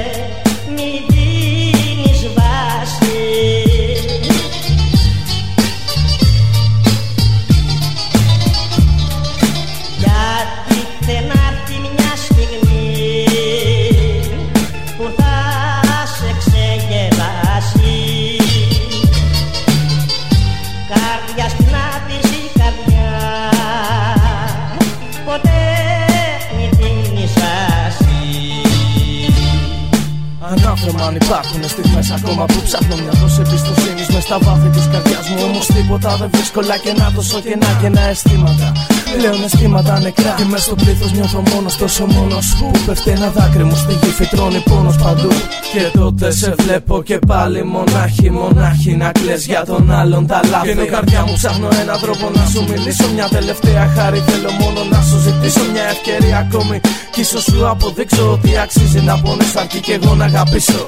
Ανάφρεμα 30.87 31.07
αν 31.07 31.15
υπάρχουν 31.15 31.63
στιγμές 31.63 32.11
ακόμα 32.11 32.45
που 32.45 32.61
ψάχνω 32.63 32.95
μια 32.95 33.11
δόση 33.11 33.41
εμπιστοσύνης 33.45 34.07
μες 34.07 34.23
στα 34.23 34.37
βάθη 34.39 34.69
της 34.69 34.87
καρδιάς 34.91 35.29
μου. 35.29 35.37
Όμως 35.43 35.65
τίποτα 35.65 36.15
δεν 36.15 36.29
βρίσκω 36.31 36.61
λάκενα 36.61 37.11
τόσο 37.15 37.39
κενά 37.39 37.77
και 37.81 37.89
να 37.89 38.07
αισθήματα. 38.07 38.71
Πλέον 39.17 39.43
αισθήματα 39.43 39.99
νεκρά. 39.99 40.33
Και 40.37 40.45
μες 40.45 40.63
στο 40.63 40.75
πλήθος 40.75 41.11
νιώθω 41.11 41.43
μόνος 41.53 41.77
τόσο 41.77 42.05
μόνος 42.05 42.55
που 42.59 42.71
πέφτει 42.85 43.09
ένα 43.09 43.29
δάκρυ 43.29 43.63
μου 43.63 43.75
στη 43.75 43.93
γη 43.93 44.11
φυτρώνει 44.11 44.59
πόνος 44.59 44.95
παντού. 44.95 45.29
Και 45.73 45.97
τότε 45.97 46.31
σε 46.31 46.55
βλέπω 46.57 47.03
και 47.03 47.19
πάλι 47.27 47.63
μονάχη, 47.63 48.31
μονάχη 48.31 48.95
να 48.95 49.11
κλαις 49.11 49.45
για 49.45 49.65
τον 49.65 49.91
άλλον 49.91 50.27
τα 50.27 50.39
λάθη. 50.49 50.75
Και 50.75 50.85
καρδιά 50.85 51.25
μου 51.25 51.33
ψάχνω 51.33 51.67
έναν 51.81 51.99
τρόπο 51.99 52.29
να 52.35 52.45
σου 52.45 52.65
μιλήσω. 52.69 53.07
Μια 53.13 53.27
τελευταία 53.27 53.87
χάρη 53.95 54.23
θέλω 54.27 54.51
μόνο 54.61 54.79
να 54.91 55.01
σου 55.01 55.17
ζητήσω 55.17 55.61
μια 55.71 55.83
ευκαιρία 55.83 56.37
ακόμη. 56.37 56.79
Κι 57.11 57.21
ίσως 57.21 57.43
σου 57.43 57.67
αποδείξω 57.67 58.31
ότι 58.31 58.57
αξίζει 58.57 58.99
να 58.99 59.19
πονείς 59.21 59.55
αρκεί 59.55 59.79
κι 59.79 59.91
εγώ 59.91 60.15
να 60.15 60.25
αγαπήσω. 60.25 60.85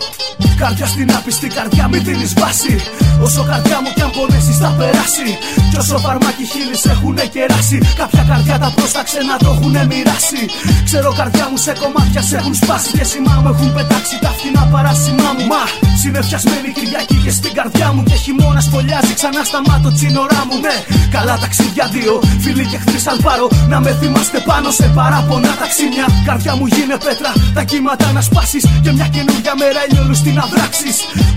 Καρδιά 0.60 0.86
στην 0.86 1.12
άπιστη 1.16 1.48
καρδιά 1.48 1.88
μην 1.88 2.04
δίνεις 2.04 2.34
βάση 2.34 2.76
Όσο 3.22 3.44
καρδιά 3.44 3.82
μου 3.82 3.92
κι 3.96 4.02
αν 4.02 4.12
πονέσεις 4.12 4.58
θα 4.58 4.76
περάσει 4.78 5.28
Κι 5.72 5.78
όσο 5.78 5.98
φαρμάκι 5.98 6.46
χείλης 6.52 6.86
έχουνε 6.86 7.26
κεράσει 7.34 7.80
Κάποια 8.12 8.34
καρδιά 8.34 8.58
τα 8.64 8.70
πρόσταξε 8.76 9.20
να 9.30 9.36
το 9.44 9.50
έχουν 9.56 9.76
μοιράσει. 9.92 10.42
Ξέρω 10.88 11.10
καρδιά 11.20 11.46
μου 11.50 11.58
σε 11.66 11.74
κομμάτια 11.82 12.22
σε 12.30 12.36
έχουν 12.40 12.56
σπάσει. 12.62 12.90
Και 12.98 13.06
σημά 13.12 13.36
μου 13.42 13.50
έχουν 13.54 13.70
πετάξει 13.78 14.16
τα 14.24 14.32
φθηνά 14.36 14.64
παράσημά 14.74 15.30
μου. 15.36 15.46
Μα 15.52 15.64
συνεφιασμένη 16.02 16.70
Κυριακή 16.78 17.18
και 17.26 17.32
στην 17.40 17.54
καρδιά 17.58 17.88
μου. 17.94 18.02
Και 18.10 18.18
χειμώνα 18.24 18.62
φωλιάζει 18.74 19.14
ξανά 19.20 19.42
στα 19.50 19.60
μάτω 19.68 19.90
τσίνορά 19.98 20.42
μου. 20.48 20.56
Ναι, 20.66 20.76
καλά 21.16 21.36
ταξίδια 21.44 21.86
δύο. 21.96 22.14
Φίλοι 22.44 22.66
και 22.70 22.78
εχθροί 22.80 23.00
σαλπάρω. 23.06 23.48
Να 23.72 23.78
με 23.84 23.92
θυμάστε 24.00 24.40
πάνω 24.50 24.70
σε 24.80 24.86
παράπονα 24.98 25.52
ταξίνια. 25.62 26.06
Καρδιά 26.28 26.54
μου 26.58 26.66
γίνε 26.74 26.98
πέτρα, 27.06 27.32
τα 27.58 27.64
κύματα 27.70 28.08
να 28.16 28.22
σπάσεις. 28.30 28.64
Και 28.84 28.92
μια 28.98 29.08
καινούργια 29.16 29.54
μέρα 29.62 29.82
ηλιόλους 29.88 30.20
στην 30.24 30.36
αδράξει. 30.44 30.90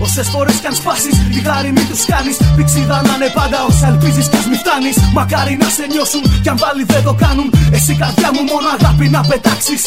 Όσες 0.05 0.27
φορές 0.33 0.55
κι 0.61 0.67
αν 0.71 0.75
σπάσεις, 0.81 1.15
τη 1.33 1.39
χάρη 1.47 1.71
μην 1.75 1.85
τους 1.89 2.01
κάνεις. 2.11 2.35
Πηξίδα 2.55 2.97
να 3.07 3.13
είναι 3.15 3.29
πάντα 3.39 3.57
όσα 3.69 3.87
ελπίζεις 3.91 4.25
κι 4.31 4.37
ας 4.41 4.45
μη 4.51 4.57
φτάνεις. 4.63 4.95
Μακάρι 5.17 5.53
να 5.63 5.69
σε 5.77 5.83
νιώσουν 5.91 6.23
κι 6.43 6.49
αν 6.53 6.57
πάλι 6.63 6.83
δεν 6.93 7.03
το 7.07 7.13
κάνουν. 7.23 7.47
Εσύ 7.77 7.93
καρδιά 8.01 8.29
μου 8.33 8.41
μόνο 8.51 8.67
αγάπη 8.77 9.05
να 9.15 9.21
πετάξεις. 9.29 9.81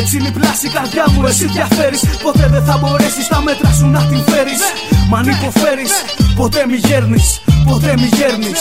Έτσι 0.00 0.12
είναι 0.16 0.28
η 0.32 0.34
πλάση 0.38 0.66
καρδιά 0.76 1.04
μου, 1.12 1.20
εσύ 1.30 1.46
διαφέρεις. 1.56 2.00
Ποτέ 2.26 2.46
δεν 2.54 2.64
θα 2.68 2.74
μπορέσεις 2.80 3.26
τα 3.32 3.40
μέτρα 3.46 3.70
σου 3.78 3.86
να 3.96 4.00
την 4.10 4.20
φέρεις. 4.30 4.62
Μα 5.10 5.18
αν 5.18 5.28
υποφέρεις, 5.36 5.92
ποτέ 6.40 6.62
μη 6.70 6.78
γέρνεις. 6.86 7.26
Ποτέ 7.68 7.92
μη 8.00 8.08
γέρνεις. 8.16 8.60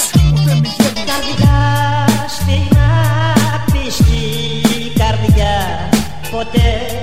Καρδιά 1.10 1.60
στην 2.36 2.78
άπιστη 3.54 4.24
καρδιά 5.02 5.56
Ποτέ 6.32 7.01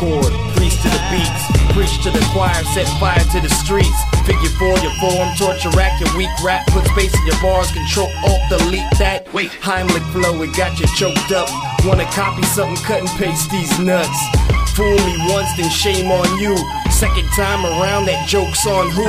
chord, 0.00 0.32
priest 0.56 0.80
to 0.80 0.88
the 0.88 1.02
beats, 1.12 1.44
preach 1.76 1.92
to 2.02 2.10
the 2.10 2.24
choir, 2.32 2.64
set 2.72 2.88
fire 2.98 3.20
to 3.20 3.38
the 3.38 3.52
streets. 3.60 4.00
Figure 4.24 4.48
four, 4.56 4.72
your 4.80 4.96
form, 4.96 5.28
torture 5.36 5.68
rack, 5.76 6.00
your 6.00 6.08
weak 6.16 6.32
rap, 6.42 6.66
put 6.68 6.86
space 6.96 7.12
in 7.12 7.26
your 7.26 7.40
bars, 7.42 7.70
control 7.70 8.08
alt 8.24 8.40
delete 8.48 8.88
that. 8.98 9.28
Wait, 9.34 9.50
Heimlich 9.60 10.06
flow, 10.12 10.40
it 10.42 10.56
got 10.56 10.80
you 10.80 10.86
choked 10.96 11.30
up. 11.32 11.48
Wanna 11.84 12.08
copy 12.16 12.42
something, 12.44 12.82
cut 12.82 13.00
and 13.00 13.12
paste 13.20 13.50
these 13.50 13.78
nuts. 13.78 14.18
Fool 14.74 14.96
me 15.04 15.14
once, 15.28 15.52
then 15.56 15.68
shame 15.68 16.10
on 16.10 16.28
you. 16.40 16.56
Second 17.00 17.32
time 17.32 17.64
around, 17.64 18.04
that 18.12 18.28
joke's 18.28 18.68
on 18.68 18.92
who? 18.92 19.08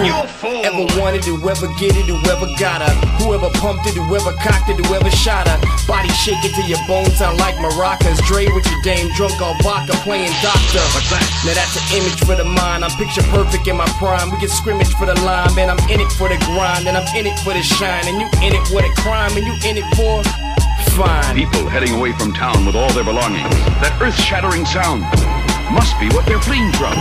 Ever 0.64 0.88
wanted, 0.96 1.28
whoever 1.28 1.68
get 1.76 1.92
it, 1.92 2.08
whoever 2.08 2.48
got 2.56 2.80
her. 2.80 2.96
Whoever 3.20 3.52
pumped 3.60 3.84
it, 3.84 4.00
whoever 4.00 4.32
cocked 4.40 4.72
it, 4.72 4.80
whoever 4.80 5.12
shot 5.12 5.52
her. 5.52 5.60
Body 5.92 6.08
shaking 6.16 6.56
till 6.56 6.72
your 6.72 6.80
bones 6.88 7.20
sound 7.20 7.36
like 7.44 7.60
maracas. 7.60 8.16
Dre 8.24 8.48
with 8.56 8.64
your 8.72 8.80
dame 8.80 9.12
drunk 9.20 9.36
on 9.44 9.60
vodka 9.60 9.92
playing 10.08 10.32
doctor. 10.40 10.80
Now 11.44 11.52
that's 11.52 11.76
an 11.76 12.00
image 12.00 12.16
for 12.24 12.40
the 12.40 12.48
mind. 12.48 12.88
I'm 12.88 12.96
picture 12.96 13.28
perfect 13.28 13.68
in 13.68 13.76
my 13.76 13.92
prime. 14.00 14.32
We 14.32 14.40
get 14.40 14.56
scrimmage 14.56 14.96
for 14.96 15.04
the 15.04 15.20
line, 15.28 15.52
man. 15.60 15.68
I'm 15.68 15.84
in 15.92 16.00
it 16.00 16.16
for 16.16 16.32
the 16.32 16.40
grind, 16.48 16.88
and 16.88 16.96
I'm 16.96 17.08
in 17.12 17.28
it 17.28 17.36
for 17.44 17.52
the 17.52 17.60
shine. 17.60 18.08
And 18.08 18.24
you 18.24 18.32
in 18.40 18.56
it 18.56 18.64
for 18.72 18.80
the 18.80 18.92
crime, 19.04 19.36
and 19.36 19.44
you 19.44 19.52
in 19.68 19.76
it 19.76 19.88
for 20.00 20.24
fine. 20.96 21.36
People 21.36 21.68
heading 21.68 21.92
away 21.92 22.16
from 22.16 22.32
town 22.32 22.64
with 22.64 22.80
all 22.80 22.88
their 22.96 23.04
belongings. 23.04 23.52
That 23.84 24.00
earth 24.00 24.16
shattering 24.16 24.64
sound 24.64 25.04
must 25.72 25.98
be 26.00 26.10
what 26.10 26.26
they're 26.26 26.42
fleeing 26.42 26.72
from. 26.74 26.94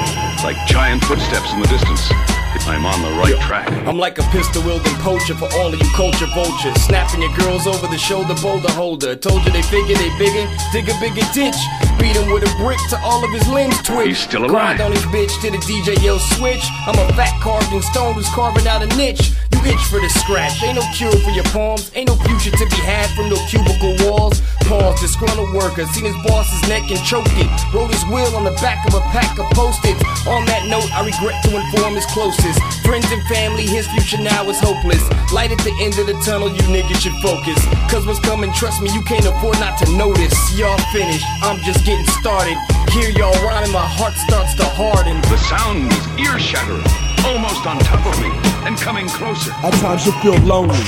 Like 0.45 0.57
giant 0.67 1.05
footsteps 1.05 1.53
in 1.53 1.61
the 1.61 1.69
distance. 1.69 2.40
I'm 2.69 2.85
on 2.85 3.03
the 3.03 3.11
right 3.19 3.39
track. 3.47 3.71
I'm 3.87 3.99
like 3.99 4.19
a 4.19 4.23
pistol 4.31 4.63
wielding 4.63 4.95
poacher 5.01 5.35
for 5.35 5.49
all 5.55 5.73
of 5.73 5.79
you 5.81 5.91
culture 5.95 6.27
vultures. 6.35 6.77
Snapping 6.83 7.23
your 7.23 7.35
girls 7.37 7.67
over 7.67 7.87
the 7.87 7.99
shoulder, 7.99 8.35
boulder 8.43 8.71
holder. 8.73 9.17
Told 9.17 9.45
you 9.45 9.53
they 9.53 9.63
figure 9.63 9.97
they 9.97 10.11
bigger, 10.19 10.49
dig 10.73 10.89
a 10.89 10.95
bigger 11.01 11.27
ditch. 11.33 11.57
Beat 11.99 12.17
him 12.17 12.31
with 12.33 12.45
a 12.45 12.53
brick 12.57 12.79
to 12.91 12.99
all 13.01 13.25
of 13.25 13.31
his 13.31 13.47
limbs 13.49 13.81
twitch. 13.83 14.09
He's 14.09 14.19
still 14.19 14.45
alive. 14.45 14.77
Grind 14.77 14.81
on 14.81 14.93
his 14.93 15.05
bitch 15.13 15.33
to 15.43 15.51
the 15.51 15.59
DJ 15.59 16.01
yell 16.03 16.19
switch. 16.19 16.65
I'm 16.87 16.99
a 16.99 17.13
fat 17.15 17.35
carved 17.43 17.73
in 17.73 17.83
stone 17.83 18.15
who's 18.15 18.29
carving 18.29 18.67
out 18.67 18.83
a 18.83 18.89
niche. 18.97 19.33
You 19.53 19.61
itch 19.69 19.85
for 19.91 20.01
the 20.01 20.09
scratch. 20.09 20.63
Ain't 20.63 20.77
no 20.77 20.85
cure 20.95 21.13
for 21.13 21.31
your 21.31 21.45
palms. 21.53 21.91
Ain't 21.95 22.09
no 22.09 22.17
future 22.25 22.51
to 22.51 22.67
be 22.67 22.81
had 22.81 23.11
from 23.17 23.29
no 23.29 23.37
cubicle 23.49 23.97
walls. 24.07 24.41
Pause, 24.65 25.01
disgruntled 25.01 25.53
worker. 25.53 25.85
Seen 25.87 26.05
his 26.05 26.17
boss's 26.25 26.63
neck 26.69 26.89
and 26.91 27.01
choked 27.05 27.33
it. 27.37 27.51
Wrote 27.75 27.93
his 27.93 28.05
will 28.07 28.35
on 28.37 28.45
the 28.45 28.57
back 28.63 28.87
of 28.89 28.95
a 28.95 29.01
pack 29.13 29.39
of 29.39 29.51
post-its. 29.53 30.01
On 30.27 30.45
that 30.47 30.67
note, 30.69 30.89
I 30.93 31.05
regret 31.05 31.43
to 31.45 31.57
inform 31.57 31.95
his 31.95 32.07
closest. 32.07 32.50
Friends 32.83 33.07
and 33.11 33.23
family, 33.27 33.67
his 33.67 33.87
future 33.89 34.19
now 34.19 34.49
is 34.49 34.59
hopeless. 34.61 35.03
Light 35.33 35.53
at 35.53 35.59
the 35.59 35.75
end 35.81 35.99
of 35.99 36.07
the 36.07 36.15
tunnel, 36.25 36.49
you 36.49 36.63
niggas 36.71 37.01
should 37.01 37.17
focus. 37.23 37.59
Cause 37.91 38.07
what's 38.07 38.21
coming, 38.21 38.53
trust 38.53 38.83
me, 38.83 38.91
you 38.93 39.03
can't 39.03 39.27
afford 39.27 39.59
not 39.61 39.79
to 39.79 39.91
notice. 39.97 40.35
Y'all 40.59 40.79
finished, 40.93 41.25
I'm 41.43 41.59
just 41.63 41.85
getting 41.85 42.07
started. 42.21 42.57
Hear 42.91 43.11
y'all 43.11 43.37
rhyming, 43.45 43.73
my 43.73 43.87
heart 43.87 44.15
starts 44.15 44.55
to 44.55 44.65
harden. 44.65 45.21
The 45.23 45.39
sound 45.39 45.93
is 45.93 46.27
ear 46.27 46.39
shattering. 46.39 47.10
Almost 47.25 47.67
on 47.67 47.79
top 47.81 48.07
of 48.07 48.21
me 48.21 48.51
and 48.67 48.77
coming 48.79 49.09
closer. 49.09 49.53
At 49.63 49.73
times 49.75 50.07
you 50.07 50.13
feel 50.21 50.37
lonely, 50.41 50.79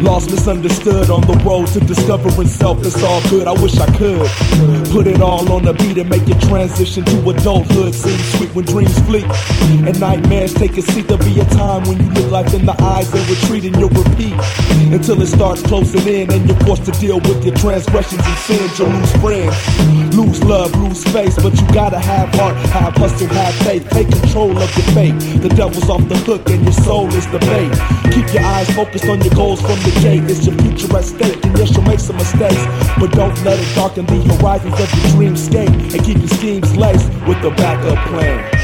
lost, 0.00 0.30
misunderstood 0.30 1.10
on 1.10 1.20
the 1.22 1.34
road 1.44 1.66
to 1.68 1.80
discovering 1.80 2.48
self. 2.48 2.84
It's 2.84 3.02
all 3.02 3.20
good. 3.28 3.46
I 3.46 3.52
wish 3.52 3.78
I 3.78 3.86
could 3.96 4.28
put 4.90 5.06
it 5.06 5.20
all 5.20 5.50
on 5.52 5.64
the 5.64 5.72
beat 5.74 5.98
and 5.98 6.08
make 6.08 6.28
it 6.28 6.40
transition 6.48 7.04
to 7.04 7.30
adulthood. 7.30 7.94
Seems 7.94 8.24
sweet 8.34 8.54
when 8.54 8.64
dreams 8.64 8.98
flee 9.06 9.24
and 9.86 9.98
nightmares 10.00 10.54
take 10.54 10.76
a 10.76 10.82
seat. 10.82 11.08
There'll 11.08 11.24
be 11.24 11.40
a 11.40 11.44
time 11.46 11.82
when 11.84 11.98
you 11.98 12.10
look 12.10 12.30
life 12.30 12.54
in 12.54 12.66
the 12.66 12.76
eyes 12.82 13.12
and 13.12 13.28
retreat 13.28 13.64
and 13.64 13.76
you'll 13.76 13.90
repeat 13.90 14.34
until 14.92 15.20
it 15.20 15.26
starts 15.26 15.62
closing 15.62 16.06
in 16.06 16.30
and 16.32 16.48
you're 16.48 16.58
forced 16.60 16.84
to 16.86 16.92
deal 16.92 17.18
with 17.20 17.44
your 17.44 17.54
transgressions 17.56 18.22
and 18.24 18.38
sins. 18.38 18.78
You'll 18.78 18.90
lose 18.90 19.12
friends, 19.18 20.16
lose 20.16 20.42
love, 20.44 20.74
lose 20.76 21.02
space, 21.04 21.36
but 21.36 21.52
you 21.60 21.66
gotta 21.72 21.98
have 21.98 22.28
heart, 22.34 22.56
have 22.70 22.94
hustle, 22.94 23.28
have 23.28 23.54
faith. 23.66 23.88
Take 23.90 24.08
control 24.10 24.56
of 24.56 24.70
your 24.76 24.86
fate. 24.94 25.18
The 25.42 25.51
devil's 25.54 25.88
off 25.88 26.06
the 26.08 26.16
hook 26.18 26.48
and 26.50 26.62
your 26.62 26.72
soul 26.72 27.08
is 27.14 27.26
the 27.30 27.38
bait. 27.40 27.72
Keep 28.12 28.34
your 28.34 28.44
eyes 28.44 28.70
focused 28.74 29.06
on 29.06 29.20
your 29.22 29.34
goals 29.34 29.60
from 29.60 29.78
the 29.82 29.92
gate. 30.00 30.24
It's 30.30 30.46
your 30.46 30.56
future 30.58 30.96
at 30.96 31.04
stake, 31.04 31.44
and 31.44 31.56
yes, 31.58 31.70
you'll 31.72 31.82
make 31.82 32.00
some 32.00 32.16
mistakes, 32.16 32.64
but 32.98 33.12
don't 33.12 33.36
let 33.44 33.58
it 33.58 33.74
darken 33.74 34.06
the 34.06 34.22
horizons 34.36 34.74
of 34.74 34.88
your 34.94 35.06
dreamscape. 35.12 35.94
And 35.94 36.04
keep 36.04 36.18
your 36.18 36.28
schemes 36.28 36.76
laced 36.76 37.08
with 37.26 37.40
the 37.42 37.50
backup 37.50 37.98
plan. 38.08 38.61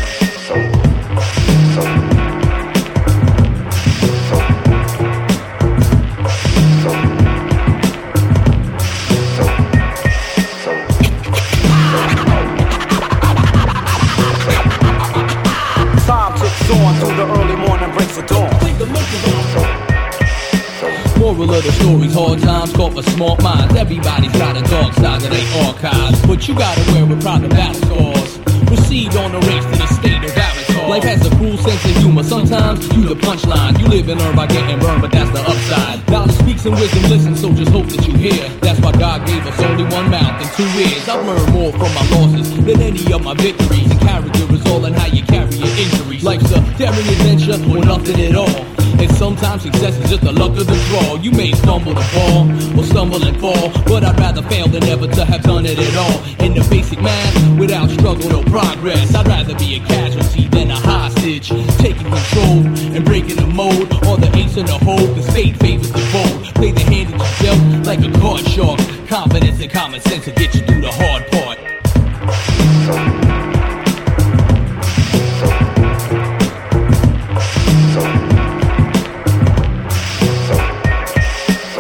Story's 21.89 22.13
hard 22.13 22.39
times 22.41 22.71
call 22.75 22.91
for 22.91 23.03
smart 23.17 23.43
minds. 23.43 23.75
Everybody's 23.75 24.33
got 24.33 24.55
a 24.55 24.61
dark 24.69 24.93
side 24.93 25.25
of 25.25 25.31
their 25.31 25.65
archives, 25.65 26.21
but 26.27 26.47
you 26.47 26.55
gotta 26.55 26.93
wear 26.93 27.07
with 27.07 27.23
pride 27.23 27.41
the 27.41 27.49
battle 27.49 27.81
scars. 27.81 28.39
Received 28.69 29.17
on 29.17 29.33
the 29.33 29.41
race 29.49 29.65
to 29.65 29.77
the 29.81 29.87
state 29.97 30.23
of 30.23 30.37
Avatar. 30.37 30.87
Life 30.87 31.05
has 31.05 31.25
a 31.25 31.35
cruel 31.37 31.57
sense 31.57 31.83
of 31.87 31.97
humor. 31.97 32.23
Sometimes 32.23 32.85
you 32.93 33.09
the 33.09 33.15
punchline. 33.15 33.81
You 33.81 33.87
live 33.87 34.07
and 34.11 34.21
learn 34.21 34.37
by 34.37 34.47
getting 34.49 34.79
burned, 34.79 35.01
but 35.01 35.13
that's 35.13 35.31
the 35.31 35.41
upside. 35.41 36.07
Knowledge 36.11 36.37
speaks 36.37 36.67
and 36.67 36.75
wisdom 36.75 37.05
listen, 37.09 37.35
so 37.35 37.55
just 37.55 37.73
hope 37.73 37.87
that 37.87 38.07
you 38.07 38.13
hear. 38.19 38.47
That's 38.61 38.81
why 38.81 38.93
God 38.93 39.27
gave 39.27 39.47
us 39.47 39.59
only 39.63 39.85
one 39.85 40.11
mouth 40.11 40.45
and 40.45 40.51
two 40.61 40.69
ears. 40.85 41.09
I've 41.09 41.25
learned 41.25 41.53
more 41.55 41.73
from 41.73 41.89
my 41.97 42.05
losses 42.13 42.53
than 42.53 42.83
any 42.83 43.11
of 43.15 43.25
my 43.25 43.33
victories. 43.33 43.91
And 43.91 44.01
character 44.03 44.45
is 44.53 44.61
all 44.67 44.85
in 44.85 44.93
how 44.93 45.07
you 45.07 45.23
carry 45.23 45.57
your 45.57 45.73
injuries. 45.73 46.23
Life's 46.23 46.53
a 46.53 46.61
daring 46.77 47.09
adventure 47.17 47.57
or 47.65 47.81
nothing 47.81 48.21
at 48.21 48.37
all. 48.37 48.78
And 48.99 49.11
sometimes 49.17 49.63
success 49.63 49.97
is 49.97 50.11
just 50.11 50.23
the 50.23 50.33
luck 50.33 50.51
of 50.59 50.67
the 50.67 50.77
draw. 50.89 51.15
You 51.23 51.31
may 51.31 51.53
stumble 51.53 51.95
to 51.95 52.03
fall 52.03 52.51
or 52.79 52.85
stumble 52.85 53.23
and 53.23 53.39
fall, 53.41 53.71
but 53.87 54.03
I'd 54.03 54.19
rather 54.19 54.43
fail 54.43 54.67
than 54.67 54.83
ever 54.85 55.07
to 55.07 55.25
have 55.25 55.43
done 55.43 55.67
it 55.67 55.79
at 55.79 55.97
all. 55.97 56.45
In 56.45 56.55
the 56.55 56.67
basic 56.69 57.01
math, 57.01 57.59
without 57.59 57.91
struggle, 57.91 58.29
no 58.29 58.43
progress. 58.43 59.15
I'd 59.15 59.29
rather 59.29 59.55
be 59.57 59.77
a 59.77 59.81
casualty 59.87 60.49
than 60.49 60.71
a 60.73 60.77
hostage, 60.77 61.49
taking 61.79 62.11
control 62.11 62.67
and 62.95 63.05
breaking 63.05 63.37
the 63.37 63.47
mold. 63.47 63.93
Or 64.07 64.17
the 64.17 64.31
ace 64.35 64.57
in 64.57 64.67
the 64.67 64.79
hole, 64.79 65.07
the 65.15 65.23
state 65.23 65.57
favors 65.59 65.93
the 65.93 66.03
bold. 66.13 66.55
Play 66.57 66.73
the 66.73 66.81
hand 66.81 67.15
that 67.15 67.21
you 67.23 67.47
dealt 67.47 67.87
like 67.87 68.03
a 68.03 68.11
card 68.19 68.47
shark. 68.49 68.81
Confidence 69.07 69.61
and 69.61 69.71
common 69.71 70.01
sense 70.01 70.27
will 70.27 70.35
get 70.35 70.53
you 70.55 70.63
through 70.63 70.81
the 70.81 70.91
hard 70.91 71.25
part. 71.31 73.28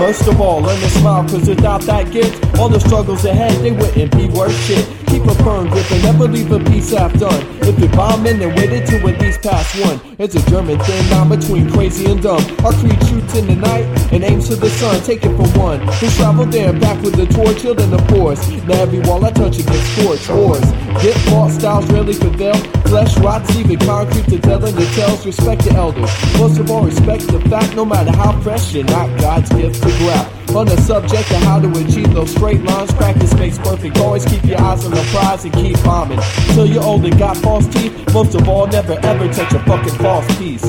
First 0.08 0.26
of 0.26 0.40
all, 0.40 0.62
learn 0.62 0.80
to 0.80 0.88
smile, 0.88 1.22
cause 1.28 1.46
without 1.46 1.82
that 1.82 2.10
gift, 2.10 2.42
all 2.58 2.70
the 2.70 2.80
struggles 2.80 3.26
ahead, 3.26 3.52
they 3.62 3.72
wouldn't 3.72 4.10
be 4.16 4.26
worth 4.28 4.58
shit. 4.64 4.97
Keep 5.18 5.30
a 5.30 5.34
firm 5.42 5.68
grip 5.68 5.90
and 5.90 6.02
never 6.04 6.28
leave 6.28 6.52
a 6.52 6.60
piece 6.70 6.92
half 6.92 7.12
done. 7.18 7.44
If 7.60 7.76
you're 7.80 7.88
bombing, 7.90 8.38
then 8.38 8.54
wait 8.54 8.70
until 8.70 9.08
at 9.08 9.20
least 9.20 9.42
past 9.42 9.74
one. 9.84 10.00
It's 10.16 10.36
a 10.36 10.50
German 10.50 10.78
thin 10.78 11.10
line 11.10 11.28
between 11.28 11.68
crazy 11.72 12.06
and 12.06 12.22
dumb. 12.22 12.40
Our 12.64 12.72
creed 12.74 13.02
shoots 13.08 13.34
in 13.34 13.48
the 13.48 13.56
night 13.56 13.84
and 14.12 14.22
aims 14.22 14.48
to 14.48 14.54
the 14.54 14.70
sun. 14.70 15.02
Take 15.02 15.24
it 15.24 15.34
from 15.36 15.50
one 15.58 15.80
who 15.80 16.06
traveled 16.10 16.52
there 16.52 16.70
and 16.70 16.80
back 16.80 17.02
with 17.02 17.16
the 17.16 17.26
torch, 17.26 17.62
children 17.62 17.92
of 17.92 18.06
course. 18.06 18.48
Now 18.68 18.82
every 18.82 19.00
wall 19.00 19.24
I 19.24 19.32
touch 19.32 19.58
it 19.58 19.66
gets 19.66 19.88
scorched. 19.98 20.30
Wars 20.30 20.60
get 21.02 21.16
fought, 21.26 21.50
styles 21.50 21.90
rarely 21.90 22.16
prevail. 22.16 22.54
Flesh 22.86 23.18
rots, 23.18 23.50
even 23.56 23.76
concrete 23.80 24.26
to 24.26 24.38
telling 24.38 24.76
the 24.76 24.86
tales. 24.94 25.26
Respect 25.26 25.64
the 25.64 25.72
elders. 25.72 26.10
Most 26.38 26.60
of 26.60 26.70
all, 26.70 26.84
respect 26.84 27.26
the 27.26 27.40
fact 27.50 27.74
no 27.74 27.84
matter 27.84 28.12
how 28.12 28.40
fresh, 28.40 28.72
you're 28.72 28.84
not 28.84 29.08
God's 29.18 29.50
gift 29.50 29.82
to 29.82 29.90
grab. 29.98 30.37
On 30.54 30.66
the 30.66 30.76
subject 30.80 31.30
of 31.30 31.42
how 31.42 31.60
to 31.60 31.70
achieve 31.70 32.12
those 32.14 32.30
straight 32.30 32.62
lines, 32.62 32.92
practice 32.94 33.32
makes 33.34 33.58
perfect. 33.58 33.98
Always 33.98 34.24
keep 34.24 34.44
your 34.44 34.60
eyes 34.60 34.84
on 34.84 34.90
the 34.90 35.02
prize 35.12 35.44
and 35.44 35.54
keep 35.54 35.82
bombing. 35.84 36.18
Till 36.54 36.66
you're 36.66 36.82
old 36.82 37.04
and 37.04 37.18
got 37.18 37.36
false 37.36 37.66
teeth. 37.68 37.94
Most 38.12 38.34
of 38.34 38.48
all, 38.48 38.66
never 38.66 38.98
ever 39.02 39.32
touch 39.32 39.52
a 39.52 39.60
fucking 39.60 39.94
false 39.98 40.38
piece. 40.38 40.64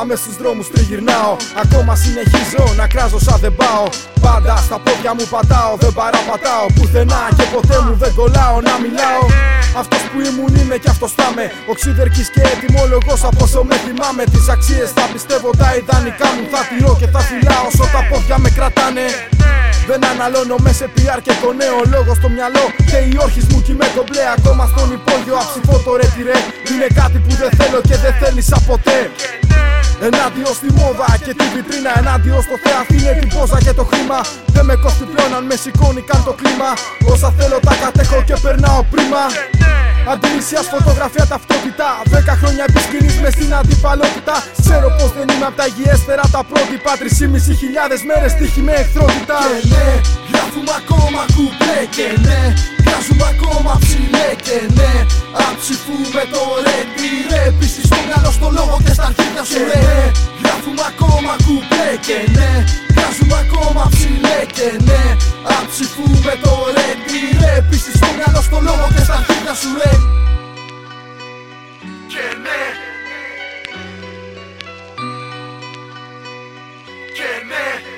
Ακόμα 0.00 0.14
με 0.14 0.22
στους 0.22 0.36
δρόμους 0.42 0.66
τριγυρνάω. 0.72 1.32
Ακόμα 1.64 1.92
συνεχίζω 2.04 2.64
να 2.80 2.84
κράζω 2.92 3.18
σαν 3.26 3.38
δεν 3.44 3.54
πάω. 3.60 3.84
Πάντα 4.26 4.54
στα 4.66 4.78
πόδια 4.84 5.12
μου 5.16 5.26
πατάω, 5.34 5.72
δεν 5.82 5.92
παραπατάω. 5.98 6.66
Πουθενά 6.76 7.22
και 7.36 7.46
ποτέ 7.54 7.76
μου 7.84 7.94
δεν 8.02 8.12
κολλάω 8.18 8.56
να 8.68 8.74
μιλάω. 8.84 9.22
Αυτός 9.80 10.02
που 10.10 10.18
ήμουν 10.28 10.54
είμαι 10.60 10.76
κι 10.82 10.90
αυτός 10.94 11.10
θα 11.18 11.26
είμαι. 11.30 11.46
Οξυδερκής 11.72 12.28
και 12.34 12.42
ετοιμόλογος 12.52 13.20
από 13.28 13.42
όσο 13.46 13.60
με 13.68 13.76
θυμάμαι 13.84 14.22
Τις 14.32 14.46
αξίες 14.54 14.88
θα 14.96 15.04
πιστεύω 15.12 15.48
τα 15.60 15.68
ιδανικά 15.80 16.28
μου 16.34 16.44
Θα 16.52 16.60
τηρώ 16.68 16.92
και 17.00 17.08
θα 17.14 17.20
φυλάω. 17.28 17.64
Όσο 17.70 17.84
τα 17.94 18.00
πόδια 18.08 18.36
με 18.44 18.50
κρατάνε. 18.56 19.06
Δεν 19.88 20.00
αναλώνω 20.12 20.56
μες 20.64 20.76
σε 20.80 20.86
PR 20.94 21.18
και 21.26 21.34
το 21.42 21.48
νέο 21.60 21.78
λόγο 21.94 22.12
στο 22.20 22.28
μυαλό. 22.34 22.64
Και 22.90 22.98
οι 23.08 23.12
όρχες 23.24 23.46
μου 23.50 23.58
κι 23.66 23.74
με 23.80 23.86
κομπλέ 23.96 24.24
Ακόμα 24.36 24.64
στον 24.72 24.88
υπόγειο 24.96 25.36
αψηφώ 25.42 25.76
το 25.84 25.90
ρε 25.98 26.06
τι 26.14 26.20
ρε 26.28 26.38
Είναι 26.70 26.88
κάτι 27.00 27.18
που 27.24 27.32
δεν 27.40 27.50
θέλω 27.58 27.78
και 27.88 27.96
δεν 28.04 28.14
θέλησα 28.20 28.58
ποτέ 28.70 28.98
Ενάντιο 30.08 30.50
στη 30.58 30.68
μόδα 30.78 31.08
και 31.24 31.32
τη 31.38 31.44
βιτρίνα 31.54 31.90
Ενάντιο 32.00 32.38
στο 32.46 32.56
θεαθή 32.64 32.96
είναι 33.00 33.14
την 33.20 33.28
πόζα 33.34 33.58
και 33.66 33.72
το 33.78 33.84
χρήμα. 33.90 34.20
Δεν 34.54 34.64
με 34.68 34.74
κόφτει 34.84 35.04
πλέον 35.12 35.30
αν 35.38 35.44
με 35.50 35.56
σηκώνει 35.62 36.02
καν 36.10 36.20
το 36.28 36.32
κλίμα. 36.40 36.70
Όσα 37.12 37.28
θέλω 37.38 37.58
τα 37.66 37.74
κατέχω 37.82 38.18
και 38.28 38.36
περνάω 38.44 38.80
πρίμα. 38.92 39.22
Αντιρρησία 40.12 40.62
φωτογραφία 40.74 41.24
ταυτότητα. 41.32 41.88
Δέκα 42.14 42.34
χρόνια 42.40 42.64
επισκηνής 42.70 43.16
μες 43.22 43.32
στην 43.36 43.50
αντιπαλότητα. 43.60 44.34
Ξέρω 44.62 44.88
πως 44.98 45.10
δεν 45.16 45.26
είμαι 45.32 45.46
απ' 45.50 45.56
τα 45.60 45.66
υγιέστερα 45.70 46.24
τα 46.34 46.40
πρότυπα. 46.50 46.92
3.500 47.00 47.54
χιλιάδες 47.62 48.00
μέρες 48.08 48.32
τύχη 48.38 48.62
με 48.66 48.72
εχθρότητα. 48.82 49.38
Και 49.48 49.68
ναι, 49.72 49.88
γράφουμε 50.30 50.72
ακόμα 50.82 51.20
κουπλέ. 51.34 51.80
Και 51.96 52.06
ναι, 52.26 52.40
βγάζουμε 52.90 53.26
ακόμα 53.34 53.72
ψηλέ 53.82 54.28
Και 54.46 54.58
ναι, 54.76 54.92
αψηφούμε 55.48 56.22
το 56.32 56.42
ρε 56.64 56.78
Τι 56.96 57.08
ρε, 57.30 57.42
πίστης 57.58 57.84
στο 57.90 57.98
μυαλό, 58.06 58.30
στο 58.38 58.48
λόγο 58.56 58.76
και 58.84 58.92
στα 58.92 59.04
αρχίδια 59.10 59.44
σου 59.50 59.60
ρε. 59.70 60.12
Γράφουμε 60.40 60.82
ακόμα 60.92 61.32
κουπλέ 61.44 61.88
Και 62.06 62.18
ναι, 62.36 62.50
βγάζουμε 62.94 63.36
ακόμα 63.44 63.82
ψηλέ 63.94 64.38
Και 64.56 64.68
ναι, 64.88 65.02
αψηφούμε 65.58 66.34
το 66.42 66.52
ρε 66.74 66.88
Τι 67.06 67.18
ρε, 67.40 67.52
πίστης 67.68 67.94
στο 68.00 68.08
μυαλό, 68.16 68.40
στο 68.48 68.58
λόγο 68.66 68.86
και 68.94 69.02
στα 69.06 69.14
αρχίδια 69.20 69.54
σου 69.60 69.70
ρε. 69.80 69.92
Και 72.12 72.24
ναι. 72.44 72.62
Και 77.16 77.30
ναι 77.50 77.89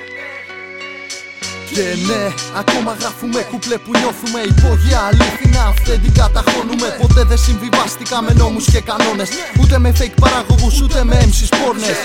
Και 1.75 1.87
ναι, 2.09 2.23
ακόμα 2.63 2.93
γράφουμε 3.01 3.41
κουπλέ 3.51 3.77
που 3.85 3.91
νιώθουμε 3.99 4.41
υπόγεια. 4.53 4.99
Αλήθινα 5.09 5.63
αυθεντικά 5.71 6.31
τα 6.35 6.43
χώνουμε 6.51 6.89
Ποτέ 7.01 7.23
δεν 7.31 7.39
συμβιβάστηκα 7.47 8.23
με 8.23 8.33
νόμους 8.41 8.65
και 8.73 8.81
κανόνες. 8.91 9.29
Ούτε 9.61 9.79
με 9.79 9.91
fake 9.99 10.17
παραγωγούς 10.21 10.81
ούτε 10.81 11.05
με 11.05 11.17
MC's 11.29 11.53
πόρνες. 11.61 11.99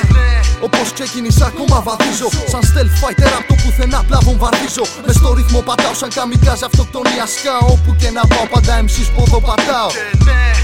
Όπως 0.67 0.87
ξεκίνησα 0.93 1.45
ακόμα 1.45 1.77
βαδίζω. 1.87 2.29
Σαν 2.51 2.61
stealth 2.69 2.95
fighter 3.01 3.31
από 3.39 3.47
το 3.47 3.55
πουθενά 3.61 3.97
απλά 3.97 4.19
βομβαρδίζω 4.25 4.85
Με 5.05 5.11
στο 5.13 5.33
ρυθμό 5.37 5.61
πατάω 5.61 5.93
σαν 5.93 6.09
καμικάζ 6.17 6.59
αυτοκτονίας. 6.69 7.29
Σκάω 7.37 7.67
Όπου 7.73 7.95
και 7.99 8.09
να 8.17 8.23
πάω 8.31 8.45
πάντα 8.53 8.73
MC's 8.85 9.09
πόδο 9.15 9.39
πατάω 9.47 9.89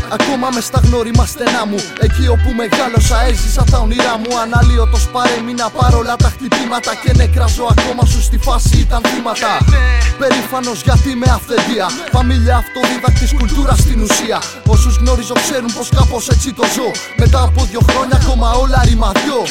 Ακόμα 0.09 0.49
μες 0.53 0.65
στα 0.65 0.79
γνώριμα 0.85 1.25
στενά 1.25 1.65
μου. 1.65 1.79
Εκεί 1.99 2.27
όπου 2.27 2.49
μεγάλωσα 2.61 3.17
έζησα 3.29 3.63
τα 3.71 3.77
όνειρά 3.77 4.17
μου. 4.17 4.31
Αναλύωτος 4.43 5.07
παρέμεινα 5.15 5.69
παρόλα 5.69 6.15
τα 6.15 6.29
χτυπήματα 6.35 6.91
Και 7.03 7.11
νεκράζω 7.15 7.65
ακόμα 7.75 8.05
σου 8.05 8.21
στη 8.21 8.37
φάση 8.37 8.77
ήταν 8.77 9.01
θύματα. 9.09 9.51
Περήφανος 10.19 10.81
γιατί 10.81 11.15
με 11.15 11.27
αυθεντία. 11.37 11.87
Φαμίλια 12.11 12.55
αυτοδίδακτης 12.57 13.33
κουλτούρα 13.33 13.75
στην 13.75 14.01
ουσία. 14.01 14.41
Όσους 14.67 14.95
γνωρίζω 14.97 15.33
ξέρουν 15.33 15.71
πως 15.77 15.89
κάπως 15.97 16.29
έτσι 16.29 16.53
το 16.53 16.63
ζω. 16.75 16.89
Μετά 17.17 17.41
από 17.41 17.63
δύο 17.69 17.81
χρόνια 17.89 18.15
ακόμα 18.21 18.51
όλα 18.51 18.81
ρημαδιό 18.85 19.41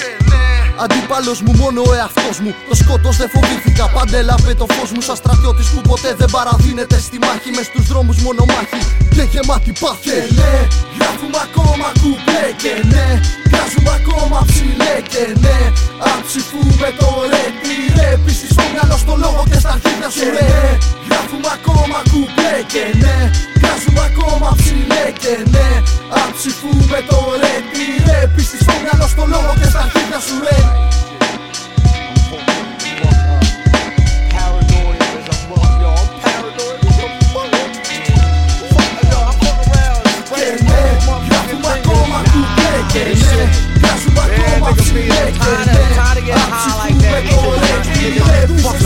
Αντίπαλος 0.84 1.38
μου 1.44 1.52
μόνο 1.62 1.80
ο 1.90 1.92
εαυτός 1.94 2.36
μου. 2.42 2.54
Το 2.68 2.74
σκότος 2.74 3.16
δεν 3.16 3.28
φοβήθηκα 3.34 3.84
Πάντα 3.96 4.16
έλαβε 4.16 4.54
το 4.54 4.66
φως 4.74 4.90
μου. 4.92 5.00
Σαν 5.00 5.16
στρατιώτης 5.16 5.66
που 5.72 5.80
ποτέ 5.90 6.14
δεν 6.20 6.30
παραδίνεται. 6.36 6.96
Στη 7.06 7.18
μάχη 7.24 7.50
Μες 7.56 7.66
στους 7.66 7.86
δρόμους 7.90 8.18
μονομάχη 8.26 8.80
και 9.14 9.24
γεμάτη 9.32 9.72
πάθη. 9.80 10.04
Και 10.08 10.18
ναι, 10.38 10.54
γράφουμε 10.98 11.38
ακόμα 11.46 11.86
κουπλέ 12.02 12.46
Και 12.62 12.74
ναι, 12.92 13.06
βγάζουμε 13.50 13.92
ακόμα 14.00 14.38
ψηλέ 14.48 14.94
Και 15.12 15.24
ναι, 15.44 15.58
αψηφούμε 16.12 16.88
το 17.00 17.08
ρε 17.30 17.44
Τι 17.62 17.74
ρε, 17.96 18.08
πίστη 18.24 18.46
στο 18.54 18.64
μυαλό, 18.72 18.96
στο 19.04 19.14
λόγο 19.24 19.42
και 19.50 19.58
στα 19.62 19.70
αρχίδια 19.76 20.10
σου 20.16 20.26
ρε. 20.36 20.50
Γράφουμε 21.08 21.48
ακόμα 21.58 21.98
κουπλέ 22.12 22.54
Και 22.72 22.84
ναι, 23.02 23.16
Βγάζουμε 23.62 24.02
ακόμα 24.10 24.54
ψηλέ 24.56 25.04
και 25.22 25.34
ναι 25.50 25.68
Αν 26.20 26.30
με 26.90 27.00
το 27.08 27.18
ρε 27.40 27.54
τι 27.72 27.84
ρε 28.06 28.26
Πίστη 28.34 28.56
στο 28.56 28.72
μυαλό 28.82 29.06
στο 29.08 29.24
λόγο 29.32 29.54
και 29.60 29.68
στα 29.68 29.80
αρχίδια 29.80 30.20
σου 30.26 30.34
ρε 30.44 30.60
Tired 34.42 35.84
of, 35.84 36.08
tired 36.22 36.58
of 36.58 36.72
σου 44.86 44.98
high 46.52 46.76
like 46.82 46.98
that. 47.00 47.24
Ain't 47.24 48.48
the 48.48 48.62
fuck 48.62 48.81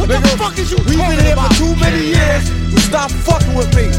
What 0.00 0.08
the 0.08 0.36
fuck 0.38 0.56
is 0.58 0.70
you 0.70 0.78
We've 0.78 0.98
been 0.98 1.18
here 1.24 1.36
for 1.36 1.52
too 1.54 1.74
many 1.76 2.14
years. 2.14 2.48
Stop 2.84 3.10
fucking 3.10 3.54
with 3.54 3.74
me. 3.76 3.90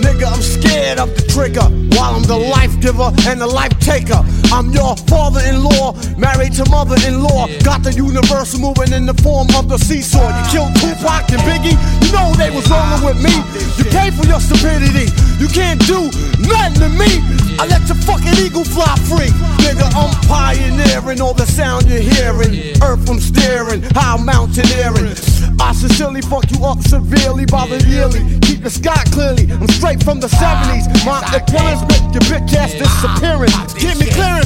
Nigga, 0.00 0.32
I'm 0.32 0.40
scared 0.40 0.98
of 0.98 1.14
the 1.16 1.22
trigger 1.28 1.66
while 1.96 2.14
I'm 2.14 2.22
the 2.22 2.38
life 2.38 2.78
giver 2.80 3.10
and 3.26 3.40
the 3.40 3.46
life 3.46 3.76
taker. 3.80 4.22
I'm 4.52 4.70
your 4.70 4.96
father 5.08 5.40
in 5.40 5.62
law, 5.62 5.92
married 6.16 6.54
to 6.54 6.68
mother 6.70 6.96
in 7.06 7.22
law. 7.22 7.46
Got 7.62 7.82
the 7.82 7.92
universe 7.92 8.58
moving 8.58 8.92
in 8.92 9.06
the 9.06 9.14
form 9.22 9.48
of 9.56 9.68
the 9.68 9.78
seesaw. 9.78 10.26
You 10.26 10.44
killed 10.50 10.74
Tupac 10.76 11.30
and 11.32 11.42
Biggie, 11.42 11.76
you 12.04 12.12
know 12.12 12.32
they 12.34 12.50
was 12.50 12.68
rolling 12.70 13.02
with 13.04 13.18
me. 13.22 13.34
You 13.78 13.84
pay 13.90 14.10
for 14.10 14.26
your 14.26 14.40
stupidity, 14.40 15.10
you 15.38 15.48
can't 15.48 15.80
do 15.86 16.10
nothing 16.46 16.80
to 16.82 16.88
me. 16.90 17.46
I 17.58 17.66
let 17.66 17.88
your 17.88 17.96
fucking 18.04 18.36
eagle 18.44 18.64
fly 18.64 18.94
free. 19.08 19.32
Nigga, 19.64 19.88
I'm 19.96 20.12
pioneering 20.28 21.20
all 21.20 21.34
the 21.34 21.46
sound 21.46 21.88
you're 21.88 22.00
hearing. 22.00 22.76
Earth 22.82 23.06
from 23.06 23.18
steering, 23.18 23.82
high 23.94 24.22
mountaineering. 24.22 25.16
I 25.58 25.72
sincerely 25.72 26.20
fuck 26.20 26.50
you 26.50 26.64
up 26.64 26.80
severely 26.82 27.46
by 27.46 27.66
the 27.66 27.82
yearly. 27.88 28.20
Keep 28.40 28.62
the 28.62 28.70
sky 28.70 29.02
clearly. 29.10 29.50
I'm 29.50 29.68
straight 29.68 30.02
from 30.02 30.20
the 30.20 30.28
70s. 30.28 30.84
My 31.06 31.20
appearance 31.32 31.80
make 31.88 32.06
your 32.12 32.24
bitch 32.28 32.52
ass 32.54 32.72
disappearance. 32.74 33.74
Give 33.74 33.98
me 33.98 34.06
clearance. 34.12 34.45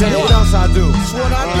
Damn, 0.00 0.16
what 0.18 0.30
else 0.32 0.54
I 0.54 0.64
do? 0.72 0.88
That's 0.88 1.12
what 1.12 1.28
I 1.28 1.44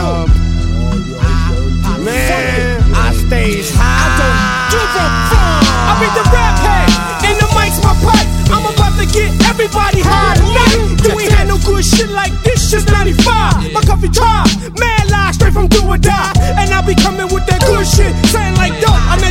Um, 1.20 2.00
man, 2.00 2.80
I 2.96 3.12
stays 3.12 3.68
high. 3.76 3.84
I 3.84 4.16
don't 4.16 4.40
give 4.72 4.80
a 4.96 5.06
fuck. 5.28 5.60
I 5.68 5.92
be 6.00 6.08
the 6.16 6.24
rap 6.32 6.56
head, 6.64 6.88
and 7.28 7.36
the 7.36 7.44
mic's 7.52 7.76
my 7.84 7.92
pipe. 8.00 8.24
I'm 8.48 8.64
about 8.64 8.96
to 8.96 9.04
get 9.12 9.28
everybody 9.44 10.00
high 10.00 10.40
tonight. 10.40 10.72
You 11.04 11.20
ain't 11.20 11.36
had 11.36 11.52
no 11.52 11.60
good 11.68 11.84
shit 11.84 12.08
like 12.08 12.32
this 12.40 12.64
since 12.64 12.88
95. 12.88 13.76
My 13.76 13.84
coffee 13.84 14.08
tribe, 14.08 14.48
mad 14.80 15.12
lie, 15.12 15.36
straight 15.36 15.52
from 15.52 15.68
do 15.68 15.84
or 15.84 16.00
die. 16.00 16.32
And 16.56 16.72
I 16.72 16.80
be 16.80 16.96
coming 16.96 17.28
with 17.28 17.44
that 17.44 17.60
good 17.68 17.84
shit, 17.84 18.16
saying 18.32 18.56
like, 18.56 18.72
I 18.80 18.89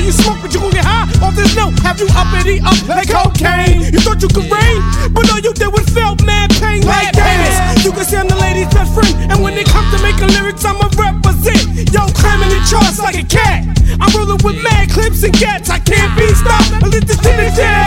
you 0.10 0.24
smoke, 0.26 0.41
but 0.41 0.49
you 0.49 0.60
gon' 0.60 0.74
get 0.74 0.86
high 0.86 1.05
off 1.22 1.38
this 1.38 1.53
note. 1.53 1.78
Have 1.86 2.01
you 2.01 2.10
uppity 2.18 2.57
up 2.66 2.74
like 2.89 3.14
cocaine? 3.14 3.93
You 3.93 4.01
thought 4.01 4.18
you 4.26 4.30
could 4.34 4.49
rain, 4.49 4.82
but 5.14 5.30
all 5.30 5.38
you 5.38 5.53
did 5.53 5.70
was 5.70 5.86
felt 5.93 6.26
mad 6.26 6.49
pain 6.57 6.82
like 6.82 7.14
Dennis. 7.14 7.86
You 7.86 7.93
can 7.93 8.05
say 8.05 8.18
I'm 8.18 8.28
the 8.28 8.36
lady's 8.41 8.74
best 8.74 8.89
friend, 8.97 9.14
and 9.30 9.38
when 9.45 9.53
it 9.53 9.70
comes 9.70 9.93
to 9.93 10.01
making 10.01 10.34
lyrics, 10.34 10.66
I'ma 10.66 10.89
represent. 10.97 11.93
Yo, 11.93 12.10
climbing 12.18 12.49
the 12.49 12.57
charts 12.66 12.97
like 12.97 13.22
a 13.22 13.26
cat. 13.30 13.70
I'm 14.01 14.10
rolling 14.18 14.41
with 14.41 14.57
mad 14.66 14.89
clips 14.89 15.22
and 15.22 15.34
gats. 15.38 15.70
I 15.70 15.78
can't 15.78 16.18
be 16.18 16.26
stopped. 16.34 16.74
I 16.82 16.89
lit 16.89 17.05
this 17.05 17.22
to 17.22 17.30
the 17.30 17.53
dead. 17.53 17.86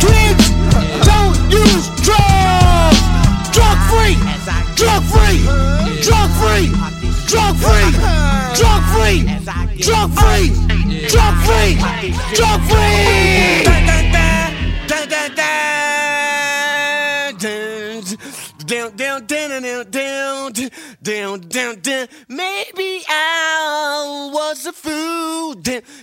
Kids, 0.00 0.44
don't 1.04 1.36
use 1.52 1.84
drugs. 2.00 2.96
Drug 3.52 3.76
free. 3.92 4.16
Drug 4.72 5.04
free. 5.12 5.44
Drug 6.00 6.30
free. 6.40 6.72
Drug 7.28 7.52
free. 7.60 7.92
Drug 8.56 8.80
free. 8.88 9.20
Drug 9.28 9.52
free. 9.52 9.76
Drug 9.84 10.10
free. 10.16 10.65
Drug 11.08 11.34
free! 11.44 11.76
Drug 12.34 12.60
free! 12.68 13.66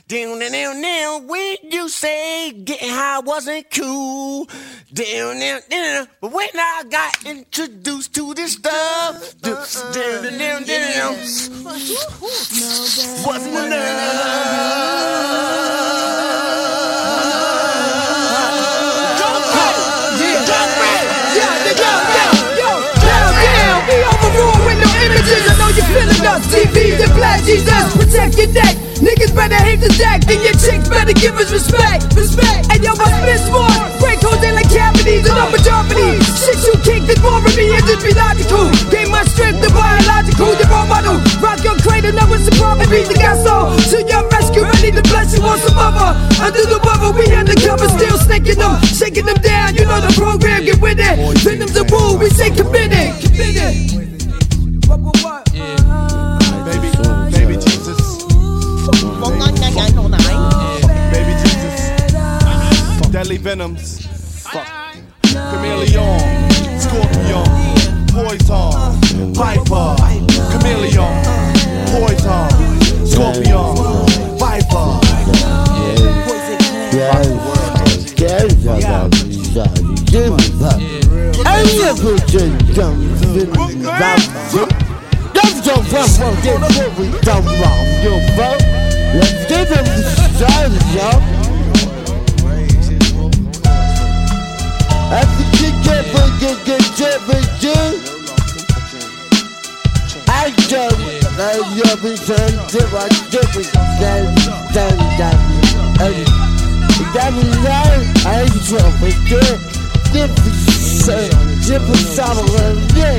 Down, 0.06 0.38
down, 0.40 0.82
down. 0.82 1.28
When 1.28 1.56
you 1.64 1.88
say 1.88 2.52
getting 2.52 2.90
high 2.90 3.20
wasn't 3.20 3.72
cool. 3.72 4.50
Down, 4.94 5.40
down, 5.40 5.62
down. 5.70 6.08
But 6.20 6.32
when 6.34 6.50
I 6.54 6.84
got 6.90 7.26
introduced 7.26 8.14
to 8.16 8.34
this 8.34 8.54
stuff, 8.54 9.40
down, 9.42 9.66
down, 9.94 10.38
down, 10.38 10.64
down, 10.66 11.16
wasn't 13.26 13.54
TVs 26.24 27.04
and 27.04 27.44
Jesus, 27.44 27.84
protect 28.00 28.38
your 28.40 28.48
neck. 28.56 28.76
Niggas 29.04 29.36
better 29.36 29.60
hate 29.60 29.84
the 29.84 29.92
deck, 30.00 30.24
and 30.32 30.40
your 30.40 30.56
chicks 30.56 30.88
better 30.88 31.12
give 31.12 31.36
us 31.36 31.52
respect. 31.52 32.08
Respect. 32.16 32.72
And 32.72 32.80
yo, 32.80 32.96
my 32.96 33.12
spit 33.20 33.44
smart, 33.44 33.76
break 34.00 34.24
holes 34.24 34.40
in 34.40 34.56
like 34.56 34.72
cavities 34.72 35.28
and 35.28 35.36
upper 35.36 35.60
Germany. 35.60 36.24
Shit 36.24 36.64
you 36.64 36.76
kick 36.80 37.04
is 37.12 37.20
more 37.20 37.44
of 37.44 37.52
me, 37.60 37.76
and 37.76 37.84
just 37.84 38.00
be 38.00 38.16
logical. 38.16 38.72
Gain 38.88 39.12
my 39.12 39.28
strength, 39.28 39.60
the 39.60 39.68
biological, 39.76 40.56
the 40.56 40.64
role 40.72 40.88
model. 40.88 41.20
Rock 41.44 41.60
your 41.68 41.76
cradle, 41.84 42.16
now 42.16 42.32
it's 42.32 42.48
a 42.48 42.56
problem. 42.56 42.88
Beat 42.88 43.12
the 43.12 43.20
gas 43.20 43.44
on 43.44 43.76
to 43.92 43.98
your 44.08 44.24
rescue, 44.32 44.64
ready 44.64 44.96
to 44.96 45.04
bless 45.12 45.36
you 45.36 45.44
on 45.44 45.60
some 45.60 45.76
other. 45.76 46.16
Under 46.40 46.64
the 46.64 46.80
rubber, 46.80 47.12
we 47.12 47.28
undercover, 47.36 47.92
still 47.92 48.16
snaking 48.24 48.64
them, 48.64 48.80
shaking 48.88 49.28
them 49.28 49.42
down. 49.44 49.76
You 49.76 49.84
know 49.84 50.00
the 50.00 50.16
program, 50.16 50.64
get 50.64 50.80
with 50.80 51.04
it. 51.04 51.20
Venom's 51.44 51.76
a 51.76 51.84
rule, 51.92 52.16
we 52.16 52.32
say. 52.32 52.48
Committed. 52.56 52.93
venoms. 63.54 64.08
Fuck. 64.50 64.66
Chameleon, 65.22 66.18
scorpion, 66.80 67.46
poison, 68.10 68.74
viper. 69.32 69.94
Chameleon, 70.50 71.14
poison, 71.94 72.50
scorpion, 73.06 73.76
viper. 74.42 74.90
Let's 85.36 85.62
go, 85.62 85.76
let's 85.92 86.18
go, 86.18 86.26
get 86.42 86.60
what 86.60 86.98
we 86.98 87.06
done 87.22 87.46
wrong, 87.46 87.86
you 88.02 88.14
fuck. 88.36 88.60
Let's 89.14 89.46
give 89.46 89.70
him 89.70 89.86
the 89.86 90.02
strategy, 90.34 90.98
y'all. 90.98 91.33
I 95.14 95.22
jump, 100.68 100.98
I 101.38 101.62
jump 101.78 102.02
and 102.02 102.18
turn 102.18 102.54
dip, 102.74 102.90
I 102.90 103.06
dip 103.30 103.54
it, 103.54 103.70
then, 104.02 104.34
then, 104.74 104.98
right, 107.62 108.02
I 108.26 108.50
jump 108.66 109.02
and 109.06 109.14
dip, 109.30 109.62
dip 110.10 110.34
it, 110.34 110.58
dip 111.62 111.86
it, 111.86 112.02
stop 112.10 112.34
it, 112.34 112.50
then 112.98 113.14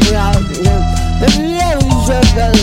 we 1.78 1.94
jump 2.10 2.34
and 2.34 2.58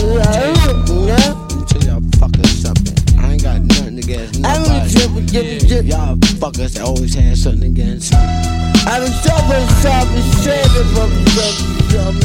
love, 1.08 1.36
Until 1.52 1.82
y'all 1.84 2.04
fucking 2.20 2.44
something, 2.44 2.98
I 3.18 3.32
ain't 3.32 3.42
got 3.42 3.60
nothing 3.62 3.96
against 3.98 4.40
nobody. 4.40 4.60
I 4.60 4.80
don't 4.80 4.88
jump 4.90 5.16
and 5.16 5.26
dip 5.32 5.44
it, 5.46 5.68
dip 5.68 5.84
it. 5.84 5.86
Y'all 5.86 6.16
fuckers 6.16 6.84
always 6.84 7.14
had 7.14 7.38
something 7.38 7.70
against 7.70 8.12
me. 8.12 8.61
I'm 8.84 9.06
stopping, 9.06 9.68
stopping, 9.78 10.22
saving 10.42 10.88
from 10.94 11.10
some, 11.28 11.80
some, 11.90 12.16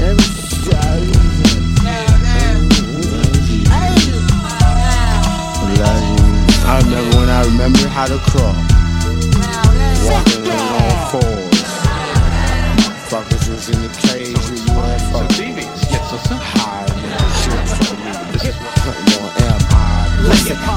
and 0.00 0.18
I 6.64 6.78
remember 6.78 7.16
when 7.18 7.28
I 7.28 7.44
remember 7.44 7.88
how 7.88 8.06
to 8.06 8.18
crawl. 8.18 8.54
Walking 10.08 10.48
around. 10.48 10.71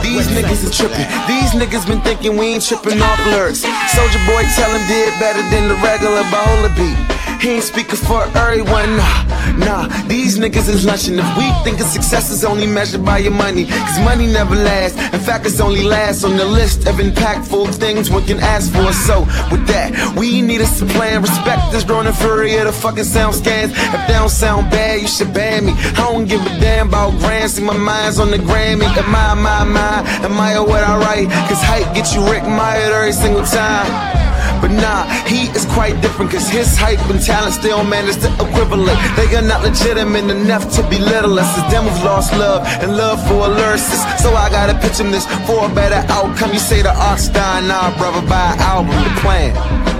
These 0.02 0.28
niggas 0.28 0.64
is 0.64 0.76
tripping. 0.76 1.06
These 1.28 1.52
niggas 1.54 1.86
been 1.88 2.02
thinking 2.02 2.38
we 2.38 2.54
ain't 2.54 2.66
tripping 2.66 3.02
off 3.02 3.20
lyrics. 3.28 3.62
Soulja 3.94 4.20
Boy 4.28 4.44
Tell 4.56 4.72
'Em 4.72 4.86
did 4.88 5.14
better 5.20 5.42
than 5.50 5.68
the 5.68 5.76
regular 5.82 6.24
bowler 6.32 6.70
beat. 6.78 6.98
He 7.42 7.52
ain't 7.52 7.64
speaking 7.64 7.96
for 7.96 8.24
everyone, 8.38 8.98
nah, 8.98 9.56
nah. 9.58 10.08
These 10.08 10.40
niggas 10.40 10.68
is 10.68 10.86
lunching. 10.86 11.20
If 11.20 11.38
we 11.38 11.48
think 11.64 11.80
of 11.80 11.88
success 11.88 12.32
is 12.32 12.44
only 12.44 12.68
measured 12.68 13.06
by 13.06 13.20
your 13.20 13.34
money, 13.34 13.66
cause 13.66 14.00
money 14.00 14.28
never 14.28 14.56
lasts. 14.56 14.98
In 15.14 15.20
fact, 15.20 15.46
it's 15.46 15.60
only 15.60 15.84
last 15.84 16.24
on 16.24 16.38
the 16.38 16.46
list 16.46 16.88
of 16.88 16.96
impactful 16.96 17.76
things 17.76 18.10
one 18.10 18.26
can 18.26 18.40
ask 18.40 18.74
for. 18.74 18.92
So, 18.94 19.22
with 19.52 19.68
that, 19.68 20.16
we 20.18 20.42
need 20.42 20.62
us 20.62 20.80
to 20.80 20.86
plan. 20.86 21.22
Respect 21.22 21.72
this 21.72 21.84
growing 21.84 22.12
fury 22.14 22.56
of 22.56 22.66
the 22.66 22.74
fucking 22.74 23.04
sound 23.04 23.36
scans. 23.36 23.72
If 23.74 24.08
they 24.08 24.14
don't 24.14 24.30
sound 24.30 24.72
bad, 24.72 25.02
you 25.02 25.08
should 25.08 25.34
ban 25.34 25.66
me. 25.66 25.74
I 25.74 26.12
don't 26.12 26.26
give 26.26 26.42
a 26.42 26.60
damn 26.60 26.88
about 26.88 27.12
grand. 27.20 27.52
See, 27.52 27.64
my 27.64 27.78
mind's 27.78 28.20
on 28.20 28.32
the 28.32 28.38
Grammy. 28.38 28.86
Am 28.86 29.16
I, 29.16 29.34
my, 29.34 29.64
my, 29.64 30.02
am 30.26 30.40
I 30.40 30.60
what 30.60 30.84
I 30.84 30.98
write? 30.98 31.30
Cause 31.50 31.62
hype 31.62 31.94
gets 31.94 32.16
you 32.16 32.22
Rick 32.30 32.44
Meyer 32.44 32.94
every 32.94 33.14
single 33.14 33.44
time. 33.44 34.35
But 34.66 34.82
nah, 34.82 35.05
he 35.30 35.45
is 35.53 35.63
quite 35.78 36.01
different 36.01 36.32
cause 36.32 36.49
his 36.49 36.76
hype 36.76 36.97
and 37.11 37.22
talent 37.22 37.53
still 37.53 37.84
manage 37.84 38.18
to 38.26 38.34
equivalent. 38.34 38.97
They 39.16 39.30
are 39.36 39.43
not 39.43 39.61
legitimate 39.61 40.26
enough 40.26 40.74
to 40.74 40.82
belittle 40.89 41.38
us. 41.38 41.45
It's 41.55 41.72
them 41.72 41.84
who've 41.84 42.03
lost 42.03 42.34
love 42.34 42.66
and 42.82 42.97
love 42.97 43.22
for 43.28 43.45
a. 43.45 43.91
So 44.18 44.34
I 44.34 44.49
gotta 44.49 44.74
pitch 44.74 44.99
him 44.99 45.11
this 45.11 45.28
for 45.45 45.70
a 45.70 45.70
better 45.70 46.01
outcome. 46.11 46.51
You 46.51 46.57
say 46.57 46.82
the 46.82 46.89
art's 46.97 47.28
dying, 47.30 47.68
nah, 47.68 47.95
brother, 47.99 48.26
buy 48.28 48.53
an 48.53 48.59
album, 48.61 48.95
the 49.03 49.22
plan. 49.22 49.95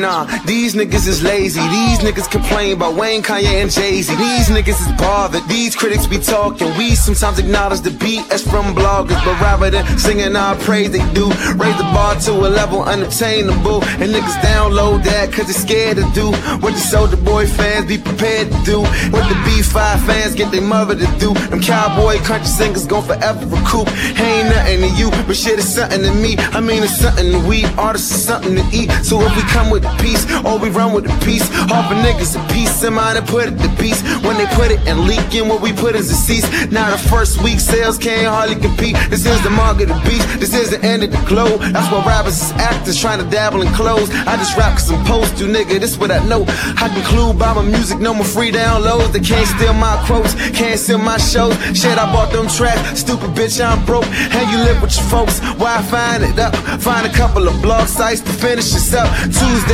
Nah, 0.00 0.26
these 0.46 0.74
niggas 0.74 1.08
is 1.08 1.24
lazy. 1.24 1.60
These 1.60 1.98
niggas 2.00 2.30
complain 2.30 2.76
about 2.76 2.94
Wayne, 2.94 3.20
Kanye, 3.22 3.62
and 3.62 3.70
Jay 3.70 4.00
Z. 4.00 4.14
These 4.14 4.48
niggas 4.48 4.80
is 4.80 4.92
bothered. 4.96 5.42
These 5.48 5.74
critics 5.74 6.06
be 6.06 6.18
talking. 6.18 6.68
We 6.78 6.94
sometimes 6.94 7.38
acknowledge 7.40 7.80
the 7.80 7.90
BS 7.90 8.48
from 8.48 8.76
bloggers, 8.76 9.18
but 9.24 9.40
rather 9.40 9.70
than 9.70 9.98
singing 9.98 10.36
our 10.36 10.54
praise, 10.56 10.92
they 10.92 11.02
do 11.14 11.26
raise 11.58 11.76
the 11.78 11.88
bar 11.94 12.14
to 12.26 12.32
a 12.32 12.48
level 12.48 12.82
unattainable. 12.82 13.82
And 13.98 14.14
niggas 14.14 14.38
download 14.38 15.02
that 15.04 15.32
cause 15.32 15.46
they're 15.46 15.54
scared 15.54 15.96
to 15.96 16.06
do 16.14 16.30
what 16.62 16.74
the 16.74 16.82
Soulja 16.90 17.18
Boy 17.24 17.46
fans 17.46 17.86
be 17.86 17.98
prepared 17.98 18.52
to 18.52 18.58
do. 18.64 18.80
What 19.10 19.26
the 19.28 19.34
B5 19.46 20.06
fans 20.06 20.34
get 20.34 20.52
their 20.52 20.62
mother 20.62 20.94
to 20.94 21.06
do. 21.18 21.34
Them 21.50 21.60
cowboy 21.60 22.18
country 22.18 22.46
singers 22.46 22.86
gon' 22.86 23.04
forever 23.04 23.44
recoup. 23.46 23.88
Ain't 24.20 24.48
nothing 24.50 24.80
to 24.82 24.90
you, 24.94 25.10
but 25.26 25.36
shit 25.36 25.58
is 25.58 25.74
something 25.74 26.02
to 26.02 26.14
me. 26.14 26.36
I 26.54 26.60
mean, 26.60 26.84
it's 26.84 26.98
something 26.98 27.32
to 27.32 27.48
we. 27.48 27.64
Artists 27.76 28.12
is 28.14 28.24
something 28.24 28.54
to 28.54 28.64
eat. 28.72 28.90
So 29.02 29.20
if 29.22 29.34
we 29.34 29.42
come 29.50 29.70
with 29.70 29.87
the 29.88 30.02
peace, 30.02 30.24
or 30.44 30.58
we 30.58 30.68
run 30.70 30.92
with 30.92 31.04
the 31.04 31.16
peace, 31.24 31.48
half 31.70 31.90
a 31.90 31.94
niggas 31.94 32.36
a 32.36 32.52
piece. 32.52 32.70
Somebody 32.74 33.20
put 33.26 33.48
it 33.48 33.58
to 33.58 33.68
peace. 33.80 34.02
When 34.22 34.36
they 34.36 34.46
put 34.54 34.70
it 34.70 34.80
and 34.86 35.00
leak 35.06 35.34
in, 35.34 35.48
what 35.48 35.60
we 35.60 35.72
put 35.72 35.94
is 35.94 36.10
a 36.10 36.14
cease. 36.14 36.46
Now 36.70 36.90
the 36.90 36.98
first 37.08 37.42
week 37.42 37.60
sales 37.60 37.98
can't 37.98 38.26
hardly 38.26 38.56
compete. 38.56 38.96
This 39.10 39.26
is 39.26 39.42
the 39.42 39.50
mark 39.50 39.80
of 39.80 39.88
the 39.88 40.00
beast. 40.06 40.26
This 40.40 40.54
is 40.54 40.70
the 40.70 40.80
end 40.84 41.02
of 41.02 41.10
the 41.10 41.22
globe. 41.26 41.60
That's 41.60 41.90
why 41.92 42.04
rappers 42.06 42.40
is 42.40 42.52
actors 42.52 43.00
trying 43.00 43.18
to 43.22 43.28
dabble 43.30 43.62
in 43.62 43.72
clothes. 43.74 44.10
I 44.10 44.36
just 44.36 44.56
rap 44.56 44.72
cause 44.76 44.90
I'm 44.90 45.04
supposed 45.04 45.36
to, 45.38 45.44
nigga. 45.44 45.80
This 45.80 45.98
what 45.98 46.10
I 46.10 46.24
know. 46.26 46.44
I 46.78 46.88
conclude 46.92 47.38
by 47.38 47.52
my 47.54 47.62
music, 47.62 47.98
no 47.98 48.14
more 48.14 48.24
free 48.24 48.52
downloads. 48.52 49.12
They 49.12 49.20
can't 49.20 49.46
steal 49.46 49.74
my 49.74 49.96
quotes, 50.06 50.34
can't 50.50 50.78
steal 50.78 50.98
my 50.98 51.18
shows. 51.18 51.54
Shit, 51.76 51.98
I 51.98 52.06
bought 52.12 52.32
them 52.32 52.48
tracks. 52.48 53.00
Stupid 53.00 53.30
bitch, 53.30 53.58
I'm 53.64 53.84
broke. 53.84 54.06
And 54.06 54.50
you 54.50 54.58
live 54.58 54.80
with 54.82 54.96
your 54.96 55.06
folks. 55.06 55.40
Why 55.58 55.80
find 55.82 56.22
it 56.22 56.38
up? 56.38 56.54
Find 56.80 57.06
a 57.06 57.12
couple 57.12 57.48
of 57.48 57.60
blog 57.62 57.88
sites 57.88 58.20
to 58.20 58.32
finish 58.32 58.72
this 58.72 58.94
up. 58.94 59.08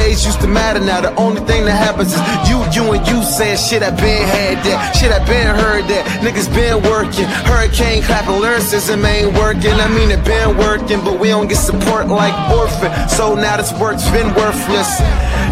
Tuesdays 0.05 0.27
used 0.27 0.41
to 0.41 0.49
matter 0.49 0.81
now. 0.81 1.01
The 1.01 1.15
only 1.17 1.41
thing 1.43 1.65
that 1.65 1.77
happens 1.77 2.13
is 2.13 2.21
you, 2.49 2.61
you, 2.77 2.93
and 2.93 3.07
you 3.09 3.23
saying 3.23 3.57
shit. 3.57 3.83
I 3.83 3.91
been 3.91 4.23
had 4.29 4.61
that. 4.65 4.93
Shit, 4.97 5.13
I 5.13 5.19
been 5.25 5.47
heard 5.57 5.85
that. 5.89 6.05
Niggas 6.21 6.53
been 6.53 6.83
working. 6.83 7.25
Hurricane 7.49 8.03
clapping 8.03 8.41
lyricism 8.41 9.05
ain't 9.05 9.37
working. 9.37 9.73
I 9.73 9.89
mean, 9.89 10.11
it 10.11 10.25
been 10.25 10.57
working, 10.59 11.01
but 11.05 11.19
we 11.19 11.29
don't 11.29 11.49
get 11.49 11.57
support 11.57 12.09
like 12.09 12.35
Orphan. 12.51 12.93
So 13.09 13.35
now 13.35 13.57
this 13.57 13.73
work's 13.81 14.09
been 14.11 14.29
worthless. 14.35 15.01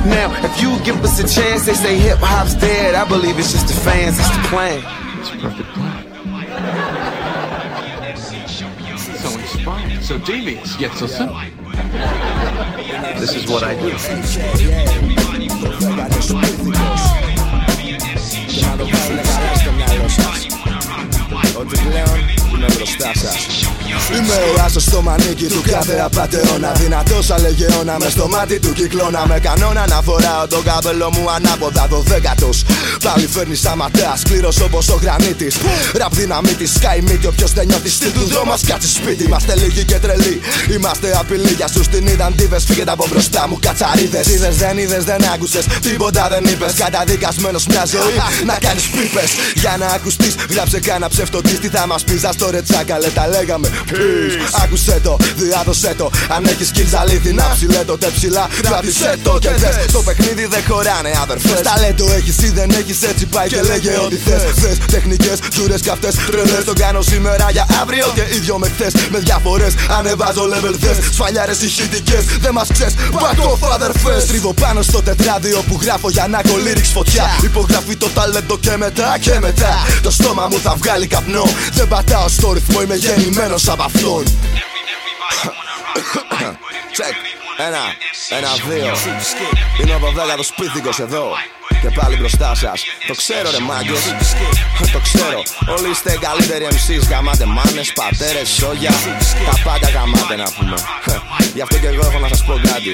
Now, 0.05 0.29
if 0.45 0.61
you 0.61 0.77
give 0.85 1.03
us 1.03 1.19
a 1.19 1.27
chance, 1.27 1.65
they 1.67 1.75
say 1.75 1.97
hip 1.97 2.19
hop's 2.21 2.55
dead. 2.55 2.95
I 2.95 3.09
believe 3.09 3.39
it's 3.39 3.53
just 3.53 3.69
the 3.69 3.75
fans, 3.81 4.19
it's 4.19 4.29
the 4.37 4.43
plan. 4.53 4.85
It's 5.21 5.31
perfect 5.41 5.69
plan. 5.73 6.13
So 9.23 9.31
inspiring, 9.39 10.01
so 10.01 10.19
devious, 10.19 10.79
yet 10.81 10.93
so 10.95 11.07
simple. 11.07 11.37
This 13.19 13.35
is 13.35 13.51
what 13.51 13.63
I 13.63 13.75
do. 13.75 13.89
Yeah. 21.91 22.42
Πλέον 22.53 22.71
είμαι 22.71 22.77
μπροστά 22.77 23.11
σας 23.15 23.37
Είμαι 24.17 24.35
ο 24.57 24.63
άσος 24.65 24.83
στο 24.83 25.03
μανίκι 25.03 25.47
του 25.47 25.63
κάθε 25.71 26.01
απαταιώνα 26.01 26.73
Δυνατός 26.73 27.31
αλεγεώνα 27.31 27.97
μες 28.01 28.13
στο 28.13 28.29
μάτι 28.29 28.59
του 28.59 28.73
κυκλώνα 28.73 29.27
Με 29.27 29.39
κανόνα 29.39 29.87
να 29.87 30.03
φοράω 30.03 30.47
τον 30.47 30.63
καπέλο 30.63 31.11
μου 31.13 31.31
ανάποδα 31.31 31.87
το 31.89 32.03
δέκατος. 32.07 32.65
Πάλι 33.05 33.27
φέρνει 33.27 33.55
σαματέα, 33.55 34.17
σκληρός 34.17 34.61
όπως 34.61 34.89
ο 34.89 34.99
γρανίτης. 35.03 35.57
Ραπ 35.95 36.15
δυναμίτη, 36.15 36.69
sky 36.81 37.01
μύτη. 37.03 37.27
Όποιος 37.27 37.53
δεν 37.53 37.67
νιώθει 37.67 37.89
στη 37.89 38.11
του 38.11 38.25
δρόμο, 38.25 38.55
κάτσε 38.67 38.89
σπίτι. 38.89 39.25
Είμαστε 39.25 39.57
λίγοι 39.57 39.85
και 39.85 39.99
τρελοί. 39.99 40.41
Είμαστε 40.75 41.17
απειλή 41.19 41.53
για 41.53 41.69
σου 41.69 41.81
την 41.81 42.07
είδαν 42.07 42.35
τίβε. 42.37 42.61
Φύγετε 42.61 42.91
από 42.91 43.07
μπροστά 43.11 43.49
μου, 43.49 43.59
κατσαρίδες. 43.61 44.27
Είδες, 44.27 44.57
δεν 44.57 44.79
είδες, 44.79 45.05
δεν 45.05 45.25
άκουσες. 45.35 45.65
Τίποτα 45.81 46.29
δεν 46.29 46.45
είπες. 46.45 46.73
Καταδικασμένος 46.73 47.67
μια 47.67 47.85
ζωή 47.85 48.17
να 48.45 48.59
κάνεις 48.59 48.87
πίπες. 48.89 49.31
Για 49.55 49.77
να 49.79 49.87
ακουστείς, 49.87 50.35
γράψε 50.51 50.81
κάνα 50.81 51.09
ψευτοτή. 51.09 51.59
Τι 51.59 51.69
θα 51.69 51.87
μας 51.87 52.05
πεις, 52.05 52.25
α 52.43 52.45
το 52.45 52.51
ρετσάκα, 52.51 52.99
λε 52.99 53.09
τα 53.09 53.29
λέγαμε. 53.29 53.69
Peace. 53.91 54.63
Άκουσε 54.63 55.01
το, 55.03 55.17
διάδοσε 55.37 55.95
το. 55.97 56.11
Αν 56.29 56.45
έχεις 56.45 56.71
skills 56.73 56.95
αλήθινα, 57.01 57.47
ψηλέ 57.55 57.83
το 57.87 57.99
τε 57.99 58.09
ψηλά. 58.17 58.49
Κράτησε 58.63 59.19
το 59.23 59.39
και 59.41 59.49
θες. 59.49 59.93
Το 59.93 60.03
παιχνίδι 60.03 60.47
δεν 60.47 60.63
χωράνε, 60.69 61.11
αδερφές. 61.23 61.61
Ταλέντο 61.63 62.13
έχεις 62.13 62.37
ή 62.43 62.49
δεν 62.49 62.71
έχεις, 62.71 63.03
έτσι 63.03 63.27
πάει 63.27 63.49
και 63.49 63.63
λέγε 63.63 63.93
ό,τι 64.05 64.17
θες. 64.17 64.43
Θες 64.61 64.77
τεχνικές, 64.95 65.39
τζούρες 65.51 65.81
και 65.81 65.91
αυτέ 65.91 66.09
τρελές. 66.27 66.65
Το 66.65 66.73
κάνω 66.73 67.03
σήμερα 67.03 67.47
για 67.51 67.67
αύριο 67.83 68.07
και 68.15 68.25
ίδιο 68.37 68.59
με 68.59 68.69
χθες. 68.75 68.93
Με 69.11 69.19
διαφορές 69.19 69.73
ανεβάζω 69.99 70.43
level 70.53 70.75
θες. 70.81 70.97
Σφαλιάρες 71.15 71.61
ηχητικές, 71.63 72.25
δεν 72.41 72.53
μας 72.53 72.69
ξέρεις. 72.73 72.95
Back 73.13 73.41
off, 73.51 73.63
αδερφές. 73.75 74.27
Τρίβω 74.27 74.53
πάνω 74.53 74.83
στο 74.83 75.03
τετράδιο 75.03 75.59
που 75.69 75.79
γράφω 75.83 76.11
για 76.11 76.27
να 76.27 76.41
κολλήριξ 76.51 76.89
φωτιά. 76.89 77.25
Υπογραφεί 77.43 77.97
το 77.97 78.09
ταλέντο 78.15 78.59
και 78.59 78.77
μετά 78.77 79.19
και 79.21 79.39
μετά. 79.41 79.73
Το 80.03 80.11
στόμα 80.11 80.47
μου 80.51 80.59
θα 80.63 80.75
βγάλει 80.81 81.07
καπνό. 81.07 81.45
Δεν 81.73 81.89
πατάω 81.89 82.29
στο 82.33 82.53
ρυθμό, 82.53 82.83
είμαι 82.83 82.95
γεννημένος 82.95 83.69
από 83.69 83.83
αυτόν. 83.83 84.25
Check. 86.97 87.15
Ένα, 87.57 87.81
ένα, 88.29 88.49
δύο. 88.69 88.97
Είναι 89.81 89.95
ο 89.95 89.99
δωδέκατος 89.99 90.53
πίθηκος 90.53 90.99
εδώ. 90.99 91.33
Και 91.83 91.91
πάλι 92.01 92.17
μπροστά 92.17 92.55
σας. 92.55 92.81
Το 93.09 93.15
ξέρω, 93.15 93.51
ρε 93.51 93.63
μάγκες. 93.69 94.03
Το 94.95 95.01
ξέρω. 95.07 95.41
Όλοι 95.77 95.91
είστε 95.91 96.19
καλύτεροι 96.27 96.65
MCs. 96.77 97.05
Γαμάτε 97.11 97.45
μάνες, 97.57 97.93
πατέρες, 98.01 98.49
σόγια. 98.49 98.93
Τα 99.49 99.55
πάντα 99.65 99.89
γαμάτε 99.95 100.37
να 100.43 100.49
πούμε. 100.57 100.77
Γι' 101.57 101.63
αυτό 101.67 101.77
και 101.83 101.87
εγώ 101.87 102.03
έχω 102.09 102.19
να 102.19 102.29
σας 102.29 102.45
πω 102.45 102.55
κάτι. 102.71 102.93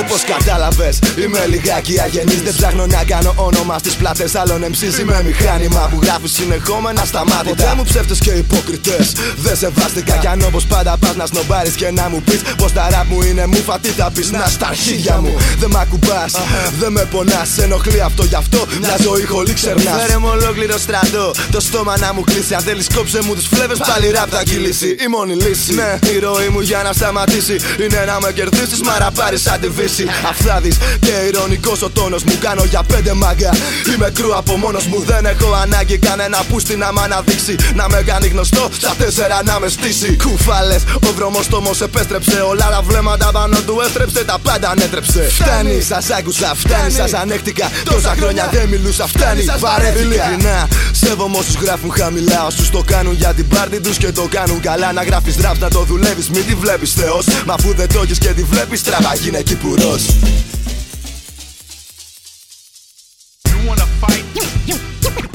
Όπως 0.00 0.20
κατάλαβες, 0.32 0.98
είμαι 1.22 1.46
λιγάκι 1.46 2.00
αγενής. 2.00 2.42
Δεν 2.42 2.54
ψάχνω 2.56 2.86
να 2.86 3.04
κάνω 3.04 3.32
όνομα 3.36 3.78
στις 3.78 3.94
πλάτες 3.94 4.34
άλλων 4.34 4.60
MCs. 4.72 4.98
Είμαι 5.00 5.22
μηχάνημα 5.24 5.88
που 5.90 5.98
γράφει 6.02 6.28
συνεχόμενα 6.28 7.04
στα 7.04 7.24
μάτια. 7.24 7.54
Ποτέ 7.54 7.72
μου 7.76 7.84
ψεύτες 7.84 8.18
και 8.18 8.30
υποκριτές. 8.30 9.12
Δεν 9.36 9.56
σε 9.56 9.68
βάστηκα 9.68 10.16
κι 10.16 10.26
αν 10.26 10.42
όπως 10.42 10.66
πάντα 10.66 10.96
πας 10.96 11.14
να 11.16 11.26
σνομπάρεις 11.26 11.74
και 11.74 11.90
να 11.90 12.08
μου 12.08 12.22
πεις 12.22 12.40
πως 12.56 12.72
τα 12.72 12.88
ραπ 12.90 13.06
μου 13.10 13.22
είναι 13.22 13.46
μουφα. 13.46 13.78
Τι 13.78 13.88
θα 13.88 14.10
πεις 14.14 14.30
να 14.30 14.46
στα 14.46 14.66
αρχίδια 14.66 15.20
μου. 15.20 15.36
Δεν 15.58 15.70
μ' 15.70 15.76
ακουμπάς, 15.76 16.32
δεν 16.78 16.92
με 16.92 17.04
πονάς. 17.04 17.58
Σε 17.60 17.66
ενοχλεί 17.66 18.00
αυτό 18.00 18.24
γι' 18.24 18.34
αυτό. 18.34 18.66
Μια 18.80 18.96
ζωή 19.02 19.26
χολή 19.26 19.52
ξερνά. 19.52 19.92
Φέρε 19.98 20.18
μου 20.18 20.28
ολόκληρο 20.32 20.78
στρατό. 20.78 21.30
Το 21.50 21.60
στόμα 21.60 21.98
να 21.98 22.12
μου 22.14 22.22
κλείσει. 22.24 22.54
Αν 22.54 22.62
θέλεις 22.62 22.86
κόψε 22.94 23.18
μου 23.22 23.34
τι 23.34 23.44
φλέβες 23.54 23.78
πάλι 23.88 24.10
ραπ 24.10 24.28
θα 24.30 24.42
κυλήσει. 24.42 24.96
Η 25.04 25.06
μόνη 25.08 25.34
λύση. 25.34 25.74
Ναι, 25.74 25.98
η 26.14 26.18
ροή 26.18 26.48
μου 26.48 26.60
για 26.60 26.80
να 26.82 26.92
σταματήσει 26.92 27.56
είναι 27.82 28.04
να 28.06 28.20
με 28.20 28.32
κερδίσεις. 28.32 28.80
Μα 28.80 28.98
να 28.98 29.10
πάρει 29.10 29.38
σαν 29.38 29.60
τη 29.60 29.68
βύση. 29.68 30.06
Αφθάδη 30.30 30.72
και 31.00 31.14
ηρωνικός 31.28 31.82
ο 31.82 31.90
τόνος 31.90 32.22
μου. 32.22 32.34
Κάνω 32.40 32.64
για 32.64 32.82
πέντε 32.82 33.12
μάγκα. 33.12 33.50
Είμαι 33.94 34.10
κρού 34.14 34.36
από 34.36 34.56
μόνος 34.56 34.86
μου. 34.86 35.02
Δεν 35.06 35.26
έχω 35.26 35.52
ανάγκη 35.62 35.98
κανένα 35.98 36.38
πούστη 36.48 36.76
να 36.76 36.92
μ' 36.92 36.98
αναδείξει. 36.98 37.56
Να 37.74 37.88
με 37.88 38.02
κάνει 38.06 38.26
γνωστό 38.26 38.68
στα 38.72 38.94
τέσσερα 38.98 39.40
να 39.44 39.60
με 39.60 39.68
στήσει. 39.68 40.16
Κουφάλες, 40.22 40.82
ο 41.08 41.12
βρωμός 41.16 41.46
τόμος 41.46 41.80
επέστρεψε. 41.80 42.40
Όλα 42.40 42.68
τα 42.70 42.80
βλέμματα 42.82 43.30
πάνω 43.32 43.56
του 43.66 43.80
έστρεψε. 43.86 44.24
Τα 44.24 44.38
πάντα 44.42 44.68
ανέτρεψε. 44.70 45.30
Φτάνει, 45.38 45.82
σας 45.88 46.10
άκουσα, 46.10 46.54
φτάνει, 46.54 46.90
σας 46.90 47.12
ανέχτηκα. 47.50 47.92
Τόσα 47.92 48.14
χρόνια 48.18 48.48
δεν 48.52 48.68
μιλούσα, 48.68 49.06
φτάνει. 49.06 49.44
Βαρέθηκα. 49.58 50.00
Ειλικρινά, 50.00 50.68
σέβομαι 50.92 51.38
όσους 51.38 51.54
γράφουν 51.54 51.92
χαμηλά. 51.92 52.46
Όσους 52.46 52.70
το 52.70 52.82
κάνουν 52.86 53.14
για 53.14 53.34
την 53.34 53.48
πάρτι 53.48 53.80
τους 53.80 53.96
και 53.96 54.12
το 54.12 54.28
κάνουν 54.30 54.60
καλά. 54.60 54.92
Να 54.92 55.02
γράφεις 55.02 55.36
ραπ, 55.36 55.58
να 55.58 55.68
το 55.68 55.84
δουλεύεις, 55.84 56.28
μην 56.30 56.46
τη 56.46 56.54
βλέπεις 56.54 56.92
Θεός. 56.92 57.26
Μα 57.46 57.54
αφού 57.54 57.74
δεν 57.74 57.88
το 57.92 58.00
έχεις 58.00 58.18
και 58.18 58.28
τη 58.28 58.42
βλέπεις, 58.42 58.82
τραβά 58.82 59.14
γίνε 59.14 59.42
κυπουρό. 59.42 59.96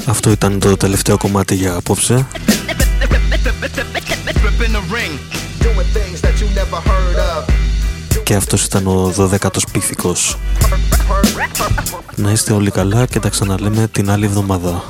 Αυτό 0.05 0.31
ήταν 0.31 0.59
το 0.59 0.77
τελευταίο 0.77 1.17
κομμάτι 1.17 1.55
για 1.55 1.73
απόψε. 1.73 2.27
Και 8.23 8.35
αυτός 8.35 8.63
ήταν 8.63 8.87
ο 8.87 9.13
12ος 9.17 9.67
πίθηκος. 9.71 10.37
Να 12.15 12.31
είστε 12.31 12.53
όλοι 12.53 12.71
καλά 12.71 13.05
και 13.05 13.19
τα 13.19 13.29
ξαναλέμε 13.29 13.87
την 13.87 14.09
άλλη 14.09 14.25
εβδομάδα. 14.25 14.83